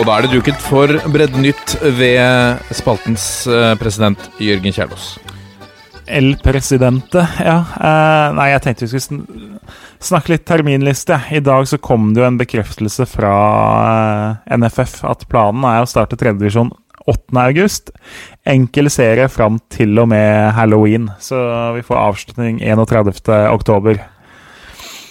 Og 0.00 0.06
da 0.08 0.14
er 0.16 0.24
det 0.24 0.32
duket 0.32 0.62
for 0.64 0.88
Breddenytt 1.12 1.74
ved 1.98 2.72
spaltens 2.72 3.24
eh, 3.44 3.74
president 3.76 4.30
Jørgen 4.40 4.72
Kjærlås. 4.72 5.10
El 6.08 6.32
Presidente, 6.40 7.20
ja. 7.36 7.58
Eh, 7.76 8.28
nei, 8.38 8.46
jeg 8.54 8.62
tenkte 8.64 8.88
vi 8.88 9.02
skulle 9.04 9.50
sn 10.00 10.14
snakke 10.14 10.32
litt 10.32 10.46
terminliste. 10.48 11.18
I 11.30 11.42
dag 11.44 11.66
så 11.68 11.76
kom 11.78 12.14
det 12.14 12.22
jo 12.22 12.26
en 12.26 12.38
bekreftelse 12.40 13.04
fra 13.06 13.32
eh, 14.40 14.56
NFF 14.56 15.02
at 15.04 15.26
planen 15.28 15.66
er 15.68 15.82
å 15.82 15.88
starte 15.88 16.16
tredjedivisjon 16.16 16.72
8. 17.04 17.36
august. 17.42 17.90
Enkel 18.48 18.88
serie 18.92 19.28
fram 19.28 19.58
til 19.72 19.98
og 20.00 20.08
med 20.12 20.54
halloween, 20.56 21.10
så 21.20 21.36
vi 21.76 21.84
får 21.84 22.00
avslutning 22.00 22.62
31. 22.64 23.12
oktober. 23.52 24.00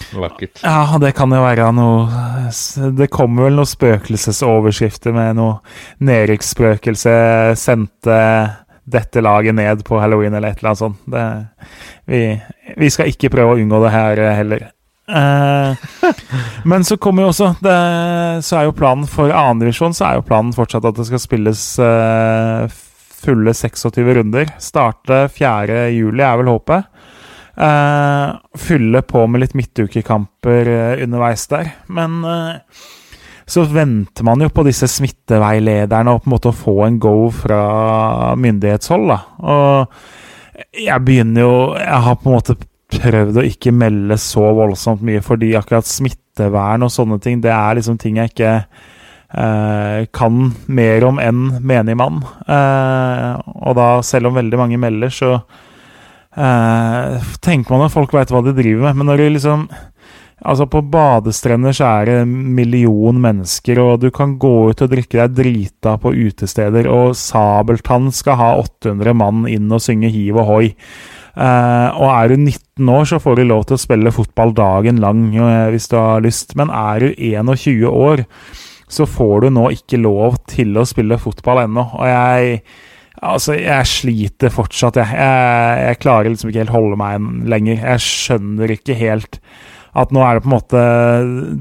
Vakkert. 0.09 0.63
Ja, 0.63 0.97
det 0.97 1.11
kan 1.13 1.29
jo 1.29 1.43
være 1.43 1.67
noe 1.77 2.49
Det 2.97 3.11
kommer 3.13 3.45
vel 3.45 3.59
noen 3.59 3.69
spøkelsesoverskrifter 3.69 5.13
med 5.13 5.37
noe 5.37 5.59
nedrykksspøkelse 6.01 7.13
sendte 7.61 8.17
dette 8.89 9.21
laget 9.21 9.53
ned 9.53 9.83
på 9.85 9.99
halloween 10.01 10.33
eller 10.33 10.49
et 10.49 10.63
eller 10.63 10.71
annet 10.71 10.81
sånt. 10.81 11.03
Det, 11.05 11.25
vi, 12.09 12.23
vi 12.81 12.89
skal 12.89 13.11
ikke 13.11 13.29
prøve 13.29 13.53
å 13.53 13.61
unngå 13.61 13.83
det 13.85 13.93
her 13.93 14.23
heller. 14.39 14.65
Eh, 15.09 15.73
men 16.69 16.83
så 16.85 16.97
kommer 17.01 17.25
jo 17.25 17.31
også 17.31 17.47
det, 17.65 17.77
Så 18.45 18.59
er 18.59 18.67
jo 18.67 18.75
planen 18.77 19.07
for 19.09 19.31
annendivisjon 19.33 19.95
Så 19.97 20.05
er 20.05 20.19
jo 20.19 20.25
planen 20.27 20.51
fortsatt 20.53 20.85
at 20.85 20.99
det 20.99 21.07
skal 21.07 21.23
spilles 21.23 21.63
eh, 21.81 22.77
fulle 23.19 23.51
26 23.51 24.13
runder. 24.15 24.53
Starte 24.63 25.25
4. 25.33 25.89
juli 25.91 26.23
er 26.23 26.37
vel 26.39 26.53
håpet. 26.53 26.85
Eh, 27.59 28.37
fylle 28.55 29.01
på 29.03 29.25
med 29.27 29.43
litt 29.43 29.57
midtukekamper 29.59 30.69
underveis 31.03 31.43
der. 31.51 31.73
Men 31.91 32.21
så 33.43 33.65
venter 33.67 34.23
man 34.23 34.39
jo 34.39 34.47
på 34.55 34.63
disse 34.69 34.87
smitteveilederne 34.87 36.13
og 36.15 36.23
på 36.23 36.29
en 36.29 36.35
måte 36.37 36.53
å 36.53 36.55
få 36.55 36.77
en 36.85 37.01
go 37.03 37.27
fra 37.35 37.59
myndighetshold. 38.39 39.11
da. 39.11 39.19
Og 39.43 40.79
jeg 40.79 41.05
begynner 41.05 41.41
jo 41.41 41.53
Jeg 41.75 42.01
har 42.05 42.15
på 42.15 42.29
en 42.29 42.35
måte 42.35 42.55
prøvd 42.89 43.39
å 43.39 43.47
ikke 43.47 43.73
melde 43.75 44.17
så 44.21 44.49
voldsomt 44.57 45.03
mye, 45.05 45.21
fordi 45.25 45.53
akkurat 45.57 45.87
smittevern 45.87 46.85
og 46.85 46.93
sånne 46.93 47.19
ting, 47.23 47.41
det 47.43 47.53
er 47.53 47.77
liksom 47.77 47.99
ting 48.01 48.17
jeg 48.19 48.33
ikke 48.33 48.53
eh, 48.57 50.07
kan 50.15 50.41
mer 50.67 51.05
om 51.07 51.21
enn 51.21 51.43
menig 51.61 51.97
mann. 51.99 52.23
Eh, 52.47 53.51
og 53.61 53.77
da, 53.77 53.91
selv 54.05 54.31
om 54.31 54.39
veldig 54.39 54.61
mange 54.61 54.81
melder, 54.81 55.13
så 55.13 55.35
eh, 55.37 57.29
tenker 57.45 57.75
man 57.75 57.87
at 57.87 57.95
folk 57.95 58.15
veit 58.15 58.33
hva 58.33 58.43
de 58.45 58.55
driver 58.57 58.89
med. 58.89 59.01
Men 59.01 59.11
når 59.11 59.23
du 59.23 59.29
liksom 59.37 59.69
Altså, 60.39 60.69
på 60.71 60.79
badestrender 60.87 61.73
så 61.75 61.87
er 61.99 62.05
det 62.07 62.13
en 62.21 62.35
million 62.55 63.17
mennesker, 63.19 63.79
og 63.83 63.99
du 63.99 64.07
kan 64.15 64.37
gå 64.39 64.69
ut 64.71 64.83
og 64.85 64.91
drikke 64.93 65.17
deg 65.19 65.33
drita 65.35 65.97
på 65.99 66.13
utesteder, 66.15 66.87
og 66.87 67.17
Sabeltann 67.19 68.07
skal 68.15 68.39
ha 68.39 68.53
800 68.61 69.17
mann 69.19 69.43
inn 69.51 69.67
og 69.67 69.83
synge 69.83 70.07
hiv 70.13 70.39
og 70.39 70.47
hoi. 70.47 70.69
Eh, 71.39 71.89
og 71.95 72.09
er 72.11 72.31
du 72.31 72.35
19 72.35 72.89
år, 72.91 73.05
så 73.07 73.19
får 73.23 73.39
du 73.39 73.45
lov 73.47 73.63
til 73.69 73.77
å 73.77 73.81
spille 73.81 74.11
fotball 74.11 74.51
dagen 74.57 74.99
lang 74.99 75.29
eh, 75.31 75.69
hvis 75.71 75.87
du 75.91 75.95
har 75.99 76.25
lyst. 76.25 76.55
Men 76.59 76.73
er 76.73 77.05
du 77.05 77.07
21 77.15 77.87
år, 77.87 78.25
så 78.89 79.07
får 79.07 79.45
du 79.45 79.49
nå 79.55 79.69
ikke 79.77 80.01
lov 80.01 80.41
til 80.49 80.75
å 80.79 80.87
spille 80.89 81.19
fotball 81.21 81.65
ennå. 81.67 81.89
Og 81.99 82.07
jeg 82.09 82.61
Altså, 83.19 83.51
jeg 83.59 83.83
sliter 83.83 84.51
fortsatt, 84.53 84.95
jeg. 84.95 85.11
jeg. 85.11 85.79
Jeg 85.89 85.97
klarer 85.99 86.29
liksom 86.31 86.53
ikke 86.53 86.61
helt 86.61 86.71
holde 86.71 86.99
meg 87.01 87.25
lenger. 87.51 87.81
Jeg 87.81 88.05
skjønner 88.05 88.71
ikke 88.71 88.95
helt 88.95 89.41
at 89.99 90.13
nå 90.13 90.21
er 90.23 90.37
det 90.37 90.43
på 90.45 90.49
en 90.51 90.53
måte 90.53 90.81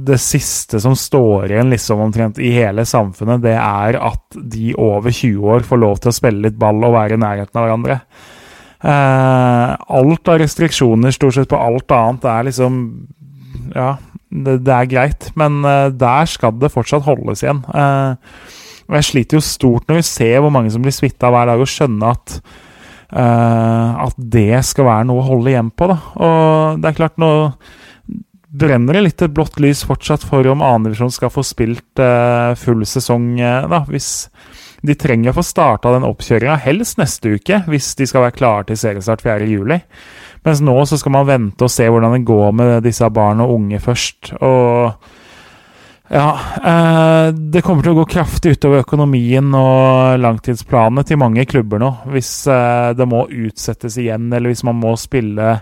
Det 0.07 0.19
siste 0.21 0.79
som 0.85 0.95
står 0.99 1.49
igjen 1.49 1.73
liksom 1.73 2.03
omtrent 2.05 2.39
i 2.39 2.53
hele 2.55 2.85
samfunnet, 2.87 3.43
det 3.43 3.57
er 3.57 3.99
at 3.99 4.39
de 4.39 4.75
over 4.77 5.11
20 5.11 5.55
år 5.57 5.67
får 5.67 5.83
lov 5.83 5.99
til 5.99 6.13
å 6.13 6.19
spille 6.21 6.45
litt 6.47 6.61
ball 6.61 6.79
og 6.85 6.95
være 6.95 7.17
i 7.17 7.23
nærheten 7.25 7.59
av 7.59 7.67
hverandre. 7.67 8.01
Eh, 8.79 9.71
alt 9.99 10.31
av 10.31 10.39
restriksjoner, 10.39 11.15
stort 11.15 11.35
sett 11.35 11.51
på 11.51 11.59
alt 11.59 11.91
annet, 11.95 12.29
er 12.29 12.47
liksom 12.51 12.77
Ja, 13.75 13.97
det, 14.31 14.61
det 14.65 14.75
er 14.75 14.89
greit, 14.89 15.29
men 15.37 15.61
eh, 15.67 15.89
der 15.91 16.29
skal 16.31 16.55
det 16.61 16.73
fortsatt 16.73 17.07
holdes 17.09 17.43
igjen. 17.43 17.65
Eh, 17.75 18.15
og 18.89 18.97
jeg 18.97 19.09
sliter 19.11 19.39
jo 19.39 19.45
stort 19.45 19.89
når 19.89 20.01
vi 20.01 20.07
ser 20.09 20.39
hvor 20.41 20.55
mange 20.55 20.71
som 20.73 20.85
blir 20.85 20.95
smitta 20.95 21.33
hver 21.33 21.51
dag, 21.51 21.61
og 21.61 21.71
skjønner 21.71 22.17
at 22.17 22.41
at 23.09 24.17
det 24.21 24.59
skal 24.69 24.85
være 24.85 25.07
noe 25.09 25.23
å 25.23 25.29
holde 25.31 25.49
igjen 25.49 25.71
på. 25.73 25.87
Da. 25.89 25.95
Og 26.21 26.83
det 26.83 26.91
er 26.91 26.97
klart, 26.99 27.15
nå 27.17 27.31
brenner 28.49 28.97
det 28.97 29.05
litt 29.05 29.23
et 29.25 29.35
blått 29.35 29.59
lys 29.61 29.81
fortsatt 29.87 30.25
for 30.29 30.47
om 30.49 30.65
annendivisjon 30.65 31.13
skal 31.13 31.33
få 31.33 31.45
spilt 31.47 32.01
uh, 32.01 32.55
full 32.59 32.85
sesong. 32.89 33.35
Uh, 33.41 33.69
da, 33.71 33.83
hvis 33.89 34.29
de 34.83 34.95
trenger 34.95 35.33
å 35.33 35.39
få 35.39 35.45
starta 35.47 35.93
den 35.95 36.07
oppkjøringa, 36.07 36.59
helst 36.63 37.01
neste 37.01 37.35
uke, 37.35 37.63
hvis 37.67 37.93
de 37.99 38.07
skal 38.07 38.29
være 38.29 38.37
klare 38.37 38.69
til 38.69 38.79
seriestart 38.79 39.25
4.7. 39.25 39.79
Mens 40.47 40.63
nå 40.63 40.77
så 40.87 40.99
skal 41.01 41.17
man 41.17 41.27
vente 41.29 41.67
og 41.67 41.73
se 41.73 41.89
hvordan 41.91 42.15
det 42.15 42.27
går 42.29 42.53
med 42.55 42.77
disse 42.87 43.09
barn 43.11 43.43
og 43.43 43.57
unge 43.57 43.81
først. 43.83 44.33
Og 44.39 45.17
ja, 46.09 46.29
eh, 46.65 47.35
det 47.35 47.65
kommer 47.67 47.85
til 47.85 47.93
å 47.93 47.99
gå 47.99 48.07
kraftig 48.15 48.55
utover 48.57 48.85
økonomien 48.85 49.51
og 49.59 50.23
langtidsplanene 50.23 51.05
til 51.05 51.21
mange 51.21 51.45
klubber 51.51 51.83
nå. 51.83 51.91
Hvis 52.15 52.31
eh, 52.49 52.95
det 52.97 53.09
må 53.11 53.27
utsettes 53.27 53.99
igjen, 54.01 54.31
eller 54.33 54.55
hvis 54.55 54.65
man 54.69 54.79
må 54.81 54.95
spille 55.01 55.59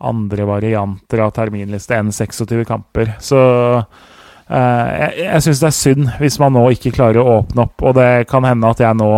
andre 0.00 0.46
varianter 0.48 1.20
av 1.20 1.34
terminliste 1.36 1.98
enn 1.98 2.14
26 2.14 2.64
kamper. 2.68 3.16
Så 3.20 3.40
jeg, 4.50 5.12
jeg 5.24 5.42
syns 5.44 5.62
det 5.62 5.68
er 5.68 5.76
synd 5.76 6.10
hvis 6.18 6.38
man 6.42 6.56
nå 6.56 6.64
ikke 6.74 6.94
klarer 6.96 7.22
å 7.22 7.38
åpne 7.40 7.68
opp, 7.68 7.86
og 7.86 7.96
det 8.00 8.10
kan 8.30 8.46
hende 8.48 8.70
at 8.70 8.82
jeg 8.82 8.98
nå 8.98 9.10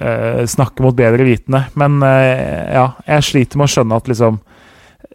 eh, 0.00 0.42
snakker 0.48 0.86
mot 0.86 0.96
bedre 0.96 1.26
vitende. 1.26 1.66
Men 1.80 2.00
eh, 2.06 2.72
ja, 2.76 2.88
jeg 3.06 3.28
sliter 3.28 3.60
med 3.60 3.68
å 3.68 3.74
skjønne 3.74 4.00
at 4.00 4.10
liksom 4.10 4.40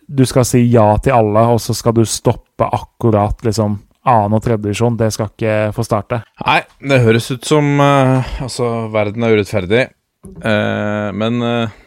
du 0.10 0.26
skal 0.26 0.46
si 0.48 0.64
ja 0.74 0.88
til 1.04 1.14
alle, 1.14 1.46
og 1.54 1.62
så 1.62 1.76
skal 1.78 1.94
du 1.98 2.02
stoppe 2.08 2.66
akkurat 2.66 3.44
liksom 3.46 3.78
annen- 4.10 4.38
og 4.38 4.42
tredjedivisjon. 4.44 4.98
Det 4.98 5.12
skal 5.14 5.30
ikke 5.30 5.58
få 5.76 5.86
starte. 5.86 6.24
Nei, 6.46 6.62
det 6.82 7.02
høres 7.04 7.30
ut 7.30 7.46
som 7.46 7.76
uh, 7.78 8.26
Altså, 8.42 8.90
verden 8.94 9.26
er 9.26 9.36
urettferdig. 9.38 9.84
Uh, 10.42 11.14
men 11.16 11.44
uh, 11.46 11.78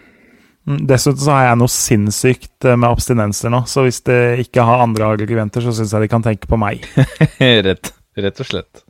Dessuten 0.62 1.18
så 1.24 1.32
har 1.34 1.48
jeg 1.48 1.58
noe 1.58 1.72
sinnssykt 1.74 2.68
med 2.70 2.86
abstinenser 2.86 3.50
nå, 3.50 3.64
så 3.66 3.82
hvis 3.82 3.98
det 4.06 4.20
ikke 4.44 4.62
har 4.66 4.84
andre 4.84 5.10
argumenter, 5.16 5.64
så 5.64 5.74
syns 5.74 5.94
jeg 5.94 6.06
de 6.06 6.10
kan 6.12 6.22
tenke 6.22 6.50
på 6.50 6.60
meg. 6.60 6.86
rett, 7.66 7.94
rett 8.14 8.42
og 8.44 8.52
slett. 8.52 8.84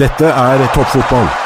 Dette 0.00 0.32
er 0.32 0.68
toppfotball. 0.72 1.43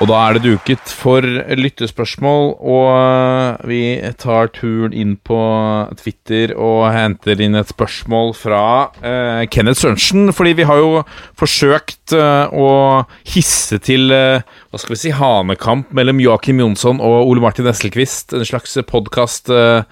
Og 0.00 0.08
da 0.08 0.16
er 0.24 0.36
det 0.36 0.46
duket 0.46 0.92
for 0.96 1.20
lyttespørsmål, 1.20 2.54
og 2.56 3.66
vi 3.68 3.82
tar 4.16 4.48
turen 4.56 4.94
inn 4.96 5.18
på 5.20 5.40
Twitter 6.00 6.54
og 6.56 6.86
henter 6.94 7.42
inn 7.44 7.58
et 7.60 7.68
spørsmål 7.68 8.32
fra 8.38 8.62
uh, 9.04 9.42
Kenneth 9.52 9.82
Sørensen. 9.82 10.32
Fordi 10.32 10.54
vi 10.56 10.64
har 10.70 10.80
jo 10.80 11.02
forsøkt 11.36 12.16
uh, 12.16 12.48
å 12.48 12.70
hisse 13.28 13.76
til 13.84 14.08
uh, 14.08 14.40
hva 14.70 14.78
skal 14.78 14.94
vi 14.94 15.00
si, 15.02 15.10
hanekamp 15.14 15.90
mellom 15.96 16.20
Joakim 16.22 16.60
Jonsson 16.62 17.00
og 17.02 17.26
Ole 17.26 17.42
Martin 17.42 17.68
Esselquist. 17.70 18.34
En 18.36 18.46
slags 18.46 18.76
podkast 18.86 19.50
eh, 19.50 19.82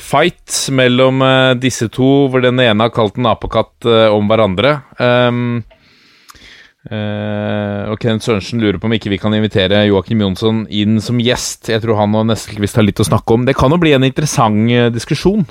fight 0.00 0.56
mellom 0.72 1.20
eh, 1.26 1.52
disse 1.60 1.90
to, 1.92 2.10
hvor 2.32 2.44
den 2.44 2.60
ene 2.62 2.88
har 2.88 2.94
kalt 2.94 3.20
en 3.20 3.28
apekatt 3.28 3.88
eh, 3.88 4.08
om 4.12 4.30
hverandre. 4.30 4.78
Um, 4.96 5.60
Uh, 6.82 7.92
og 7.92 8.00
Kenneth 8.02 8.26
Sørensen 8.26 8.58
lurer 8.58 8.80
på 8.82 8.88
om 8.88 8.94
ikke 8.96 9.12
vi 9.12 9.18
kan 9.22 9.34
invitere 9.36 9.84
Joakim 9.86 10.24
Jonsson 10.24 10.64
inn 10.66 10.98
som 11.04 11.20
gjest. 11.22 11.70
Jeg 11.70 11.84
tror 11.84 12.00
han 12.00 12.16
og 12.18 12.26
Nestelquist 12.26 12.78
har 12.78 12.86
litt 12.86 13.02
å 13.02 13.06
snakke 13.06 13.36
om. 13.36 13.44
Det 13.46 13.54
kan 13.54 13.70
jo 13.70 13.78
bli 13.82 13.92
en 13.94 14.06
interessant 14.06 14.72
uh, 14.72 14.88
diskusjon. 14.90 15.44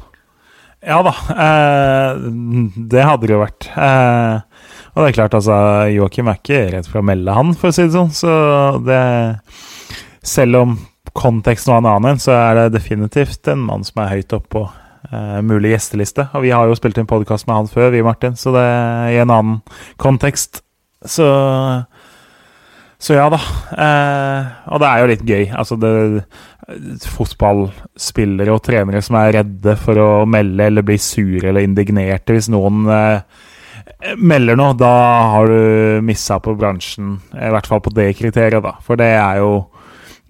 Ja 0.84 1.00
da, 1.06 1.14
uh, 1.32 2.26
det 2.76 3.06
hadde 3.06 3.30
det 3.30 3.36
jo 3.36 3.44
vært. 3.44 3.70
og 3.72 4.98
det 4.98 5.08
er 5.08 5.16
klart, 5.16 5.38
altså, 5.38 5.56
Joakim 5.94 6.32
er 6.32 6.40
ikke 6.42 6.66
redd 6.74 6.90
for 6.90 7.00
å 7.00 7.06
melde 7.06 7.36
han, 7.38 7.54
for 7.56 7.70
å 7.70 7.76
si 7.78 7.86
det 7.86 7.96
sånn. 7.96 8.12
Så 8.16 8.32
det 8.84 9.04
Selv 10.28 10.60
om 10.60 10.74
konteksten 11.18 11.72
var 11.72 11.80
en 11.82 11.92
annen, 11.96 12.20
så 12.22 12.34
er 12.36 12.58
det 12.58 12.76
definitivt 12.76 13.48
en 13.50 13.64
mann 13.64 13.86
som 13.88 14.04
er 14.04 14.12
høyt 14.18 14.36
oppe 14.36 14.52
på 14.52 14.66
mulig 15.44 15.74
gjesteliste. 15.74 16.28
Og 16.38 16.46
vi 16.46 16.52
har 16.54 16.70
jo 16.70 16.76
spilt 16.78 17.00
en 17.02 17.10
podkast 17.10 17.48
med 17.48 17.58
han 17.58 17.72
før, 17.72 17.90
vi, 17.96 18.04
Martin, 18.06 18.38
så 18.38 18.54
det 18.54 18.62
er 18.64 19.16
i 19.16 19.22
en 19.24 19.34
annen 19.34 19.58
kontekst. 20.00 20.62
Så 21.06 21.28
Så 23.02 23.16
ja 23.18 23.28
da. 23.34 23.40
Eh, 23.74 24.50
og 24.70 24.82
det 24.82 24.90
er 24.90 25.02
jo 25.02 25.10
litt 25.10 25.24
gøy. 25.26 25.46
Altså, 25.58 25.78
det 25.82 26.26
Fotballspillere 27.12 28.54
og 28.54 28.62
trenere 28.64 29.02
som 29.04 29.18
er 29.20 29.34
redde 29.40 29.74
for 29.82 29.98
å 30.00 30.10
melde 30.30 30.70
eller 30.70 30.86
bli 30.86 30.96
sure 31.02 31.50
eller 31.50 31.66
indignerte 31.66 32.36
hvis 32.38 32.48
noen 32.54 32.86
eh, 32.88 33.42
melder 34.22 34.58
noe, 34.58 34.78
da 34.78 34.94
har 35.34 35.52
du 35.52 36.06
missa 36.06 36.38
på 36.42 36.54
bransjen. 36.58 37.18
I 37.34 37.52
hvert 37.54 37.68
fall 37.70 37.82
på 37.84 37.94
det 37.98 38.12
kriteriet, 38.18 38.64
da. 38.64 38.78
For 38.86 39.00
det 39.00 39.12
er 39.18 39.42
jo 39.42 39.52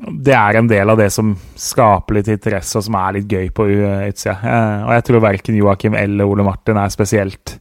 det 0.01 0.33
er 0.33 0.57
en 0.57 0.69
del 0.69 0.89
av 0.89 0.97
det 0.97 1.09
som 1.13 1.33
skaper 1.59 2.17
litt 2.17 2.29
interesse, 2.33 2.73
og 2.79 2.85
som 2.87 2.95
er 2.97 3.19
litt 3.19 3.29
gøy 3.29 3.51
på 3.53 3.67
utsida. 3.69 4.33
Eh, 4.41 4.87
og 4.87 4.95
jeg 4.95 5.05
tror 5.07 5.23
verken 5.27 5.59
Joakim 5.59 5.97
eller 5.97 6.29
Ole 6.29 6.45
Martin 6.45 6.79
er 6.81 6.93
spesielt 6.93 7.57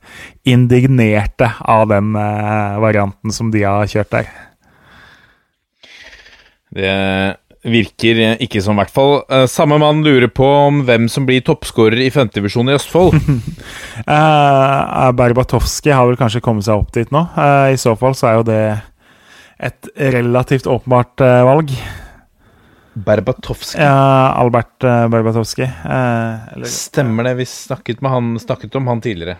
indignerte 0.49 1.51
av 1.61 1.91
den 1.93 2.14
eh, 2.16 2.80
varianten 2.80 3.34
som 3.34 3.53
de 3.53 3.66
har 3.66 3.91
kjørt 3.91 4.16
der. 4.16 4.32
Det 6.70 6.97
virker 7.61 8.41
ikke 8.41 8.62
som, 8.64 8.78
i 8.78 8.86
hvert 8.86 8.95
fall. 8.95 9.14
Eh, 9.28 9.45
samme 9.51 9.76
mann 9.82 10.01
lurer 10.07 10.32
på 10.32 10.49
om 10.49 10.84
hvem 10.88 11.11
som 11.12 11.28
blir 11.28 11.45
toppskårer 11.45 12.07
i 12.07 12.12
femtedivisjon 12.14 12.72
i 12.72 12.76
Østfold. 12.80 13.20
Berbatovskij 15.20 15.93
har 15.93 16.09
vel 16.09 16.20
kanskje 16.20 16.41
kommet 16.45 16.64
seg 16.64 16.80
opp 16.80 16.95
dit 16.97 17.12
nå. 17.12 17.26
I 17.68 17.76
så 17.80 17.99
fall 18.01 18.16
så 18.16 18.32
er 18.32 18.41
jo 18.41 18.49
det 18.49 18.62
et 19.61 19.97
relativt 20.16 20.70
åpenbart 20.72 21.20
valg. 21.20 21.74
Berbatowski. 23.05 23.78
Ja, 23.80 24.32
Albert 24.38 24.84
uh, 24.84 25.07
Berbatowski. 25.12 25.66
Uh, 25.84 26.64
Stemmer 26.68 27.28
det, 27.28 27.34
vi 27.40 27.46
snakket, 27.46 28.03
han, 28.03 28.34
snakket, 28.40 28.74
om 28.76 28.90
han 28.90 29.03
tidligere. 29.05 29.38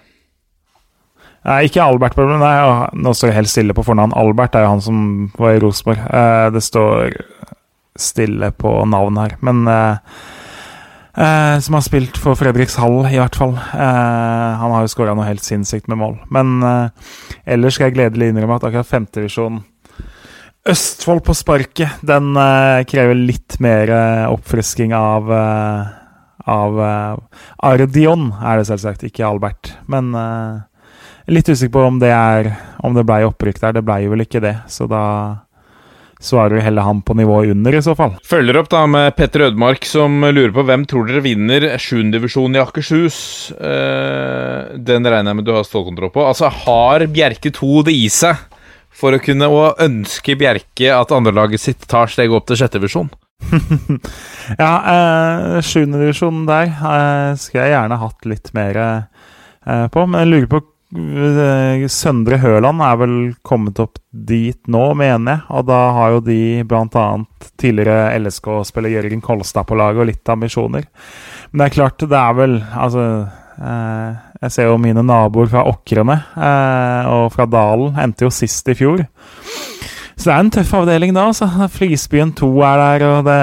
Nei, 1.47 1.63
ikke 1.71 1.85
Albert, 1.85 2.19
nei, 2.21 2.57
nå 3.01 3.15
står 3.17 3.31
jeg 3.31 3.39
helt 3.39 3.53
stille 3.53 3.77
på 3.77 3.85
fornavn. 3.87 4.13
Albert 4.19 4.59
er 4.59 4.67
jo 4.67 4.75
han 4.75 4.85
som 4.85 4.99
var 5.39 5.57
i 5.57 5.63
Rosenborg. 5.63 6.03
Uh, 6.11 6.51
det 6.53 6.65
står 6.67 7.17
stille 8.01 8.53
på 8.57 8.75
navn 8.89 9.19
her, 9.21 9.35
men 9.45 9.67
Som 11.61 11.75
har 11.75 11.83
spilt 11.83 12.17
for 12.17 12.39
Fredrikshall, 12.39 13.03
i 13.11 13.19
hvert 13.19 13.35
fall. 13.37 13.51
han 13.59 14.73
har 14.73 14.85
jo 14.87 14.89
skåra 14.89 15.13
noe 15.13 15.27
helt 15.27 15.43
sinnssykt 15.45 15.91
med 15.91 15.99
mål. 15.99 16.15
Men 16.31 16.63
ellers 17.45 17.75
skal 17.77 17.91
jeg 17.91 17.97
gledelig 17.99 18.31
innrømme 18.31 18.57
at 18.57 18.65
akkurat 18.65 18.89
femtedivisjon 18.89 19.59
Østfold 20.69 21.23
på 21.25 21.33
sparket, 21.33 22.03
den 22.05 22.35
uh, 22.37 22.85
krever 22.85 23.17
litt 23.17 23.57
mer 23.65 23.89
uh, 23.89 24.33
oppfrisking 24.35 24.93
av 24.97 25.33
uh, 25.33 25.97
Av 26.51 26.79
Ardion, 27.63 28.31
er 28.43 28.59
det 28.59 28.67
selvsagt, 28.67 29.05
ikke 29.07 29.23
Albert. 29.29 29.69
Men 29.93 30.09
litt 31.31 31.47
usikker 31.47 31.75
på 31.77 31.83
om 31.85 31.99
det 32.01 32.09
er 32.11 32.49
Om 32.83 32.97
det 32.97 33.05
blei 33.07 33.21
opprykk 33.29 33.61
der. 33.61 33.77
Det 33.77 33.83
blei 33.85 34.09
vel 34.09 34.25
ikke 34.25 34.41
det, 34.43 34.55
så 34.73 34.89
da 34.91 35.03
svarer 36.21 36.57
vi 36.57 36.65
heller 36.65 36.89
han 36.89 37.05
på 37.07 37.15
nivået 37.15 37.53
under, 37.53 37.77
i 37.77 37.85
så 37.85 37.95
fall. 37.95 38.17
Følger 38.27 38.59
opp 38.59 38.73
da 38.73 38.83
med 38.89 39.15
Petter 39.21 39.47
Ødmark, 39.51 39.85
som 39.87 40.25
lurer 40.25 40.51
på 40.57 40.65
hvem 40.67 40.89
tror 40.89 41.07
dere 41.09 41.23
vinner 41.29 41.69
7. 41.79 42.09
divisjon 42.17 42.57
i 42.57 42.61
Akershus. 42.65 43.21
Den 43.61 45.07
regner 45.13 45.31
jeg 45.31 45.39
med 45.43 45.47
du 45.47 45.55
har 45.55 45.69
stålkontroll 45.69 46.13
på. 46.17 46.25
Altså, 46.33 46.51
har 46.65 47.07
Bjerke 47.13 47.53
2 47.61 47.85
det 47.87 47.97
i 48.01 48.09
seg 48.11 48.50
for 49.01 49.17
å 49.17 49.23
kunne 49.23 49.49
og 49.51 49.81
ønske 49.83 50.37
Bjerke 50.39 50.93
at 50.95 51.15
andrelaget 51.17 51.63
sitt 51.63 51.87
tar 51.91 52.11
steget 52.13 52.37
opp 52.37 52.49
til 52.49 52.61
sjette 52.61 52.81
divisjon? 52.81 53.11
Ja, 54.59 54.73
eh, 54.93 55.61
sjuendedivisjonen 55.63 56.43
der 56.49 56.73
eh, 56.75 57.31
skulle 57.39 57.69
jeg 57.69 57.75
gjerne 57.77 57.99
hatt 58.01 58.29
litt 58.29 58.51
mer 58.57 58.79
eh, 58.83 59.87
på. 59.93 60.05
Men 60.07 60.25
jeg 60.25 60.31
lurer 60.31 60.49
på 60.51 60.61
eh, 60.91 61.85
Søndre 61.93 62.41
Høland 62.43 62.83
er 62.83 62.99
vel 62.99 63.15
kommet 63.47 63.79
opp 63.83 64.01
dit 64.11 64.59
nå, 64.67 64.83
mener 64.99 65.37
jeg. 65.37 65.45
Og 65.55 65.69
da 65.71 65.81
har 65.97 66.17
jo 66.17 66.25
de 66.27 66.41
bl.a. 66.67 67.07
tidligere 67.63 68.17
LSK-spiller 68.19 68.97
Jørgen 68.97 69.23
Kolstad 69.25 69.69
på 69.71 69.79
laget 69.79 70.03
og 70.03 70.11
litt 70.11 70.35
ambisjoner. 70.35 70.89
Men 71.53 71.63
det 71.63 71.69
er 71.71 71.79
klart, 71.79 72.09
det 72.11 72.21
er 72.21 72.37
vel 72.39 72.59
Altså 72.75 73.07
eh, 73.63 74.30
Jeg 74.41 74.55
ser 74.55 74.71
jo 74.71 74.79
mine 74.81 75.03
naboer 75.05 75.51
fra 75.53 75.67
Åkrene 75.69 76.17
eh, 76.33 77.09
og 77.13 77.27
fra 77.35 77.45
Dalen 77.51 77.99
endte 78.01 78.25
jo 78.25 78.33
sist 78.33 78.69
i 78.73 78.77
fjor. 78.79 79.03
Så 80.21 80.29
det 80.29 80.33
er 80.35 80.41
en 80.45 80.53
tøff 80.53 80.73
avdeling 80.77 81.13
da, 81.17 81.27
altså. 81.31 81.49
Flisbyen 81.73 82.33
2 82.37 82.49
er 82.65 82.81
der, 82.81 83.05
og 83.09 83.29
det 83.29 83.37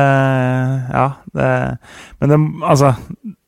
Ja, 0.94 1.08
det 1.34 1.52
Men 2.20 2.30
det, 2.30 2.40
altså 2.62 2.94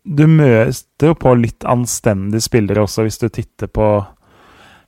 Du 0.05 0.25
møter 0.27 1.11
jo 1.11 1.17
på 1.17 1.35
litt 1.37 1.65
anstendige 1.65 2.41
spillere 2.41 2.85
også, 2.85 3.05
hvis 3.05 3.21
du 3.21 3.27
titter 3.29 3.69
på 3.69 3.89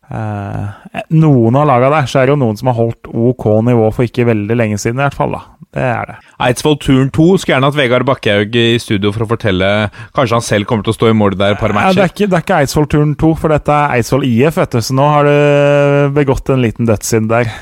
eh, 0.09 1.03
Noen 1.14 1.57
av 1.57 1.68
lagene 1.70 1.93
der, 1.97 2.09
så 2.09 2.22
er 2.22 2.30
det 2.30 2.36
jo 2.36 2.41
noen 2.41 2.57
som 2.57 2.72
har 2.72 2.80
holdt 2.80 3.09
OK 3.09 3.45
nivå 3.66 3.91
for 3.93 4.05
ikke 4.05 4.26
veldig 4.30 4.57
lenge 4.57 4.82
siden, 4.82 5.01
i 5.01 5.05
hvert 5.05 5.18
fall. 5.18 5.38
da. 5.38 5.61
Det 5.72 5.84
er 5.88 6.09
det. 6.09 6.15
Eidsvoll 6.43 6.76
Turn 6.84 7.09
2 7.15 7.26
skulle 7.39 7.55
gjerne 7.55 7.69
hatt 7.69 7.78
Vegard 7.80 8.03
Bakkehaug 8.09 8.55
i 8.59 8.76
studio 8.84 9.13
for 9.15 9.24
å 9.24 9.30
fortelle 9.30 9.67
Kanskje 10.17 10.36
han 10.36 10.43
selv 10.43 10.67
kommer 10.67 10.84
til 10.84 10.91
å 10.91 10.97
stå 10.97 11.11
i 11.13 11.15
mål 11.15 11.38
der 11.39 11.55
et 11.55 11.61
par 11.61 11.72
Ja, 11.72 11.93
det, 11.95 12.03
er 12.03 12.11
ikke, 12.11 12.28
det 12.28 12.39
er 12.41 12.43
ikke 12.43 12.57
Eidsvoll-turen 12.65 13.13
2, 13.22 13.30
for 13.39 13.55
dette 13.55 13.78
er 13.78 13.95
Eidsvoll 13.95 14.26
IF, 14.28 14.57
vet 14.59 14.76
du. 14.76 14.82
Så 14.84 14.95
nå 14.99 15.05
har 15.13 15.30
du 15.30 16.17
begått 16.17 16.51
en 16.51 16.59
liten 16.65 16.89
dødssynd 16.89 17.32
der. 17.32 17.53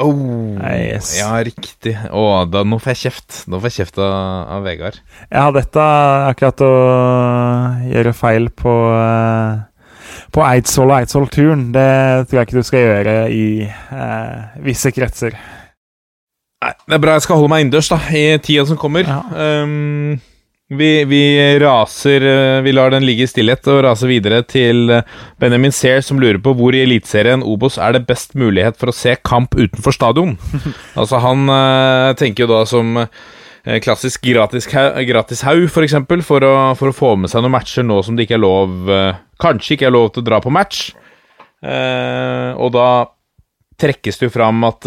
Oh, 0.00 0.56
Yes. 0.64 1.12
Ja, 1.18 1.30
riktig. 1.44 1.92
Å, 2.10 2.24
da, 2.50 2.62
nå 2.66 2.78
får 2.80 2.94
jeg 2.94 3.00
kjeft. 3.04 3.42
Nå 3.52 3.60
får 3.60 3.70
jeg 3.70 3.76
kjeft 3.84 4.00
av, 4.02 4.14
av 4.56 4.66
Vegard. 4.66 4.98
Ja, 5.28 5.46
dette 5.54 5.84
er 5.84 6.26
akkurat 6.32 6.62
å 6.64 6.70
gjøre 7.90 8.14
feil 8.16 8.48
på 8.56 8.74
eh, 8.96 9.60
På 10.34 10.42
Eidsvoll 10.46 10.90
og 10.90 10.96
Eidsvoll-turen. 11.02 11.68
Det 11.76 11.86
tror 12.30 12.40
jeg 12.40 12.48
ikke 12.48 12.58
du 12.64 12.66
skal 12.66 12.86
gjøre 12.86 13.16
i 13.34 13.46
eh, 13.68 14.60
visse 14.66 14.90
kretser. 14.96 15.36
Nei, 16.60 16.74
det 16.86 16.96
er 16.96 17.00
bra 17.00 17.14
jeg 17.16 17.24
skal 17.24 17.40
holde 17.40 17.52
meg 17.52 17.64
innendørs 17.64 17.88
i 18.12 18.24
tida 18.44 18.66
som 18.68 18.78
kommer. 18.80 19.06
Ja. 19.08 19.22
Um, 19.64 20.18
vi, 20.70 21.04
vi 21.10 21.22
raser 21.58 22.22
eh, 22.22 22.60
Vi 22.62 22.70
lar 22.70 22.92
den 22.94 23.02
ligge 23.02 23.24
i 23.26 23.30
stillhet 23.30 23.66
og 23.72 23.80
raser 23.82 24.06
videre 24.06 24.44
til 24.46 24.92
eh, 24.94 25.16
Benjamin 25.42 25.74
Sear, 25.74 25.98
som 26.06 26.20
lurer 26.22 26.38
på 26.38 26.52
hvor 26.54 26.76
i 26.76 26.84
Eliteserien 26.84 27.42
Obos 27.42 27.74
er 27.82 27.96
det 27.96 28.04
best 28.06 28.36
mulighet 28.38 28.78
for 28.78 28.92
å 28.92 28.94
se 28.94 29.16
kamp 29.26 29.56
utenfor 29.58 29.96
stadion. 29.96 30.36
altså 31.00 31.18
Han 31.24 31.50
uh, 31.50 32.14
tenker 32.18 32.46
jo 32.46 32.52
da 32.52 32.62
som 32.68 33.02
klassisk 33.60 34.22
gratishaug, 34.24 35.02
gratishaug 35.04 35.66
for, 35.68 35.84
eksempel, 35.84 36.22
for, 36.24 36.46
å, 36.46 36.54
for 36.78 36.92
å 36.92 36.96
få 36.96 37.10
med 37.20 37.28
seg 37.28 37.42
noen 37.42 37.52
matcher 37.58 37.84
nå 37.84 37.98
som 38.06 38.16
det 38.16 38.24
ikke 38.24 38.38
er 38.38 38.44
lov 38.46 38.88
uh, 38.88 39.18
Kanskje 39.42 39.74
ikke 39.74 39.90
er 39.90 39.92
lov 39.96 40.12
til 40.14 40.22
å 40.22 40.28
dra 40.30 40.38
på 40.44 40.52
match. 40.52 40.90
Eh, 41.60 42.50
og 42.60 42.72
da 42.72 42.88
trekkes 43.80 44.20
det 44.20 44.28
jo 44.28 44.32
fram 44.34 44.64
at 44.68 44.86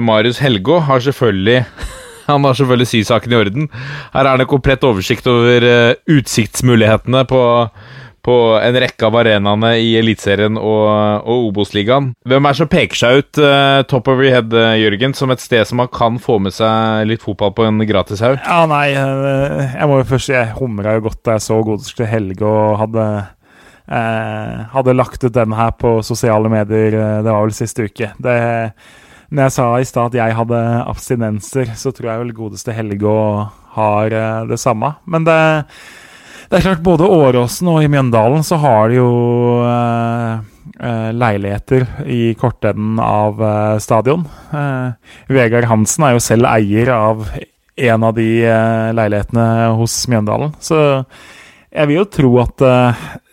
Marius 0.00 0.40
Helgå 0.40 0.80
har 0.86 1.02
selvfølgelig 1.04 1.64
Han 2.28 2.44
har 2.46 2.54
selvfølgelig 2.54 2.86
sysaken 2.86 3.32
i 3.32 3.40
orden. 3.40 3.66
Her 4.14 4.28
er 4.30 4.38
det 4.38 4.50
komplett 4.50 4.84
oversikt 4.86 5.26
over 5.30 5.66
eh, 5.66 5.96
utsiktsmulighetene 6.10 7.24
på, 7.28 7.40
på 8.22 8.36
en 8.62 8.78
rekke 8.84 9.08
av 9.08 9.18
arenaene 9.18 9.72
i 9.82 9.90
Eliteserien 9.98 10.54
og, 10.60 10.86
og 11.26 11.48
Obos-ligaen. 11.48 12.12
Hvem 12.30 12.48
er 12.48 12.58
som 12.60 12.70
peker 12.70 13.00
seg 13.00 13.20
ut 13.20 13.42
uh, 13.42 13.82
top 13.90 14.12
over 14.12 14.28
your 14.28 14.36
head, 14.36 14.54
eh, 14.54 14.78
Jørgen, 14.84 15.16
som 15.18 15.34
et 15.34 15.42
sted 15.42 15.66
som 15.68 15.82
man 15.82 15.90
kan 15.92 16.22
få 16.22 16.38
med 16.42 16.54
seg 16.54 17.10
litt 17.10 17.26
fotball 17.26 17.54
på 17.58 17.66
en 17.66 17.82
gratis 17.90 18.22
haug? 18.22 18.38
Ja, 18.38 18.62
nei, 18.70 18.86
jeg 18.94 19.90
må 19.90 20.00
jo 20.00 20.08
først 20.14 20.30
si 20.30 20.38
jeg 20.38 20.56
humra 20.60 20.96
jo 20.96 21.08
godt 21.10 21.24
da 21.26 21.36
jeg 21.36 21.46
så 21.50 21.60
godeste 21.66 22.08
Helge 22.08 22.46
og 22.46 22.78
hadde 22.84 23.06
eh, 23.90 24.58
hadde 24.78 24.94
lagt 24.96 25.26
ut 25.26 25.34
den 25.34 25.58
her 25.58 25.74
på 25.74 25.98
sosiale 26.06 26.50
medier, 26.52 26.94
det 26.94 27.30
var 27.30 27.42
vel 27.42 27.56
siste 27.56 27.90
uke. 27.90 28.14
Det, 28.22 28.40
når 29.32 29.48
jeg 29.48 29.54
sa 29.54 29.66
i 29.80 29.88
stad 29.88 30.12
at 30.12 30.18
jeg 30.18 30.36
hadde 30.36 30.60
abstinenser, 30.84 31.72
så 31.78 31.92
tror 31.94 32.10
jeg 32.10 32.22
vel 32.22 32.34
godeste 32.36 32.74
Helge 32.76 33.12
har 33.76 34.12
eh, 34.12 34.40
det 34.50 34.58
samme. 34.60 34.92
Men 35.08 35.24
det, 35.24 35.38
det 36.50 36.58
er 36.58 36.66
klart, 36.66 36.84
både 36.84 37.08
Åråsen 37.08 37.70
og 37.72 37.80
i 37.80 37.88
Mjøndalen 37.92 38.44
så 38.44 38.60
har 38.60 38.92
de 38.92 39.00
jo 39.00 39.08
eh, 39.64 40.44
eh, 40.76 41.08
leiligheter 41.16 41.88
i 42.12 42.22
kortenden 42.38 43.00
av 43.02 43.40
stadion. 43.80 44.28
Vegard 45.32 45.70
Hansen 45.70 46.08
er 46.08 46.16
jo 46.18 46.24
selv 46.28 46.52
eier 46.52 46.92
av 46.92 47.24
en 47.72 48.04
av 48.04 48.12
de 48.18 48.28
leilighetene 48.92 49.46
hos 49.78 49.96
Mjøndalen. 50.12 50.52
Så 50.60 50.76
jeg 51.72 51.88
vil 51.88 52.02
jo 52.02 52.08
tro 52.12 52.34
at 52.42 52.68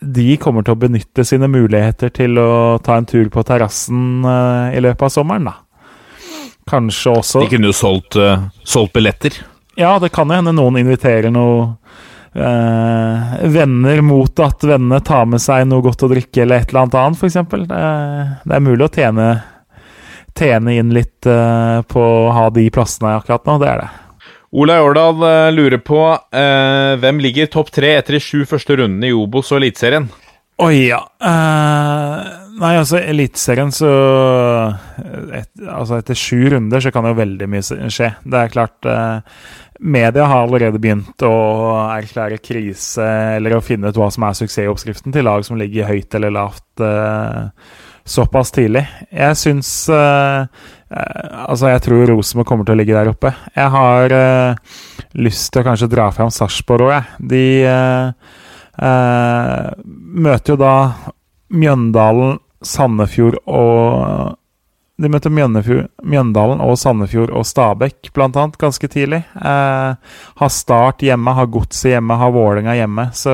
de 0.00 0.30
kommer 0.40 0.64
til 0.64 0.72
å 0.72 0.80
benytte 0.80 1.28
sine 1.28 1.44
muligheter 1.52 2.08
til 2.16 2.40
å 2.40 2.52
ta 2.80 2.96
en 2.96 3.04
tur 3.04 3.28
på 3.28 3.44
terrassen 3.44 4.24
i 4.24 4.80
løpet 4.80 5.10
av 5.10 5.12
sommeren, 5.12 5.50
da. 5.50 5.58
Kanskje 6.70 7.16
også 7.18 7.44
De 7.44 7.50
kunne 7.50 7.70
jo 7.70 7.76
solgt, 7.76 8.16
uh, 8.20 8.46
solgt 8.64 8.94
billetter. 8.96 9.40
Ja, 9.78 9.96
det 10.02 10.12
kan 10.14 10.30
jo 10.30 10.38
hende 10.38 10.54
noen 10.54 10.78
inviterer 10.80 11.32
noen 11.34 11.76
uh, 12.38 13.38
venner 13.50 14.02
mot 14.06 14.42
at 14.44 14.62
vennene 14.66 15.00
tar 15.06 15.26
med 15.30 15.42
seg 15.42 15.66
noe 15.68 15.84
godt 15.84 16.06
å 16.06 16.10
drikke 16.12 16.44
eller 16.44 16.62
et 16.62 16.70
eller 16.70 16.86
annet 16.86 17.00
annet, 17.00 17.18
f.eks. 17.18 17.40
Det, 17.70 17.80
det 18.44 18.58
er 18.58 18.66
mulig 18.66 18.86
å 18.86 18.92
tjene, 18.94 19.32
tjene 20.38 20.76
inn 20.78 20.94
litt 20.94 21.26
uh, 21.26 21.82
på 21.90 22.04
å 22.04 22.30
ha 22.36 22.46
de 22.54 22.68
plassene 22.74 23.16
akkurat 23.18 23.50
nå. 23.50 23.58
Det 23.62 23.72
er 23.72 23.84
det. 23.84 23.90
Ola 24.50 24.82
Årdal 24.82 25.22
eh, 25.22 25.52
lurer 25.52 25.78
på 25.78 26.00
eh, 26.34 26.96
hvem 26.98 27.20
ligger 27.22 27.46
topp 27.46 27.70
tre 27.70 27.92
etter 28.00 28.16
de 28.16 28.22
sju 28.22 28.42
første 28.48 28.74
rundene 28.80 29.06
i 29.06 29.14
Obos 29.14 29.52
og 29.52 29.60
Eliteserien? 29.60 30.08
Oi, 30.60 30.88
ja. 30.88 30.98
Eh, 31.22 32.16
nei, 32.60 32.74
altså, 32.78 33.00
Eliteserien 33.00 33.72
så 33.74 33.90
et, 35.34 35.50
Altså, 35.64 35.98
etter 35.98 36.18
sju 36.18 36.50
runder 36.54 36.82
så 36.84 36.92
kan 36.94 37.08
jo 37.08 37.16
veldig 37.18 37.48
mye 37.50 37.90
skje. 37.92 38.12
Det 38.24 38.40
er 38.40 38.52
klart 38.52 38.88
eh, 38.88 39.36
Media 39.80 40.26
har 40.28 40.44
allerede 40.44 40.80
begynt 40.80 41.22
å 41.24 41.34
erklære 41.88 42.40
krise 42.44 43.06
eller 43.36 43.56
å 43.56 43.62
finne 43.64 43.88
ut 43.88 43.96
hva 43.96 44.10
som 44.12 44.26
er 44.28 44.36
suksessoppskriften 44.36 45.14
til 45.14 45.24
lag 45.24 45.44
som 45.46 45.56
ligger 45.60 45.88
høyt 45.88 46.16
eller 46.18 46.34
lavt 46.36 46.84
eh, 46.84 47.48
såpass 48.04 48.52
tidlig. 48.52 48.84
Jeg 49.08 49.38
syns 49.40 49.70
eh, 49.94 50.44
eh, 50.92 51.46
Altså, 51.46 51.70
jeg 51.70 51.84
tror 51.86 52.12
Rosenborg 52.12 52.48
kommer 52.50 52.68
til 52.68 52.76
å 52.76 52.80
ligge 52.80 52.96
der 52.96 53.12
oppe. 53.12 53.32
Jeg 53.56 53.72
har 53.76 54.16
eh, 54.16 54.76
lyst 55.24 55.48
til 55.52 55.62
å 55.62 55.68
kanskje 55.70 55.90
dra 55.92 56.10
fram 56.14 56.32
Sarpsborg 56.34 56.90
òg, 56.90 56.92
jeg. 56.98 57.04
De 57.32 57.46
eh, 57.70 58.12
møter 60.28 60.54
jo 60.54 60.60
da 60.60 60.74
Mjøndalen, 61.50 62.38
Sandefjord 62.66 63.38
og 63.48 64.36
De 65.00 65.08
møtte 65.08 65.30
Mjøndalen 65.32 66.60
og 66.60 66.76
Sandefjord 66.76 67.30
og 67.32 67.46
Stabæk 67.48 68.10
annet 68.20 68.58
ganske 68.60 68.88
tidlig. 68.92 69.22
Eh, 69.32 69.94
har 70.36 70.50
Start 70.52 71.00
hjemme, 71.00 71.32
har 71.32 71.48
Godset 71.48 71.94
hjemme, 71.94 72.18
har 72.20 72.34
Vålerenga 72.34 72.74
hjemme. 72.76 73.06
Så, 73.16 73.32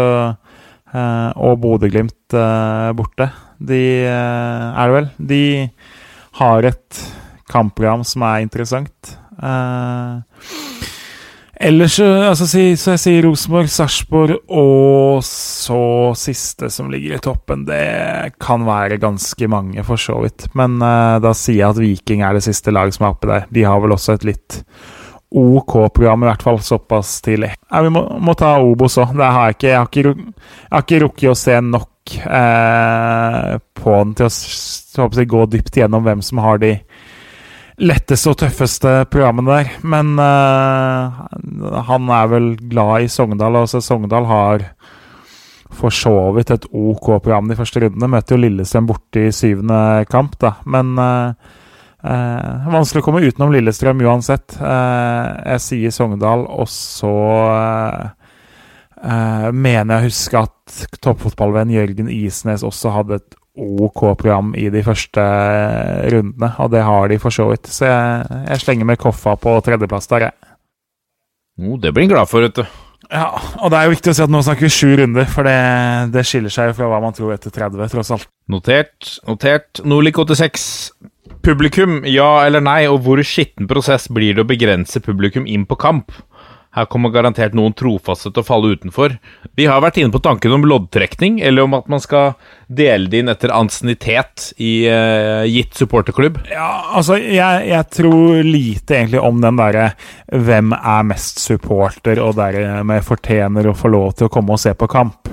eh, 0.95 1.31
og 1.35 1.59
Bodø-Glimt 1.65 2.39
eh, 2.39 2.93
borte. 2.95 3.33
De 3.59 3.83
eh, 4.07 4.79
er 4.79 4.87
det 4.87 4.95
vel. 4.95 5.11
De 5.19 5.43
har 6.39 6.71
et 6.71 7.03
kampprogram 7.51 8.07
som 8.07 8.23
er 8.31 8.47
interessant. 8.47 9.17
Eh, 9.43 10.76
Ellers 11.57 11.95
så, 11.97 12.05
altså, 12.29 12.47
så 12.47 12.93
jeg 12.93 13.01
sier 13.01 13.25
Rosenborg, 13.25 13.71
Sarpsborg 13.73 14.35
og 14.53 15.23
så 15.25 15.81
siste 16.19 16.69
som 16.73 16.91
ligger 16.93 17.17
i 17.17 17.23
toppen. 17.25 17.65
Det 17.69 18.35
kan 18.43 18.67
være 18.67 19.01
ganske 19.01 19.49
mange, 19.49 19.85
for 19.87 20.01
så 20.01 20.19
vidt. 20.21 20.51
Men 20.59 20.77
uh, 20.85 21.17
da 21.23 21.33
sier 21.37 21.63
jeg 21.63 21.71
at 21.71 21.81
Viking 21.81 22.27
er 22.27 22.37
det 22.37 22.45
siste 22.45 22.75
laget 22.75 22.99
som 22.99 23.09
er 23.09 23.17
oppe 23.17 23.31
der. 23.31 23.49
De 23.49 23.65
har 23.65 23.81
vel 23.81 23.97
også 23.97 24.19
et 24.19 24.29
litt 24.29 24.61
OK-program, 25.37 26.23
i 26.23 26.29
hvert 26.29 26.45
fall 26.45 26.61
såpass 26.63 27.21
tidlig. 27.25 27.55
Ja, 27.71 27.83
vi 27.83 27.91
må, 27.93 28.05
må 28.21 28.37
ta 28.39 28.57
Obos 28.63 28.99
òg. 29.01 29.17
Jeg. 29.17 29.25
Jeg 29.25 29.37
har 29.39 29.57
ikke, 29.57 29.73
jeg 29.73 30.77
har 30.77 30.85
ikke 30.85 31.03
rukket 31.07 31.33
å 31.33 31.39
se 31.41 31.57
nok 31.65 32.17
eh, 32.29 33.53
på 33.81 33.97
den 33.97 34.15
til 34.21 34.29
å 34.29 35.09
jeg, 35.09 35.29
gå 35.33 35.47
dypt 35.57 35.81
gjennom 35.81 36.05
hvem 36.07 36.23
som 36.25 36.45
har 36.45 36.61
de 36.63 36.77
letteste 37.83 38.33
og 38.33 38.39
tøffeste 38.41 38.93
programmet 39.13 39.49
der. 39.51 39.75
Men 39.85 40.15
uh, 40.21 41.83
han 41.89 42.09
er 42.13 42.33
vel 42.33 42.49
glad 42.71 43.07
i 43.07 43.13
Sogndal. 43.13 43.61
Altså 43.63 43.83
Sogndal 43.85 44.29
har 44.31 44.67
for 45.77 45.93
så 45.93 46.15
vidt 46.33 46.55
et 46.55 46.67
OK 46.73 47.11
program 47.21 47.51
de 47.51 47.59
første 47.59 47.83
rundene. 47.83 48.09
Møter 48.09 48.37
jo 48.37 48.43
Lillestrøm 48.47 48.89
borte 48.89 49.27
i 49.29 49.35
syvende 49.35 50.07
kamp, 50.09 50.39
da. 50.41 50.55
Men 50.65 50.95
uh, 50.97 51.33
uh, 52.01 52.69
vanskelig 52.73 53.05
å 53.05 53.09
komme 53.09 53.25
utenom 53.27 53.53
Lillestrøm 53.53 54.01
uansett. 54.07 54.57
Jeg 54.57 55.65
sier 55.65 55.95
Sogndal, 55.95 56.47
og 56.49 56.71
så 56.73 57.17
mener 59.53 59.91
jeg 59.93 60.01
å 60.01 60.07
huske 60.07 60.41
at 60.41 60.77
toppfotballvenn 61.05 61.71
Jørgen 61.71 62.09
Isnes 62.11 62.65
også 62.67 62.91
hadde 62.95 63.19
et 63.21 63.37
OK 63.57 64.03
program 64.21 64.53
i 64.59 64.69
de 64.73 64.83
første 64.85 65.23
rundene, 66.13 66.51
og 66.61 66.73
det 66.75 66.83
har 66.85 67.09
de 67.09 67.21
for 67.23 67.35
så 67.35 67.49
vidt. 67.51 67.71
Så 67.73 67.89
jeg, 67.89 68.43
jeg 68.51 68.63
slenger 68.63 68.89
med 68.89 69.01
Koffa 69.01 69.37
på 69.41 69.55
tredjeplass 69.65 70.11
der, 70.13 70.29
jeg. 70.29 70.53
Oh, 71.57 71.79
det 71.81 71.95
blir 71.97 72.05
en 72.05 72.13
glad 72.13 72.29
for, 72.29 72.45
vet 72.45 72.59
du. 72.59 72.67
Ja, 73.07 73.29
og 73.63 73.71
det 73.71 73.79
er 73.79 73.87
jo 73.87 73.95
viktig 73.95 74.11
å 74.11 74.17
si 74.19 74.25
at 74.25 74.33
nå 74.33 74.41
snakker 74.43 74.67
vi 74.67 74.73
sju 74.73 74.89
runder, 74.99 75.29
for 75.31 75.47
det, 75.47 75.59
det 76.15 76.25
skiller 76.27 76.53
seg 76.53 76.71
jo 76.71 76.79
fra 76.81 76.89
hva 76.91 77.01
man 77.05 77.15
tror 77.17 77.35
etter 77.37 77.55
30, 77.55 77.85
tross 77.93 78.13
alt. 78.17 78.29
Notert, 78.51 79.13
notert. 79.29 79.83
Norlik 79.87 80.19
86. 80.19 80.67
Publikum, 81.47 82.01
ja 82.11 82.29
eller 82.47 82.65
nei, 82.65 82.81
og 82.91 83.05
hvor 83.07 83.21
skitten 83.23 83.69
prosess 83.71 84.09
blir 84.11 84.35
det 84.35 84.43
å 84.43 84.49
begrense 84.49 85.03
publikum 85.05 85.47
inn 85.47 85.67
på 85.69 85.79
kamp? 85.79 86.11
Her 86.77 86.89
kommer 86.93 87.13
garantert 87.15 87.55
noen 87.57 87.75
trofaste 87.77 88.31
til 88.31 88.43
å 88.43 88.47
falle 88.47 88.75
utenfor. 88.77 89.17
Vi 89.57 89.65
har 89.69 89.81
vært 89.81 89.97
inne 90.01 90.13
på 90.13 90.21
tanken 90.25 90.53
om 90.53 90.67
loddtrekning, 90.69 91.41
eller 91.41 91.65
om 91.65 91.77
at 91.79 91.89
man 91.89 92.03
skal 92.05 92.35
dele 92.69 93.09
det 93.09 93.23
inn 93.23 93.33
etter 93.33 93.55
ansiennitet 93.55 94.51
i 94.61 94.75
uh, 94.91 95.47
gitt 95.49 95.79
supporterklubb. 95.79 96.43
Ja, 96.53 96.69
altså, 96.99 97.17
jeg, 97.17 97.65
jeg 97.71 97.89
tror 97.97 98.43
lite 98.45 98.99
egentlig 99.01 99.23
om 99.25 99.41
den 99.41 99.57
derre 99.61 99.89
hvem 100.29 100.75
er 100.77 101.09
mest 101.09 101.41
supporter, 101.41 102.21
og 102.21 102.37
dermed 102.37 103.07
fortjener 103.07 103.71
å 103.71 103.77
få 103.77 103.93
lov 103.97 104.13
til 104.19 104.29
å 104.29 104.35
komme 104.37 104.57
og 104.57 104.63
se 104.63 104.77
på 104.77 104.91
kamp. 104.91 105.33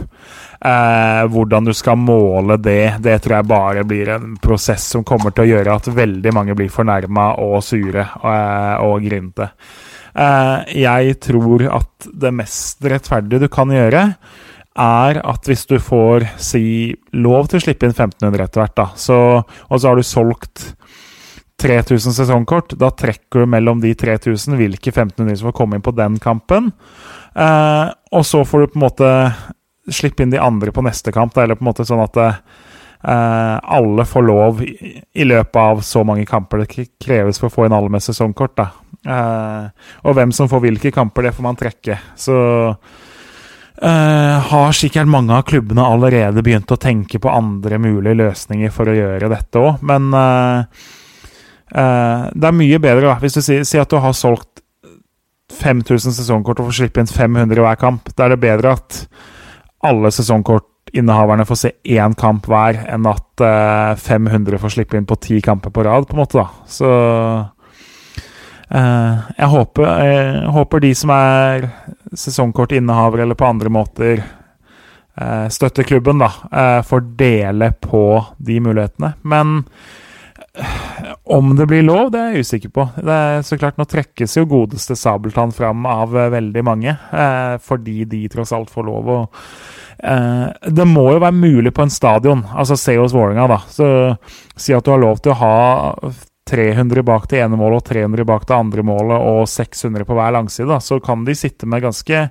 Eh, 0.65 1.25
hvordan 1.27 1.65
du 1.65 1.73
skal 1.75 1.97
måle 1.99 2.55
det, 2.57 2.95
det 3.03 3.17
tror 3.19 3.35
jeg 3.35 3.47
bare 3.51 3.83
blir 3.83 4.13
en 4.13 4.37
prosess 4.39 4.85
som 4.93 5.03
kommer 5.03 5.33
til 5.35 5.43
å 5.43 5.49
gjøre 5.49 5.73
at 5.75 5.89
veldig 5.91 6.31
mange 6.31 6.55
blir 6.55 6.71
fornærma 6.71 7.33
og 7.43 7.57
sure 7.67 8.05
og, 8.21 8.85
og 8.87 9.03
grinte. 9.03 9.49
Eh, 10.13 10.79
jeg 10.83 11.17
tror 11.23 11.65
at 11.73 12.09
det 12.13 12.33
mest 12.35 12.83
rettferdige 12.85 13.45
du 13.45 13.49
kan 13.51 13.71
gjøre, 13.73 14.05
er 14.73 15.19
at 15.21 15.49
hvis 15.49 15.67
du 15.69 15.77
får 15.81 16.25
si 16.41 16.65
lov 17.13 17.49
til 17.49 17.59
å 17.59 17.63
slippe 17.65 17.85
inn 17.85 17.93
1500 17.93 18.45
etter 18.47 18.63
hvert, 18.63 18.77
da, 18.79 18.87
så, 18.97 19.17
og 19.43 19.75
så 19.77 19.91
har 19.91 19.99
du 19.99 20.05
solgt 20.07 20.71
3000 21.61 22.15
sesongkort, 22.17 22.73
da 22.81 22.89
trekker 22.91 23.43
du 23.43 23.51
mellom 23.53 23.81
de 23.83 23.93
3000 23.95 24.57
hvilke 24.59 24.91
1500 24.91 25.39
som 25.39 25.51
får 25.51 25.57
komme 25.57 25.77
inn 25.77 25.85
på 25.85 25.93
den 25.95 26.17
kampen. 26.21 26.71
Eh, 27.37 27.87
og 28.13 28.25
så 28.27 28.41
får 28.45 28.63
du 28.63 28.73
på 28.73 28.79
en 28.79 28.87
måte 28.87 29.11
slippe 29.93 30.23
inn 30.23 30.33
de 30.33 30.41
andre 30.41 30.73
på 30.73 30.83
neste 30.85 31.13
kamp, 31.13 31.35
da, 31.35 31.45
eller 31.45 31.59
på 31.59 31.65
en 31.65 31.69
måte 31.69 31.85
sånn 31.87 32.03
at 32.03 32.19
eh, 32.19 32.41
alle 33.03 34.05
får 34.07 34.23
lov 34.23 34.61
i, 34.63 35.25
løpet 35.27 35.57
av 35.59 35.81
så 35.83 36.05
mange 36.07 36.23
kamper 36.25 36.61
det 36.63 36.85
kreves 37.03 37.41
for 37.41 37.49
å 37.49 37.53
få 37.53 37.65
inn 37.67 37.75
alle 37.75 37.91
med 37.91 38.03
sesongkort. 38.03 38.55
da. 38.55 38.69
Eh, 39.03 39.87
og 40.07 40.15
hvem 40.15 40.31
som 40.35 40.47
får 40.51 40.61
hvilke 40.63 40.91
kamper, 40.95 41.27
det 41.27 41.35
får 41.35 41.47
man 41.49 41.59
trekke. 41.59 41.99
Så 42.15 42.37
Uh, 43.83 44.37
har 44.39 44.69
sikkert 44.77 45.09
mange 45.09 45.33
av 45.33 45.47
klubbene 45.49 45.81
allerede 45.81 46.43
begynt 46.45 46.69
å 46.71 46.77
tenke 46.79 47.17
på 47.19 47.31
andre 47.33 47.79
mulige 47.81 48.13
løsninger 48.15 48.69
for 48.71 48.87
å 48.87 48.93
gjøre 48.93 49.31
dette 49.31 49.59
òg, 49.59 49.81
men 49.83 50.13
uh, 50.13 50.61
uh, 51.73 52.29
det 52.29 52.47
er 52.47 52.55
mye 52.55 52.79
bedre 52.79 53.09
da, 53.09 53.17
hvis 53.19 53.35
du 53.35 53.41
sier, 53.41 53.65
sier, 53.67 53.83
at 53.83 53.91
du 53.91 53.97
har 53.99 54.13
solgt 54.15 54.61
5000 55.57 56.15
sesongkort 56.15 56.61
og 56.61 56.69
får 56.69 56.77
slippe 56.83 57.03
inn 57.03 57.11
500 57.11 57.65
hver 57.65 57.81
kamp. 57.81 58.13
Da 58.13 58.29
er 58.29 58.35
det 58.35 58.43
bedre 58.45 58.77
at 58.77 59.01
alle 59.89 60.13
sesongkortinnehaverne 60.93 61.45
får 61.49 61.57
se 61.57 61.71
én 61.89 62.13
kamp 62.13 62.45
hver, 62.45 62.77
enn 62.93 63.07
at 63.09 63.43
500 63.97 64.59
får 64.61 64.73
slippe 64.75 64.97
inn 64.97 65.07
på 65.09 65.17
ti 65.17 65.39
kamper 65.41 65.73
på 65.73 65.83
rad, 65.83 66.05
på 66.05 66.13
en 66.13 66.21
måte. 66.21 66.37
da. 66.37 66.47
Så 66.69 66.91
Eh, 68.73 69.17
jeg 69.37 69.49
håper, 69.53 69.89
jeg 70.01 70.53
håper, 70.55 70.81
de 70.81 70.93
som 70.97 71.11
er 71.13 71.67
sesongkortinnehavere 72.17 73.27
eller 73.27 73.37
på 73.37 73.45
andre 73.45 73.69
måter 73.73 74.21
eh, 74.23 75.49
støtter 75.53 75.85
klubben, 75.85 76.23
da, 76.23 76.31
uh, 76.49 76.79
får 76.85 77.03
dele 77.19 77.69
på 77.77 78.05
de 78.37 78.57
mulighetene. 78.65 79.13
Men 79.21 79.59
om 81.29 81.53
det 81.57 81.67
blir 81.69 81.85
lov, 81.85 82.09
det 82.13 82.21
er 82.21 82.33
jeg 82.33 82.47
usikker 82.47 82.73
på. 82.73 82.87
Det 82.97 83.13
er 83.13 83.45
så 83.45 83.57
klart 83.57 83.77
Nå 83.77 83.87
trekkes 83.89 84.37
jo 84.37 84.45
godeste 84.49 84.97
Sabeltann 84.97 85.53
fram 85.53 85.85
av 85.89 86.13
veldig 86.13 86.63
mange, 86.65 86.93
fordi 87.65 88.03
de 88.09 88.21
tross 88.29 88.53
alt 88.53 88.69
får 88.73 88.85
lov 88.85 89.09
å 89.09 89.17
det 90.03 90.83
må 90.89 91.05
jo 91.13 91.19
være 91.23 91.35
mulig 91.37 91.71
på 91.71 91.85
en 91.85 91.93
stadion, 91.93 92.41
altså 92.51 92.75
se 92.75 92.97
hos 92.99 93.13
Vålerenga, 93.15 93.45
da. 93.47 93.59
Så 93.71 93.87
si 94.59 94.75
at 94.75 94.83
du 94.83 94.91
har 94.91 94.99
lov 94.99 95.21
til 95.23 95.31
å 95.31 95.37
ha 95.39 95.53
300 96.49 97.05
bak 97.07 97.29
det 97.31 97.39
ene 97.39 97.55
målet 97.59 97.79
og 97.79 97.87
300 97.87 98.27
bak 98.27 98.43
det 98.49 98.57
andre 98.57 98.83
målet 98.83 99.15
og 99.15 99.47
600 99.47 100.03
på 100.07 100.17
hver 100.17 100.35
langside, 100.35 100.67
da, 100.67 100.81
så 100.83 100.99
kan 101.03 101.23
de 101.23 101.35
sitte 101.39 101.69
med 101.69 101.85
ganske 101.85 102.27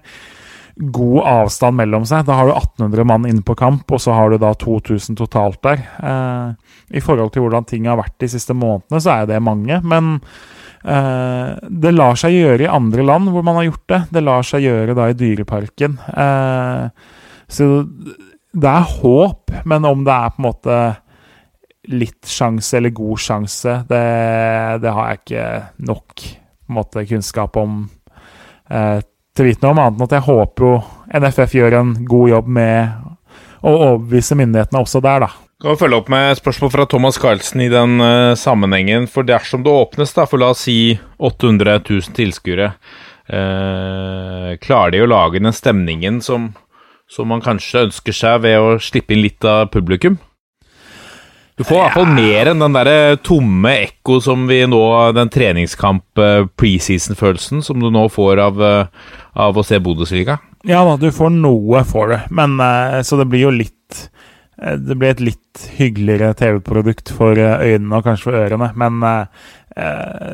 god 0.77 1.18
avstand 1.29 1.77
mellom 1.77 2.05
seg. 2.09 2.25
Da 2.29 2.37
har 2.39 2.49
du 2.49 2.55
1800 2.55 3.07
mann 3.09 3.29
inne 3.29 3.45
på 3.45 3.57
kamp, 3.59 3.91
og 3.93 4.01
så 4.01 4.14
har 4.16 4.33
du 4.33 4.39
da 4.41 4.55
2000 4.57 5.18
totalt 5.18 5.61
der. 5.64 5.85
Eh, 6.01 6.77
I 6.97 7.05
forhold 7.05 7.33
til 7.33 7.45
hvordan 7.45 7.68
ting 7.68 7.89
har 7.91 8.01
vært 8.01 8.18
de 8.23 8.31
siste 8.33 8.57
månedene, 8.57 9.01
så 9.03 9.18
er 9.18 9.29
det 9.29 9.43
mange. 9.45 9.81
Men 9.85 10.14
eh, 10.85 11.57
det 11.68 11.95
lar 11.97 12.20
seg 12.20 12.39
gjøre 12.39 12.66
i 12.66 12.73
andre 12.73 13.05
land 13.05 13.33
hvor 13.33 13.45
man 13.45 13.61
har 13.61 13.68
gjort 13.68 13.89
det. 13.93 14.01
Det 14.16 14.25
lar 14.25 14.49
seg 14.49 14.64
gjøre 14.64 14.97
da 14.97 15.11
i 15.11 15.18
Dyreparken. 15.18 15.99
Eh, 16.12 17.18
så 17.53 17.69
det 18.53 18.69
er 18.69 18.93
håp, 18.99 19.53
men 19.69 19.87
om 19.89 20.05
det 20.05 20.13
er 20.13 20.35
på 20.35 20.43
en 20.43 20.49
måte 20.49 20.79
litt 21.93 22.29
sjanse 22.29 22.77
eller 22.79 22.95
god 22.95 23.21
sjanse, 23.21 23.79
det, 23.89 24.03
det 24.83 24.93
har 24.93 25.09
jeg 25.09 25.23
ikke 25.23 25.47
nok 25.89 26.27
måte, 26.73 27.07
kunnskap 27.09 27.57
om 27.61 27.81
eh, 28.71 29.01
til 29.33 29.45
å 29.45 29.49
vite 29.49 29.65
noe 29.65 29.75
om, 29.75 29.81
annet 29.83 29.99
enn 29.99 30.07
at 30.07 30.17
jeg 30.19 30.27
håper 30.29 30.69
jo 30.69 30.75
NFF 31.23 31.57
gjør 31.59 31.79
en 31.79 31.95
god 32.09 32.33
jobb 32.33 32.53
med 32.59 33.09
å 33.63 33.73
overbevise 33.73 34.37
myndighetene 34.39 34.83
også 34.83 35.03
der, 35.05 35.27
da. 35.27 35.31
Kan 35.63 35.79
følge 35.79 36.01
opp 36.01 36.09
med 36.11 36.35
spørsmål 36.35 36.73
fra 36.75 36.87
Thomas 36.91 37.19
Carlsen 37.23 37.63
i 37.63 37.69
den 37.71 38.03
uh, 38.03 38.35
sammenhengen. 38.39 39.07
For 39.07 39.27
dersom 39.27 39.63
det 39.63 39.71
åpnes 39.71 40.11
da, 40.17 40.27
for 40.27 40.43
la 40.43 40.51
oss 40.51 40.65
si 40.67 40.97
800 41.23 41.77
000 41.87 42.17
tilskuere, 42.17 42.73
uh, 43.31 44.49
klarer 44.59 44.97
de 44.97 45.05
å 45.05 45.11
lage 45.13 45.39
den 45.39 45.55
stemningen 45.55 46.19
som, 46.25 46.51
som 47.11 47.29
man 47.29 47.43
kanskje 47.45 47.87
ønsker 47.89 48.13
seg 48.17 48.43
ved 48.47 48.57
å 48.59 48.79
slippe 48.83 49.13
inn 49.15 49.25
litt 49.25 49.45
av 49.49 49.71
publikum? 49.73 50.17
Du 51.59 51.65
får 51.69 51.77
i 51.77 51.81
hvert 51.83 51.99
fall 51.99 52.15
mer 52.17 52.45
enn 52.51 52.63
den 52.65 52.75
der 52.75 52.89
tomme 53.21 53.71
ekko 53.85 54.15
som 54.25 54.47
vi 54.49 54.67
nå 54.67 55.13
Den 55.15 55.31
treningskamp-preseason-følelsen 55.35 57.63
som 57.63 57.81
du 57.83 57.91
nå 57.93 58.09
får 58.11 58.39
av, 58.41 58.63
eh, 58.65 58.87
av 59.37 59.59
å 59.59 59.63
se 59.67 59.79
Bundesliga. 59.79 60.39
Ja 60.65 60.85
da, 60.87 60.97
du 60.97 61.11
får 61.13 61.31
noe 61.35 61.85
for 61.85 62.09
det, 62.15 62.21
men 62.31 62.61
eh, 62.61 63.03
så 63.05 63.17
det 63.21 63.27
blir 63.31 63.41
jo 63.47 63.51
litt 63.53 64.11
eh, 64.63 64.77
Det 64.81 64.97
blir 64.97 65.11
et 65.13 65.21
litt 65.21 65.59
hyggeligere 65.77 66.35
TV-produkt 66.39 67.11
for 67.13 67.37
øynene 67.37 67.97
og 67.99 68.05
kanskje 68.09 68.25
for 68.31 68.37
ørene, 68.41 68.73
men 68.75 69.03
Eh, 69.73 70.33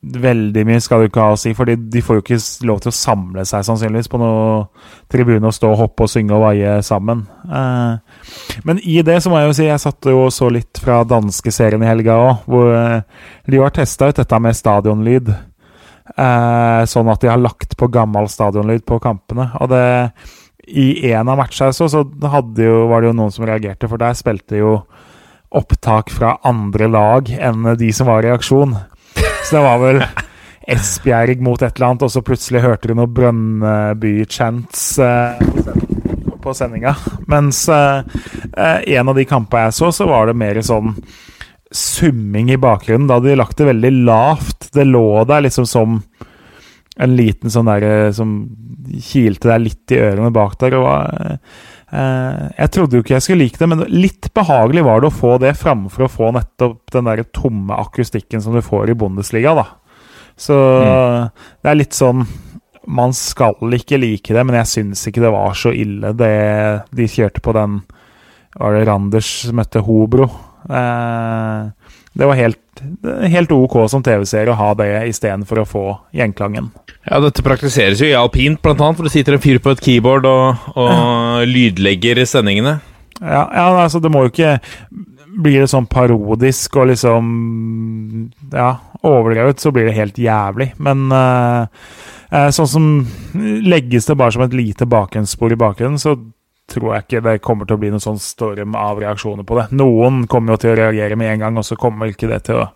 veldig 0.00 0.62
mye 0.64 0.80
skal 0.80 1.02
du 1.02 1.08
ikke 1.10 1.24
ha 1.24 1.34
å 1.34 1.40
si, 1.40 1.52
for 1.56 1.68
de 1.68 2.02
får 2.04 2.18
jo 2.18 2.22
ikke 2.22 2.38
lov 2.68 2.80
til 2.80 2.92
å 2.92 2.96
samle 2.96 3.44
seg 3.48 3.66
sannsynligvis 3.66 4.08
på 4.08 4.20
noen 4.22 4.64
tribune 5.12 5.50
og 5.50 5.56
stå 5.56 5.72
og 5.74 5.82
hoppe 5.82 6.06
og 6.06 6.12
synge 6.12 6.36
og 6.36 6.46
vaie 6.46 6.78
sammen. 6.86 7.26
Eh, 7.44 8.62
men 8.68 8.80
i 8.80 9.00
det 9.04 9.18
så 9.24 9.32
må 9.32 9.42
jeg 9.42 9.50
jo 9.50 9.58
si, 9.58 9.68
jeg 9.68 9.84
satt 9.84 10.08
jo 10.08 10.24
så 10.32 10.48
litt 10.52 10.80
fra 10.80 11.02
danskeserien 11.08 11.84
i 11.84 11.90
helga 11.90 12.16
òg, 12.22 12.48
hvor 12.48 12.72
eh, 12.78 13.28
de 13.48 13.60
har 13.60 13.76
testa 13.76 14.08
ut 14.08 14.22
dette 14.22 14.42
med 14.42 14.56
stadionlyd. 14.56 15.30
Eh, 16.08 16.82
sånn 16.88 17.12
at 17.12 17.20
de 17.20 17.28
har 17.28 17.40
lagt 17.40 17.76
på 17.76 17.90
gammel 17.92 18.30
stadionlyd 18.32 18.86
på 18.88 19.00
kampene. 19.04 19.50
Og 19.60 19.68
det 19.74 19.84
i 20.68 21.12
en 21.12 21.28
av 21.28 21.38
matchene 21.40 21.72
så, 21.72 21.88
så 21.88 22.02
jo, 22.04 22.74
var 22.88 23.00
det 23.00 23.08
jo 23.08 23.16
noen 23.16 23.32
som 23.32 23.46
reagerte, 23.48 23.88
for 23.88 24.00
der 24.00 24.16
spilte 24.16 24.60
jo 24.60 24.72
opptak 25.50 26.10
fra 26.12 26.36
andre 26.46 26.88
lag 26.92 27.30
enn 27.32 27.64
de 27.78 27.92
som 27.92 28.08
var 28.10 28.26
i 28.26 28.32
aksjon. 28.32 28.74
Så 29.16 29.56
det 29.56 29.62
var 29.64 29.78
vel 29.80 30.02
Esbjerg 30.68 31.40
mot 31.40 31.62
et 31.62 31.78
eller 31.78 31.86
annet, 31.86 32.04
og 32.04 32.12
så 32.12 32.20
plutselig 32.24 32.60
hørte 32.60 32.90
du 32.90 32.98
noe 32.98 33.08
Brønnby-chants 33.08 34.82
eh, 35.00 35.40
på 36.44 36.52
sendinga. 36.56 36.92
Mens 37.32 37.62
eh, 37.72 38.02
eh, 38.52 38.82
en 38.98 39.08
av 39.08 39.16
de 39.16 39.24
kampene 39.28 39.70
jeg 39.70 39.78
så, 39.78 39.88
så 39.96 40.08
var 40.10 40.28
det 40.28 40.36
mer 40.36 40.60
sånn 40.64 40.92
summing 41.72 42.52
i 42.52 42.60
bakgrunnen. 42.60 43.08
Da 43.08 43.16
hadde 43.16 43.32
de 43.32 43.40
lagt 43.40 43.56
det 43.60 43.70
veldig 43.70 43.94
lavt. 44.04 44.68
Det 44.76 44.84
lå 44.84 45.24
der 45.28 45.46
liksom 45.48 45.68
som 45.68 46.02
en 46.98 47.16
liten 47.16 47.52
sånn 47.52 47.68
derre 47.70 48.12
som 48.12 48.36
kilte 49.04 49.48
deg 49.52 49.64
litt 49.64 49.96
i 49.96 50.02
ørene 50.02 50.32
bak 50.34 50.58
der. 50.60 50.76
og 50.76 50.84
var 50.84 51.38
jeg 51.88 52.68
trodde 52.74 52.98
jo 52.98 53.04
ikke 53.04 53.14
jeg 53.14 53.24
skulle 53.24 53.46
like 53.46 53.60
det, 53.60 53.68
men 53.70 53.84
litt 53.88 54.28
behagelig 54.36 54.82
var 54.84 55.00
det 55.00 55.08
å 55.08 55.14
få 55.14 55.30
det 55.40 55.54
framfor 55.56 56.04
å 56.04 56.10
få 56.12 56.32
nettopp 56.36 56.92
den 56.92 57.08
der 57.08 57.22
tomme 57.32 57.78
akustikken 57.80 58.42
som 58.44 58.56
du 58.56 58.60
får 58.64 58.92
i 58.92 58.96
Bundesliga, 58.98 59.54
da. 59.56 59.64
Så 60.38 60.54
mm. 60.54 61.30
det 61.64 61.70
er 61.70 61.78
litt 61.80 61.96
sånn 61.96 62.20
Man 62.86 63.10
skal 63.16 63.72
ikke 63.74 63.98
like 63.98 64.36
det, 64.36 64.44
men 64.46 64.54
jeg 64.60 64.70
syns 64.70 65.02
ikke 65.08 65.24
det 65.24 65.32
var 65.34 65.56
så 65.58 65.72
ille, 65.74 66.12
det 66.14 66.34
de 66.94 67.08
kjørte 67.10 67.42
på 67.42 67.56
den 67.56 67.80
Var 68.54 68.76
det 68.76 68.84
Randers 68.86 69.32
møtte 69.56 69.82
Hobro? 69.84 70.28
Eh, 70.68 71.72
det 72.18 72.26
var 72.26 72.34
helt, 72.34 72.82
helt 73.30 73.52
ok 73.54 73.76
som 73.90 74.02
TV-serie 74.02 74.50
å 74.50 74.58
ha 74.58 74.72
det 74.78 74.90
istedenfor 75.12 75.62
å 75.62 75.68
få 75.68 75.84
gjenklangen. 76.18 76.72
Ja, 77.06 77.20
dette 77.22 77.44
praktiseres 77.46 78.02
jo 78.02 78.08
i 78.10 78.16
alpint, 78.18 78.58
blant 78.64 78.82
annet, 78.82 78.98
for 78.98 79.06
det 79.06 79.14
sitter 79.14 79.36
en 79.36 79.44
fyr 79.44 79.60
på 79.62 79.70
et 79.70 79.82
keyboard 79.84 80.26
og, 80.26 80.70
og 80.74 81.46
lydlegger 81.46 82.24
sendingene. 82.26 82.80
Ja, 83.22 83.44
ja, 83.46 83.68
altså 83.84 83.98
det 84.02 84.12
må 84.14 84.20
jo 84.22 84.30
ikke 84.30 84.60
Blir 85.42 85.64
det 85.64 85.70
sånn 85.72 85.88
parodisk 85.90 86.76
og 86.78 86.86
liksom 86.92 87.24
Ja, 88.52 88.68
overdrevet, 89.02 89.58
så 89.58 89.72
blir 89.74 89.88
det 89.88 89.96
helt 89.96 90.18
jævlig. 90.18 90.72
Men 90.82 91.06
eh, 91.14 92.48
sånn 92.54 92.70
som 92.70 92.86
legges 93.62 94.08
det 94.10 94.18
bare 94.18 94.34
som 94.34 94.42
et 94.46 94.56
lite 94.58 94.86
bakgrunnsspor 94.90 95.54
i 95.54 95.58
bakgrunnen, 95.60 96.00
så 96.02 96.16
tror 96.68 96.94
jeg 96.94 97.06
ikke 97.06 97.24
det 97.24 97.38
kommer 97.44 97.68
til 97.68 97.78
å 97.78 97.82
bli 97.82 97.90
noen 97.92 98.04
sånn 98.04 98.20
storm 98.22 98.76
av 98.78 99.00
reaksjoner 99.00 99.46
på 99.48 99.56
det. 99.58 99.68
Noen 99.78 100.26
kommer 100.30 100.54
jo 100.54 100.62
til 100.64 100.74
å 100.74 100.78
reagere 100.82 101.16
med 101.18 101.32
en 101.32 101.46
gang, 101.46 101.58
og 101.60 101.66
så 101.66 101.78
kommer 101.80 102.12
ikke 102.12 102.30
det 102.30 102.42
til 102.48 102.60
å 102.60 102.68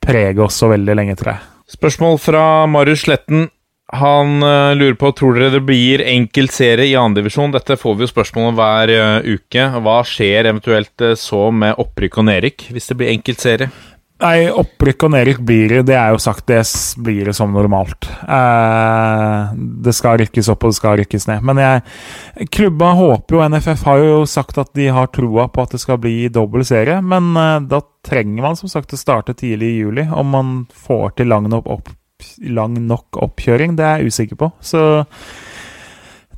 prege 0.00 0.42
oss 0.44 0.58
så 0.60 0.70
veldig 0.72 0.96
lenge, 0.98 1.16
tror 1.20 1.34
jeg. 1.34 1.48
Spørsmål 1.70 2.18
fra 2.18 2.44
Marius 2.66 3.04
Sletten. 3.06 3.48
Han 3.92 4.42
eh, 4.42 4.72
lurer 4.78 4.94
på 4.98 5.10
tror 5.18 5.34
dere 5.34 5.50
det 5.56 5.64
blir 5.66 6.02
enkelt 6.06 6.54
serie 6.54 6.86
i 6.86 6.98
andredivisjon. 6.98 7.54
Dette 7.54 7.78
får 7.78 7.96
vi 7.96 8.06
jo 8.06 8.10
spørsmål 8.12 8.50
om 8.52 8.58
hver 8.58 8.92
eh, 8.94 9.30
uke. 9.34 9.66
Hva 9.82 9.96
skjer 10.06 10.46
eventuelt 10.50 11.06
eh, 11.06 11.16
så 11.18 11.48
med 11.54 11.78
opprykk 11.82 12.20
og 12.22 12.28
nedrykk 12.30 12.68
hvis 12.70 12.90
det 12.90 12.98
blir 13.00 13.10
enkelt 13.14 13.42
serie? 13.42 13.70
Nei, 14.20 14.50
opprykk 14.52 15.06
og 15.06 15.12
nedrykk 15.14 15.38
blir 15.48 15.72
det. 15.72 15.84
Det 15.88 15.94
er 15.96 16.12
jo 16.12 16.18
sagt, 16.20 16.44
det 16.50 16.60
blir 17.00 17.30
det 17.30 17.34
som 17.36 17.54
normalt. 17.56 18.04
Eh, 18.20 19.52
det 19.86 19.94
skal 19.96 20.18
rykkes 20.20 20.50
opp, 20.52 20.66
og 20.66 20.74
det 20.74 20.76
skal 20.76 20.98
rykkes 21.00 21.24
ned. 21.30 21.46
Men 21.48 21.60
jeg 21.62 22.50
Klubba 22.52 22.92
håper 22.98 23.38
jo 23.38 23.46
NFF 23.48 23.86
har 23.88 24.02
jo 24.04 24.18
sagt 24.28 24.60
at 24.60 24.74
de 24.76 24.90
har 24.92 25.08
troa 25.14 25.48
på 25.48 25.64
at 25.64 25.72
det 25.72 25.80
skal 25.80 26.00
bli 26.02 26.28
dobbel 26.32 26.66
serie, 26.68 26.98
men 27.00 27.32
eh, 27.32 27.56
da 27.70 27.80
trenger 28.04 28.44
man 28.44 28.60
som 28.60 28.72
sagt 28.72 28.92
å 28.92 29.00
starte 29.00 29.36
tidlig 29.36 29.72
i 29.72 29.80
juli. 29.80 30.04
Om 30.04 30.36
man 30.36 30.52
får 30.68 31.16
til 31.20 31.32
lang 31.32 31.48
nok, 31.48 31.70
opp, 31.78 31.88
lang 32.44 32.76
nok 32.90 33.22
oppkjøring, 33.24 33.78
det 33.80 33.88
er 33.88 34.02
jeg 34.02 34.12
usikker 34.12 34.42
på. 34.44 34.52
Så 34.60 34.84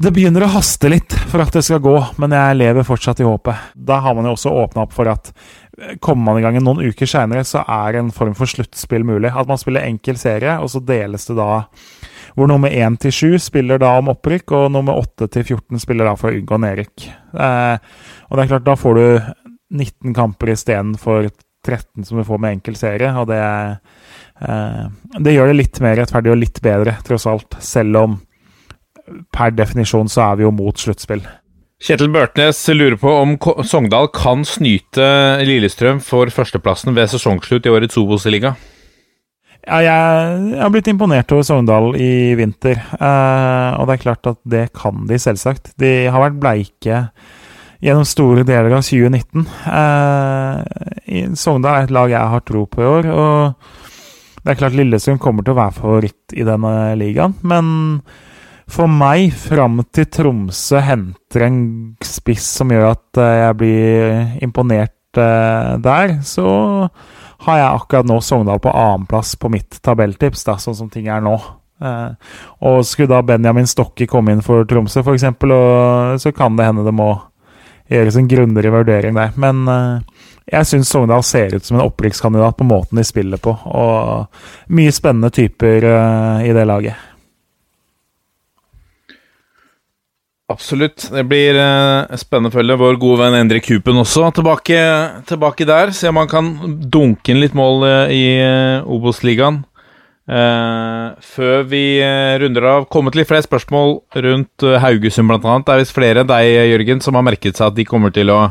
det 0.02 0.10
begynner 0.14 0.46
å 0.46 0.54
haste 0.54 0.88
litt 0.90 1.14
for 1.30 1.42
at 1.42 1.54
det 1.54 1.62
skal 1.66 1.82
gå, 1.82 1.94
men 2.22 2.32
jeg 2.34 2.58
lever 2.58 2.86
fortsatt 2.86 3.20
i 3.22 3.26
håpet. 3.26 3.74
Da 3.74 4.00
har 4.02 4.16
man 4.16 4.26
jo 4.26 4.32
også 4.34 4.54
åpna 4.62 4.86
opp 4.86 4.94
for 4.96 5.10
at 5.10 5.30
kommer 6.04 6.24
man 6.24 6.38
i 6.38 6.44
gang 6.44 6.58
noen 6.60 6.82
uker 6.84 7.08
seinere, 7.08 7.44
så 7.48 7.62
er 7.64 7.98
en 7.98 8.10
form 8.14 8.34
for 8.36 8.50
sluttspill 8.50 9.06
mulig. 9.08 9.32
At 9.32 9.48
man 9.48 9.60
spiller 9.60 9.86
enkel 9.86 10.18
serie, 10.20 10.58
og 10.60 10.70
så 10.72 10.82
deles 10.84 11.28
det 11.30 11.38
da 11.38 11.64
hvor 12.32 12.48
nummer 12.48 12.72
1 12.72 12.96
til 13.02 13.12
7 13.12 13.38
spiller 13.44 13.80
da 13.80 13.90
om 14.00 14.10
opprykk, 14.12 14.54
og 14.56 14.70
nummer 14.72 14.96
8 15.00 15.28
til 15.34 15.44
14 15.44 15.82
spiller 15.82 16.08
da 16.08 16.14
for 16.16 16.30
å 16.30 16.38
unngå 16.38 16.58
nedrykk. 16.64 17.06
Eh, 17.36 17.76
og 18.28 18.36
det 18.36 18.44
er 18.44 18.52
klart, 18.54 18.68
da 18.68 18.76
får 18.78 18.98
du 18.98 19.06
19 19.82 20.14
kamper 20.16 20.52
istedenfor 20.54 21.28
13 21.62 22.06
som 22.08 22.18
du 22.18 22.24
får 22.26 22.40
med 22.42 22.58
enkel 22.58 22.76
serie, 22.78 23.12
og 23.16 23.28
det 23.30 23.42
eh, 23.42 24.84
Det 25.20 25.34
gjør 25.34 25.52
det 25.52 25.58
litt 25.58 25.80
mer 25.84 25.96
rettferdig 26.00 26.32
og 26.32 26.40
litt 26.40 26.60
bedre, 26.64 26.96
tross 27.04 27.28
alt, 27.28 27.56
selv 27.60 28.00
om 28.00 28.20
per 29.34 29.52
definisjon 29.52 30.08
så 30.08 30.30
er 30.30 30.40
vi 30.40 30.46
jo 30.46 30.54
mot 30.54 30.78
sluttspill. 30.78 31.22
Kjetil 31.82 32.12
Børtnes 32.14 32.60
lurer 32.70 32.94
på 32.94 33.10
om 33.10 33.32
Sogndal 33.66 34.06
kan 34.14 34.44
snyte 34.46 35.06
Lillestrøm 35.42 35.98
for 35.98 36.30
førsteplassen 36.30 36.94
ved 36.94 37.10
sesongslutt 37.10 37.66
i 37.66 37.72
årets 37.74 37.98
Obos-liga. 37.98 38.52
Ja, 39.66 39.80
jeg, 39.82 40.60
har 40.60 40.70
blitt 40.70 40.90
imponert 40.92 41.34
over 41.34 41.42
Sogndal 41.46 41.96
i 41.98 42.36
vinter. 42.38 42.78
Eh, 42.78 43.68
og 43.80 43.90
det 43.90 43.96
er 43.96 44.04
klart 44.04 44.30
at 44.30 44.38
det 44.46 44.64
kan 44.78 45.08
de, 45.10 45.18
selvsagt. 45.22 45.72
De 45.82 45.92
har 46.06 46.22
vært 46.22 46.38
bleike 46.42 47.02
gjennom 47.82 48.06
store 48.06 48.46
deler 48.46 48.78
av 48.78 48.86
2019. 48.86 49.46
Eh, 49.74 51.28
Sogndal 51.34 51.80
er 51.80 51.90
et 51.90 51.94
lag 51.98 52.14
jeg 52.14 52.34
har 52.34 52.46
tro 52.46 52.62
på 52.70 52.82
i 52.82 52.90
år. 52.94 53.10
Og 53.10 54.42
det 54.42 54.54
er 54.54 54.62
klart 54.62 54.78
Lillestrøm 54.78 55.18
kommer 55.22 55.42
til 55.42 55.56
å 55.56 55.64
være 55.64 55.80
favoritt 55.82 56.38
i 56.38 56.46
denne 56.46 56.92
ligaen. 57.02 57.34
Men 57.42 57.74
for 58.72 58.88
meg, 58.88 59.32
fram 59.36 59.82
til 59.92 60.06
Tromsø 60.08 60.80
henter 60.82 61.46
en 61.46 61.62
spiss 62.04 62.46
som 62.58 62.72
gjør 62.72 62.92
at 62.94 63.20
eh, 63.20 63.38
jeg 63.42 63.56
blir 63.60 64.44
imponert 64.44 65.20
eh, 65.20 65.72
der, 65.82 66.14
så 66.24 66.46
har 67.46 67.58
jeg 67.58 67.68
akkurat 67.68 68.08
nå 68.08 68.20
Sogndal 68.24 68.62
på 68.62 68.72
annenplass 68.72 69.34
på 69.36 69.50
mitt 69.52 69.80
tabelltips, 69.84 70.46
sånn 70.46 70.78
som 70.78 70.88
ting 70.92 71.10
er 71.12 71.20
nå. 71.24 71.34
Eh, 71.82 72.32
og 72.64 72.80
skulle 72.88 73.12
da 73.12 73.20
Benjamin 73.26 73.68
Stokke 73.68 74.08
komme 74.08 74.32
inn 74.32 74.44
for 74.46 74.64
Tromsø, 74.68 75.04
f.eks., 75.04 75.28
så 76.22 76.34
kan 76.36 76.56
det 76.56 76.70
hende 76.70 76.86
det 76.86 76.96
må 76.96 77.12
gjøres 77.92 78.16
en 78.16 78.30
grundigere 78.30 78.72
vurdering 78.72 79.18
der. 79.18 79.34
Men 79.36 79.66
jeg 80.48 80.68
syns 80.70 80.88
Sogndal 80.88 81.26
ser 81.26 81.58
ut 81.58 81.66
som 81.66 81.76
en 81.76 81.84
opprykkskandidat 81.84 82.56
på 82.56 82.64
måten 82.64 82.96
de 82.96 83.04
spiller 83.04 83.42
på, 83.42 83.52
og 83.52 84.72
mye 84.72 84.94
spennende 84.94 85.34
typer 85.34 85.90
i 86.46 86.54
det 86.56 86.68
laget. 86.70 87.11
Absolutt. 90.53 91.09
Det 91.12 91.24
blir 91.28 91.59
eh, 91.59 92.16
spennende 92.20 92.53
å 92.53 92.57
følge 92.57 92.78
vår 92.80 93.00
gode 93.03 93.24
venn 93.24 93.40
Endre 93.40 93.62
Kupen 93.64 94.00
også 94.03 94.28
tilbake, 94.36 94.78
tilbake 95.28 95.66
der. 95.68 95.92
Se 95.96 96.11
om 96.12 96.20
han 96.20 96.30
kan 96.30 96.53
dunke 96.92 97.32
inn 97.34 97.42
litt 97.42 97.57
mål 97.59 97.86
eh, 97.88 98.14
i 98.16 98.24
eh, 98.38 98.88
Obos-ligaen. 98.92 99.62
Eh, 100.22 101.07
før 101.34 101.64
vi 101.66 101.82
eh, 101.98 102.36
runder 102.38 102.68
av, 102.70 102.84
kommet 102.92 103.16
litt 103.18 103.26
flere 103.28 103.42
spørsmål 103.42 103.96
rundt 104.22 104.64
eh, 104.68 104.78
Haugesund 104.80 105.28
bl.a. 105.32 105.59
Det 105.66 105.74
er 105.74 105.82
visst 105.82 105.96
flere 105.96 106.22
enn 106.22 106.30
deg, 106.30 106.50
Jørgen, 106.70 107.03
som 107.03 107.18
har 107.18 107.26
merket 107.26 107.59
seg 107.59 107.72
at 107.72 107.78
de 107.78 107.88
kommer 107.88 108.14
til 108.14 108.30
å 108.30 108.44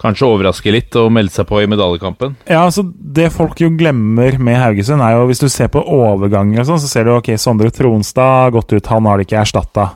kanskje 0.00 0.26
overraske 0.26 0.72
litt 0.74 0.96
og 0.98 1.12
melde 1.14 1.30
seg 1.34 1.46
på 1.48 1.60
i 1.62 1.68
medaljekampen. 1.70 2.34
Ja, 2.48 2.64
altså 2.64 2.82
Det 2.84 3.28
folk 3.34 3.60
jo 3.62 3.70
glemmer 3.78 4.40
med 4.42 4.58
Haugesund, 4.58 5.04
er 5.04 5.18
jo 5.18 5.28
hvis 5.28 5.44
du 5.44 5.48
ser 5.52 5.70
på 5.72 5.84
overganger 5.84 6.64
og 6.64 6.72
sånn, 6.72 6.82
så 6.82 6.90
ser 6.90 7.06
du 7.06 7.14
ok, 7.14 7.34
Sondre 7.40 7.70
Tronstad 7.74 8.40
har 8.46 8.54
gått 8.56 8.74
ut, 8.74 8.90
han 8.90 9.06
har 9.10 9.20
de 9.20 9.28
ikke 9.28 9.42
erstatta. 9.44 9.90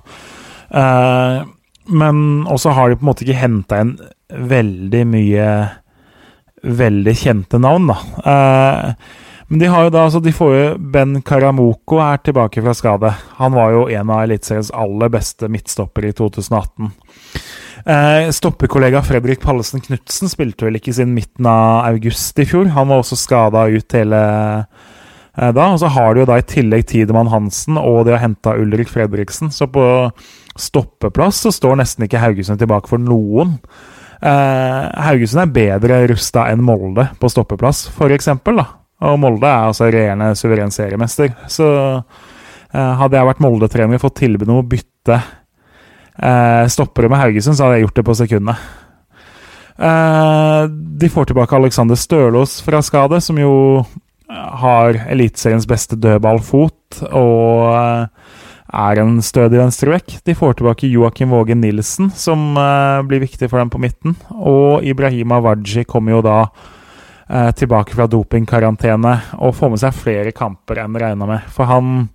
Eh, 0.70 1.42
men 1.88 2.24
også 2.46 2.74
har 2.76 2.90
de 2.90 2.98
på 2.98 3.06
en 3.06 3.10
måte 3.10 3.24
ikke 3.24 3.40
henta 3.40 3.80
inn 3.82 3.94
veldig 4.28 5.04
mye 5.08 5.46
veldig 6.62 7.14
kjente 7.16 7.60
navn, 7.62 7.90
da. 7.92 7.98
Uh, 8.24 9.28
men 9.48 9.62
de 9.62 9.68
har 9.72 9.86
jo 9.86 9.92
da, 9.94 10.02
altså 10.04 10.20
de 10.20 10.32
får 10.34 10.50
jo 10.52 10.64
Ben 10.92 11.20
Karamoko 11.24 12.02
er 12.04 12.20
tilbake 12.20 12.60
fra 12.60 12.74
skade. 12.76 13.14
Han 13.38 13.54
var 13.56 13.72
jo 13.72 13.86
en 13.88 14.10
av 14.12 14.26
Eliteseriens 14.26 14.72
aller 14.76 15.08
beste 15.14 15.48
midtstoppere 15.48 16.10
i 16.10 16.16
2018. 16.18 16.90
Eh, 17.88 18.28
stoppekollega 18.36 19.00
Fredrik 19.06 19.40
Pallesen 19.40 19.80
Knutsen 19.80 20.28
spilte 20.28 20.66
vel 20.66 20.76
ikke 20.76 20.92
siden 20.92 21.14
midten 21.16 21.48
av 21.48 21.86
august 21.94 22.36
i 22.42 22.44
fjor. 22.50 22.68
Han 22.74 22.90
var 22.90 23.00
også 23.00 23.16
skada 23.16 23.64
ut 23.72 23.96
hele 23.96 24.20
da. 25.38 25.64
Og 25.70 25.80
så 25.80 25.88
har 25.96 26.12
de 26.12 26.26
jo 26.26 26.28
da 26.28 26.36
i 26.42 26.44
tillegg 26.44 26.84
Tidemann 26.90 27.32
Hansen, 27.32 27.80
og 27.80 28.04
de 28.04 28.18
har 28.18 28.26
henta 28.26 28.52
Ulrik 28.58 28.92
Fredriksen. 28.92 29.48
Så 29.54 29.70
på 29.72 29.86
stoppeplass 30.58 31.44
så 31.46 31.52
står 31.54 31.78
nesten 31.80 32.06
ikke 32.06 32.20
Haugesund 32.22 32.60
tilbake 32.60 32.90
for 32.90 33.02
noen. 33.02 33.56
Eh, 34.18 34.84
Haugesund 35.06 35.44
er 35.44 35.54
bedre 35.54 36.00
rusta 36.10 36.48
enn 36.50 36.64
Molde 36.66 37.08
på 37.20 37.30
stoppeplass, 37.30 37.86
for 37.94 38.12
eksempel, 38.14 38.58
da. 38.62 38.66
Og 39.08 39.18
Molde 39.22 39.46
er 39.46 39.68
altså 39.68 39.86
regjerende 39.86 40.32
suveren 40.38 40.74
seriemester. 40.74 41.30
Så 41.50 41.68
eh, 41.94 42.94
hadde 43.02 43.18
jeg 43.18 43.30
vært 43.30 43.44
Molde-trener 43.44 44.00
og 44.00 44.04
fått 44.08 44.18
tilbud 44.24 44.50
om 44.50 44.60
å 44.62 44.66
bytte 44.66 45.20
eh, 45.20 46.64
stoppere 46.72 47.10
med 47.12 47.22
Haugesund, 47.22 47.58
så 47.58 47.68
hadde 47.68 47.78
jeg 47.78 47.88
gjort 47.88 48.02
det 48.02 48.06
på 48.10 48.18
sekundet. 48.24 48.68
De 49.78 51.06
får 51.14 51.28
tilbake 51.30 51.54
Alexander 51.54 51.94
Stølås 51.94 52.56
fra 52.66 52.80
skade, 52.82 53.20
som 53.22 53.36
jo 53.38 53.52
har 54.28 54.98
Eliteseriens 55.06 55.68
beste 55.70 55.94
dødballfot 56.02 57.04
og 57.06 58.08
er 58.68 59.00
en 59.00 59.18
stødig 59.24 59.60
venstreback. 59.60 60.18
De 60.24 60.34
får 60.36 60.58
tilbake 60.58 60.90
Joakim 60.92 61.32
Våge 61.32 61.56
Nilsen, 61.56 62.10
som 62.14 62.52
uh, 62.58 63.00
blir 63.08 63.22
viktig 63.24 63.48
for 63.48 63.60
dem 63.60 63.72
på 63.72 63.80
midten. 63.82 64.16
Og 64.34 64.84
Ibrahima 64.84 65.40
Waji 65.44 65.86
kommer 65.88 66.18
jo 66.18 66.22
da 66.26 66.38
uh, 66.44 67.50
tilbake 67.56 67.96
fra 67.96 68.08
dopingkarantene 68.10 69.16
og 69.40 69.56
får 69.56 69.74
med 69.74 69.82
seg 69.84 69.96
flere 69.96 70.36
kamper 70.36 70.84
enn 70.84 71.00
regna 71.00 71.28
med. 71.28 71.48
For 71.54 71.70
han 71.70 72.08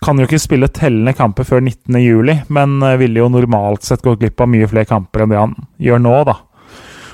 kan 0.00 0.18
jo 0.18 0.26
ikke 0.26 0.40
spille 0.40 0.70
tellende 0.72 1.14
kamper 1.16 1.46
før 1.46 1.62
19.07, 1.62 2.46
men 2.48 2.78
eh, 2.86 2.98
ville 3.00 3.20
jo 3.20 3.32
normalt 3.32 3.84
sett 3.84 4.04
gått 4.04 4.22
glipp 4.22 4.40
av 4.40 4.48
mye 4.48 4.68
flere 4.70 4.88
kamper 4.88 5.24
enn 5.24 5.34
det 5.34 5.40
han 5.40 5.58
gjør 5.76 6.00
nå, 6.00 6.14
da. 6.30 6.38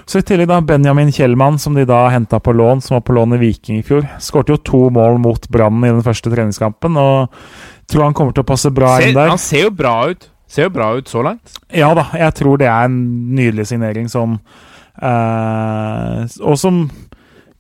Så 0.06 0.20
i 0.20 0.26
tillegg 0.26 0.46
da 0.46 0.60
Benjamin 0.62 1.10
Kjellmann, 1.10 1.56
som 1.58 1.74
de 1.74 1.82
da 1.88 2.04
henta 2.14 2.38
på 2.38 2.52
lån, 2.54 2.78
som 2.84 2.94
var 2.94 3.00
på 3.08 3.16
lån 3.16 3.34
i 3.34 3.40
Viking 3.40 3.80
i 3.80 3.86
fjor. 3.86 4.04
Skårte 4.22 4.54
jo 4.54 4.60
to 4.62 4.82
mål 4.94 5.18
mot 5.18 5.48
Brann 5.50 5.82
i 5.82 5.90
den 5.90 6.04
første 6.06 6.30
treningskampen, 6.30 6.94
og 6.94 7.34
tror 7.90 8.06
han 8.08 8.14
kommer 8.18 8.34
til 8.36 8.44
å 8.44 8.48
passe 8.48 8.70
bra 8.74 8.96
Ser, 8.98 9.08
inn 9.08 9.18
der. 9.18 9.30
han 9.32 9.38
ser 9.42 9.66
jo 9.68 9.72
bra 9.74 9.96
ut. 10.10 10.28
Ser 10.50 10.68
jo 10.68 10.72
bra 10.76 10.92
ut 10.98 11.08
så 11.10 11.22
langt. 11.26 11.56
Ja 11.74 11.90
da, 11.98 12.06
jeg 12.14 12.34
tror 12.38 12.60
det 12.62 12.68
er 12.70 12.86
en 12.86 13.00
nydelig 13.34 13.66
signering 13.72 14.06
som 14.10 14.38
eh, 15.02 16.22
Og 16.40 16.56
som 16.60 16.86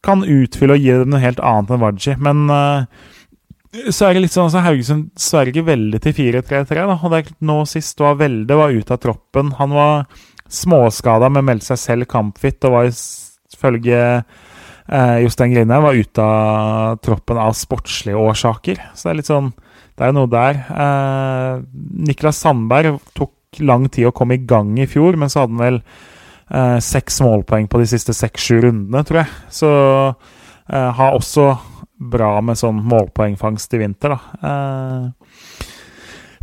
kan 0.06 0.22
utfylle 0.22 0.76
og 0.76 0.84
gi 0.84 0.92
dem 1.00 1.10
noe 1.10 1.22
helt 1.22 1.40
annet 1.42 1.72
enn 1.74 1.82
Waji. 1.82 2.14
Men 2.22 2.44
eh, 2.52 3.90
så 3.90 4.06
er 4.06 4.14
det 4.14 4.22
litt 4.26 4.34
sånn 4.36 4.46
altså 4.46 4.62
Haugesund 4.62 5.08
sverger 5.18 5.66
veldig 5.66 5.98
til 6.04 6.14
4-3-3. 6.14 6.84
da, 6.86 6.94
og 6.96 7.10
det 7.12 7.18
er 7.24 7.32
nå 7.48 7.58
sist 7.68 7.98
var 8.00 8.14
Velde 8.20 8.56
var 8.56 8.70
ute 8.76 8.94
av 8.94 9.02
troppen. 9.02 9.50
Han 9.58 9.74
var 9.74 10.06
småskada, 10.46 11.28
men 11.34 11.48
meldte 11.48 11.72
seg 11.72 11.82
selv 11.82 12.08
kampfit 12.12 12.62
og 12.68 12.76
var 12.76 12.86
ifølge 12.92 13.98
eh, 13.98 15.16
Jostein 15.24 15.56
Grine 15.56 15.80
var 15.82 15.98
ute 15.98 16.22
av 16.22 17.00
troppen 17.02 17.42
av 17.42 17.56
sportslige 17.58 18.20
årsaker. 18.20 18.78
Så 18.94 19.08
det 19.08 19.12
er 19.16 19.20
litt 19.24 19.32
sånn 19.32 19.50
Det 19.96 20.04
er 20.04 20.12
jo 20.12 20.18
noe 20.18 20.30
der. 20.32 20.58
Eh, 20.84 21.62
Niklas 22.06 22.42
Sandberg 22.44 23.00
tok 23.16 23.32
lang 23.64 23.88
tid 23.88 24.10
å 24.10 24.14
komme 24.16 24.36
i 24.36 24.44
gang 24.44 24.74
i 24.78 24.88
fjor, 24.90 25.16
men 25.16 25.32
så 25.32 25.44
hadde 25.44 25.56
han 25.56 25.62
vel 25.62 25.78
eh, 25.80 26.76
seks 26.84 27.22
målpoeng 27.24 27.70
på 27.72 27.80
de 27.80 27.88
siste 27.88 28.14
seks-sju 28.16 28.60
rundene, 28.66 29.04
tror 29.08 29.22
jeg. 29.22 29.32
Så 29.48 29.70
eh, 30.12 30.90
har 31.00 31.16
også 31.16 31.48
bra 31.96 32.34
med 32.44 32.60
sånn 32.60 32.82
målpoengfangst 32.84 33.72
i 33.72 33.80
vinter, 33.80 34.16
da. 34.16 34.20
Eh, 34.50 35.64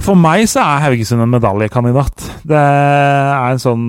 for 0.03 0.17
meg 0.19 0.47
så 0.49 0.63
er 0.65 0.87
Haugesund 0.87 1.21
en 1.23 1.31
medaljekandidat. 1.31 2.25
Det 2.49 2.59
er 2.59 3.51
en 3.53 3.61
sånn 3.61 3.83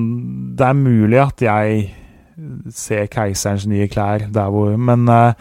Det 0.55 0.67
er 0.69 0.77
mulig 0.77 1.19
at 1.19 1.41
jeg 1.43 1.87
ser 2.75 3.07
Keiserens 3.13 3.67
nye 3.71 3.87
klær 3.91 4.27
der 4.35 4.51
hvor 4.53 4.75
Men 4.81 5.07
uh, 5.11 5.33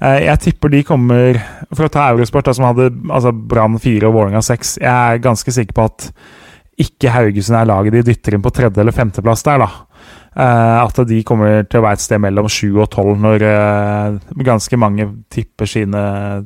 jeg 0.00 0.40
tipper 0.46 0.72
de 0.72 0.82
kommer 0.86 1.40
For 1.74 1.86
å 1.86 1.92
ta 1.92 2.08
Eurosport, 2.12 2.48
da, 2.48 2.54
som 2.56 2.68
hadde 2.68 2.90
altså 3.08 3.32
Brann 3.32 3.78
4 3.82 4.08
og 4.08 4.16
Vålerenga 4.16 4.42
6 4.44 4.78
Jeg 4.80 4.92
er 4.94 5.24
ganske 5.24 5.54
sikker 5.54 5.76
på 5.76 5.88
at 5.90 6.10
ikke 6.78 7.10
Haugesund 7.10 7.58
er 7.58 7.66
laget 7.66 7.96
de 7.96 8.04
dytter 8.06 8.36
inn 8.36 8.42
på 8.44 8.52
tredje- 8.54 8.78
eller 8.78 8.94
femteplass 8.94 9.40
der, 9.42 9.64
da. 9.64 9.66
Uh, 10.38 10.84
at 10.84 11.00
de 11.10 11.16
kommer 11.26 11.64
til 11.66 11.80
å 11.80 11.82
være 11.82 11.98
et 11.98 12.04
sted 12.04 12.22
mellom 12.22 12.46
7 12.46 12.68
og 12.70 12.84
12 12.86 13.16
når 13.24 13.42
uh, 13.42 14.36
ganske 14.46 14.78
mange 14.78 15.08
tipper 15.34 15.66
sine 15.66 16.04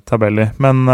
tabeller. 0.09 0.55
Men 0.57 0.89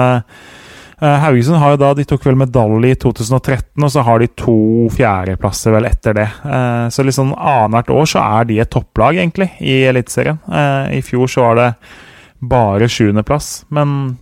Haugesund 0.99 1.61
har 1.63 1.75
jo 1.75 1.79
da, 1.79 1.93
de 1.95 2.07
tok 2.09 2.25
vel 2.27 2.39
medalje 2.41 2.91
i 2.91 2.99
2013, 2.99 3.85
og 3.87 3.91
så 3.95 4.03
har 4.03 4.19
de 4.19 4.27
to 4.35 4.59
fjerdeplasser 4.97 5.77
vel 5.77 5.87
etter 5.87 6.17
det. 6.19 6.27
så 6.91 7.05
litt 7.07 7.15
sånn 7.15 7.31
annethvert 7.39 7.93
år 7.95 8.09
så 8.11 8.25
er 8.25 8.49
de 8.49 8.59
et 8.59 8.73
topplag, 8.75 9.21
egentlig, 9.23 9.53
i 9.63 9.85
Eliteserien. 9.87 10.41
I 10.91 10.99
fjor 11.07 11.31
så 11.31 11.45
var 11.47 11.61
det 11.61 11.69
bare 12.51 12.91
sjuendeplass, 12.91 13.69
men 13.71 14.19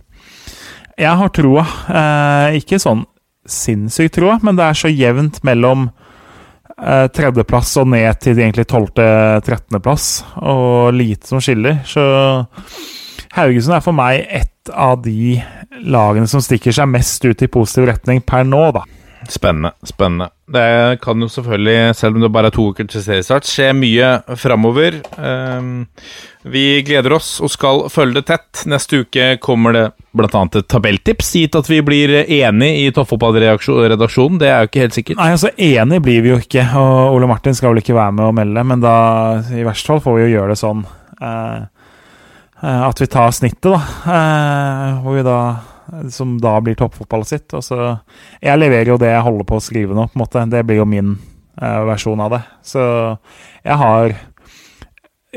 jeg 0.97 1.17
har 1.17 1.33
troa. 1.33 1.65
ikke 2.61 2.77
sånn 2.81 3.07
sinnssykt 3.47 4.17
troa, 4.17 4.37
men 4.43 4.57
det 4.57 4.67
er 4.67 4.77
så 4.77 4.91
jevnt 4.91 5.39
mellom 5.47 5.87
eh, 5.87 7.07
tredjeplass 7.13 7.75
og 7.81 7.89
ned 7.93 8.19
til 8.23 8.37
egentlig 8.37 8.67
tolvte-trettendeplass, 8.71 10.09
og 10.43 10.93
lite 10.95 11.29
som 11.29 11.43
skiller. 11.43 11.81
Så 11.87 12.03
Haugesund 13.37 13.77
er 13.77 13.85
for 13.85 13.95
meg 13.95 14.25
ett 14.27 14.53
av 14.73 15.01
de 15.05 15.37
lagene 15.83 16.29
som 16.29 16.43
stikker 16.43 16.75
seg 16.75 16.89
mest 16.89 17.25
ut 17.25 17.41
i 17.43 17.51
positiv 17.51 17.89
retning 17.91 18.23
per 18.25 18.47
nå, 18.47 18.63
da. 18.75 18.85
Spennende. 19.27 19.71
spennende. 19.83 20.29
Det 20.47 20.99
kan 21.01 21.21
jo 21.21 21.27
selvfølgelig, 21.27 21.95
selv 21.95 22.15
om 22.15 22.21
det 22.21 22.29
bare 22.31 22.47
er 22.47 22.55
to 22.55 22.69
uker 22.71 22.87
til 22.87 23.03
seriestart, 23.03 23.47
skje 23.49 23.73
mye 23.75 24.11
framover. 24.39 25.01
Um, 25.17 25.87
vi 26.47 26.81
gleder 26.87 27.17
oss 27.17 27.33
og 27.43 27.51
skal 27.51 27.83
følge 27.91 28.21
det 28.21 28.27
tett. 28.29 28.63
Neste 28.71 29.01
uke 29.03 29.29
kommer 29.43 29.75
det 29.75 29.85
bl.a. 30.15 30.43
et 30.45 30.69
tabelltips, 30.71 31.33
gitt 31.41 31.57
at 31.59 31.67
vi 31.67 31.81
blir 31.85 32.13
enig 32.23 32.71
i 32.85 32.91
Toppfotballredaksjonen. 32.95 34.39
Det 34.39 34.51
er 34.51 34.63
jo 34.63 34.71
ikke 34.71 34.85
helt 34.85 34.99
sikkert. 34.99 35.19
Nei, 35.19 35.31
altså 35.35 35.51
Enig 35.57 35.99
blir 36.05 36.23
vi 36.23 36.31
jo 36.31 36.39
ikke, 36.41 36.63
og 36.79 37.17
Ole 37.17 37.27
Martin 37.29 37.57
skal 37.57 37.73
vel 37.73 37.83
ikke 37.83 37.97
være 37.97 38.15
med 38.15 38.29
og 38.29 38.37
melde, 38.37 38.67
men 38.71 38.85
da 38.85 38.97
i 39.51 39.65
verste 39.67 39.91
fall 39.91 40.05
får 40.05 40.19
vi 40.19 40.27
jo 40.27 40.35
gjøre 40.37 40.53
det 40.55 40.61
sånn 40.61 40.85
uh, 40.87 41.65
at 42.61 43.01
vi 43.01 43.07
tar 43.11 43.33
snittet, 43.35 43.69
da. 43.69 43.81
Uh, 44.07 45.01
hvor 45.03 45.17
vi 45.17 45.25
da 45.27 45.39
som 46.11 46.33
da 46.41 46.57
blir 46.61 46.75
toppfotballet 46.75 47.29
sitt. 47.29 47.53
Og 47.55 47.63
så, 47.63 47.91
jeg 48.43 48.59
leverer 48.59 48.91
jo 48.91 49.01
det 49.01 49.11
jeg 49.13 49.25
holder 49.27 49.47
på 49.47 49.59
å 49.59 49.63
skrive 49.63 49.95
nå, 49.95 50.07
på 50.09 50.17
en 50.17 50.23
måte. 50.23 50.47
Det 50.51 50.63
blir 50.67 50.81
jo 50.81 50.87
min 50.89 51.13
uh, 51.15 51.83
versjon 51.87 52.23
av 52.23 52.33
det. 52.35 52.41
Så 52.65 52.81
jeg 53.63 53.77
har 53.83 54.17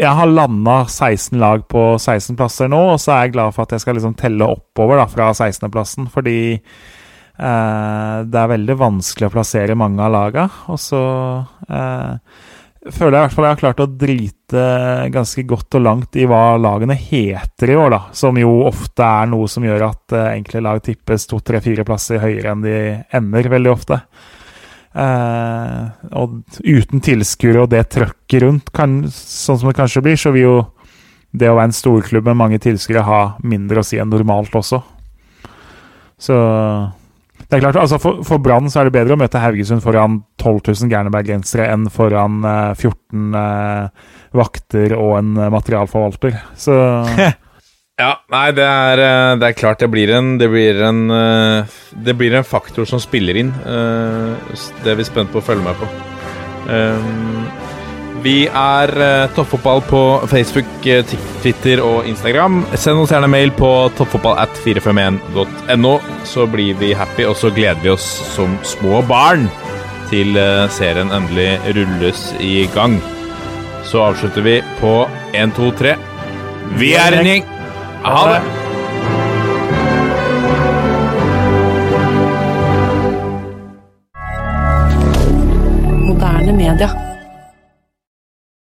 jeg 0.01 0.17
har 0.17 0.31
landa 0.31 0.85
16 0.87 1.39
lag 1.41 1.67
på 1.69 1.83
16 1.99 2.37
plasser 2.39 2.71
nå, 2.71 2.79
og 2.95 3.01
så 3.03 3.13
er 3.13 3.27
jeg 3.27 3.35
glad 3.35 3.57
for 3.57 3.67
at 3.67 3.75
jeg 3.75 3.83
skal 3.83 3.99
liksom 3.99 4.15
telle 4.19 4.47
oppover 4.49 5.01
da, 5.01 5.07
fra 5.11 5.33
16.-plassen. 5.35 6.07
Fordi 6.15 6.39
eh, 6.55 8.17
det 8.25 8.41
er 8.41 8.53
veldig 8.55 8.77
vanskelig 8.81 9.29
å 9.29 9.35
plassere 9.35 9.77
mange 9.79 10.01
av 10.07 10.15
laga. 10.15 10.47
Og 10.73 10.79
så 10.81 11.03
eh, 11.69 12.15
føler 12.89 13.13
jeg 13.13 13.21
i 13.21 13.27
hvert 13.27 13.35
fall 13.37 13.47
jeg 13.47 13.53
har 13.53 13.61
klart 13.61 13.83
å 13.85 13.89
drite 14.01 14.65
ganske 15.13 15.45
godt 15.49 15.77
og 15.77 15.83
langt 15.85 16.17
i 16.17 16.25
hva 16.29 16.57
lagene 16.57 16.97
heter 16.97 17.75
i 17.75 17.77
år, 17.77 17.93
da. 17.93 18.01
Som 18.17 18.41
jo 18.41 18.55
ofte 18.69 19.05
er 19.05 19.29
noe 19.29 19.49
som 19.53 19.67
gjør 19.67 19.85
at 19.91 20.17
eh, 20.17 20.31
enkelte 20.39 20.65
lag 20.65 20.81
tippes 20.85 21.29
to, 21.29 21.43
tre, 21.45 21.61
fire 21.65 21.85
plasser 21.89 22.23
høyere 22.23 22.55
enn 22.55 22.65
de 22.65 22.77
ender, 23.21 23.51
veldig 23.53 23.73
ofte. 23.73 24.01
Eh, 24.91 25.83
og 26.17 26.41
uten 26.65 27.05
tilskuere 27.05 27.67
og 27.67 27.73
det 27.75 27.85
trøkket 27.93 28.47
rundt, 28.47 28.73
kan, 28.75 29.03
sånn 29.13 29.61
som 29.61 29.69
det 29.69 29.77
kanskje 29.79 30.05
blir, 30.07 30.17
så 30.21 30.33
vil 30.35 30.47
jo 30.47 30.57
det 31.31 31.51
å 31.51 31.59
være 31.59 31.71
en 31.71 31.77
storklubb 31.77 32.33
med 32.33 32.41
mange 32.41 32.63
tilskuere 32.63 33.05
ha 33.07 33.21
mindre 33.45 33.85
å 33.85 33.87
si 33.87 34.01
enn 34.01 34.11
normalt 34.11 34.57
også. 34.57 34.81
Så 36.21 36.37
det 37.51 37.59
er 37.59 37.65
klart, 37.65 37.81
altså 37.83 37.99
For, 37.99 38.23
for 38.27 38.39
Brann 38.43 38.71
er 38.71 38.87
det 38.87 38.95
bedre 38.95 39.17
å 39.17 39.21
møte 39.21 39.43
Haugesund 39.43 39.83
foran 39.83 40.21
12 40.39 40.61
000 40.71 40.93
gærnebergensere 40.93 41.67
enn 41.73 41.89
foran 41.91 42.45
eh, 42.47 42.73
14 42.79 43.39
eh, 43.41 44.11
vakter 44.39 44.95
og 44.95 45.17
en 45.19 45.33
eh, 45.37 45.51
materialforvalter. 45.53 46.39
Så 46.55 46.77
Ja, 48.01 48.15
nei, 48.33 48.47
det 48.57 48.65
er, 48.65 49.03
eh, 49.05 49.33
det 49.41 49.51
er, 49.51 49.59
klart 49.59 49.83
det 49.83 49.91
blir 49.93 50.13
en 50.17 50.39
Det 50.41 50.49
blir 50.49 50.79
en, 50.87 51.03
eh, 51.11 51.81
det 52.07 52.15
blir 52.17 52.39
en 52.39 52.47
faktor 52.47 52.89
som 52.89 53.03
spiller 53.03 53.43
inn. 53.43 53.51
Det 53.61 54.95
er 54.95 54.97
vi 55.01 55.09
spent 55.09 55.35
på 55.35 55.43
å 55.43 55.45
følge 55.51 55.67
med 55.67 55.83
på. 55.83 55.91
Vi 58.21 58.45
er 58.47 58.91
Toppfotball 59.33 59.81
på 59.89 60.01
Facebook, 60.29 60.69
Twitter 61.41 61.81
og 61.81 62.05
Instagram. 62.09 62.61
Send 62.77 63.01
oss 63.01 63.15
gjerne 63.15 63.31
mail 63.33 63.53
på 63.57 63.71
toppfotball 63.97 64.37
at451.no, 64.43 65.95
så 66.29 66.45
blir 66.53 66.77
vi 66.81 66.93
happy, 66.93 67.25
og 67.25 67.39
så 67.41 67.49
gleder 67.55 67.81
vi 67.81 67.95
oss 67.95 68.05
som 68.35 68.59
små 68.67 69.01
barn 69.09 69.49
til 70.11 70.37
serien 70.75 71.13
endelig 71.17 71.55
rulles 71.77 72.31
i 72.45 72.67
gang. 72.75 73.01
Så 73.89 74.03
avslutter 74.05 74.45
vi 74.45 74.61
på 74.81 74.95
1, 75.33 75.57
2, 75.57 75.71
3. 75.81 75.97
Vi 76.79 76.93
er 76.95 77.17
en 77.17 77.27
gjeng! 77.27 77.47
Ha 78.05 78.25
det! 78.35 78.41
Moderne 86.05 86.53
media. 86.53 87.10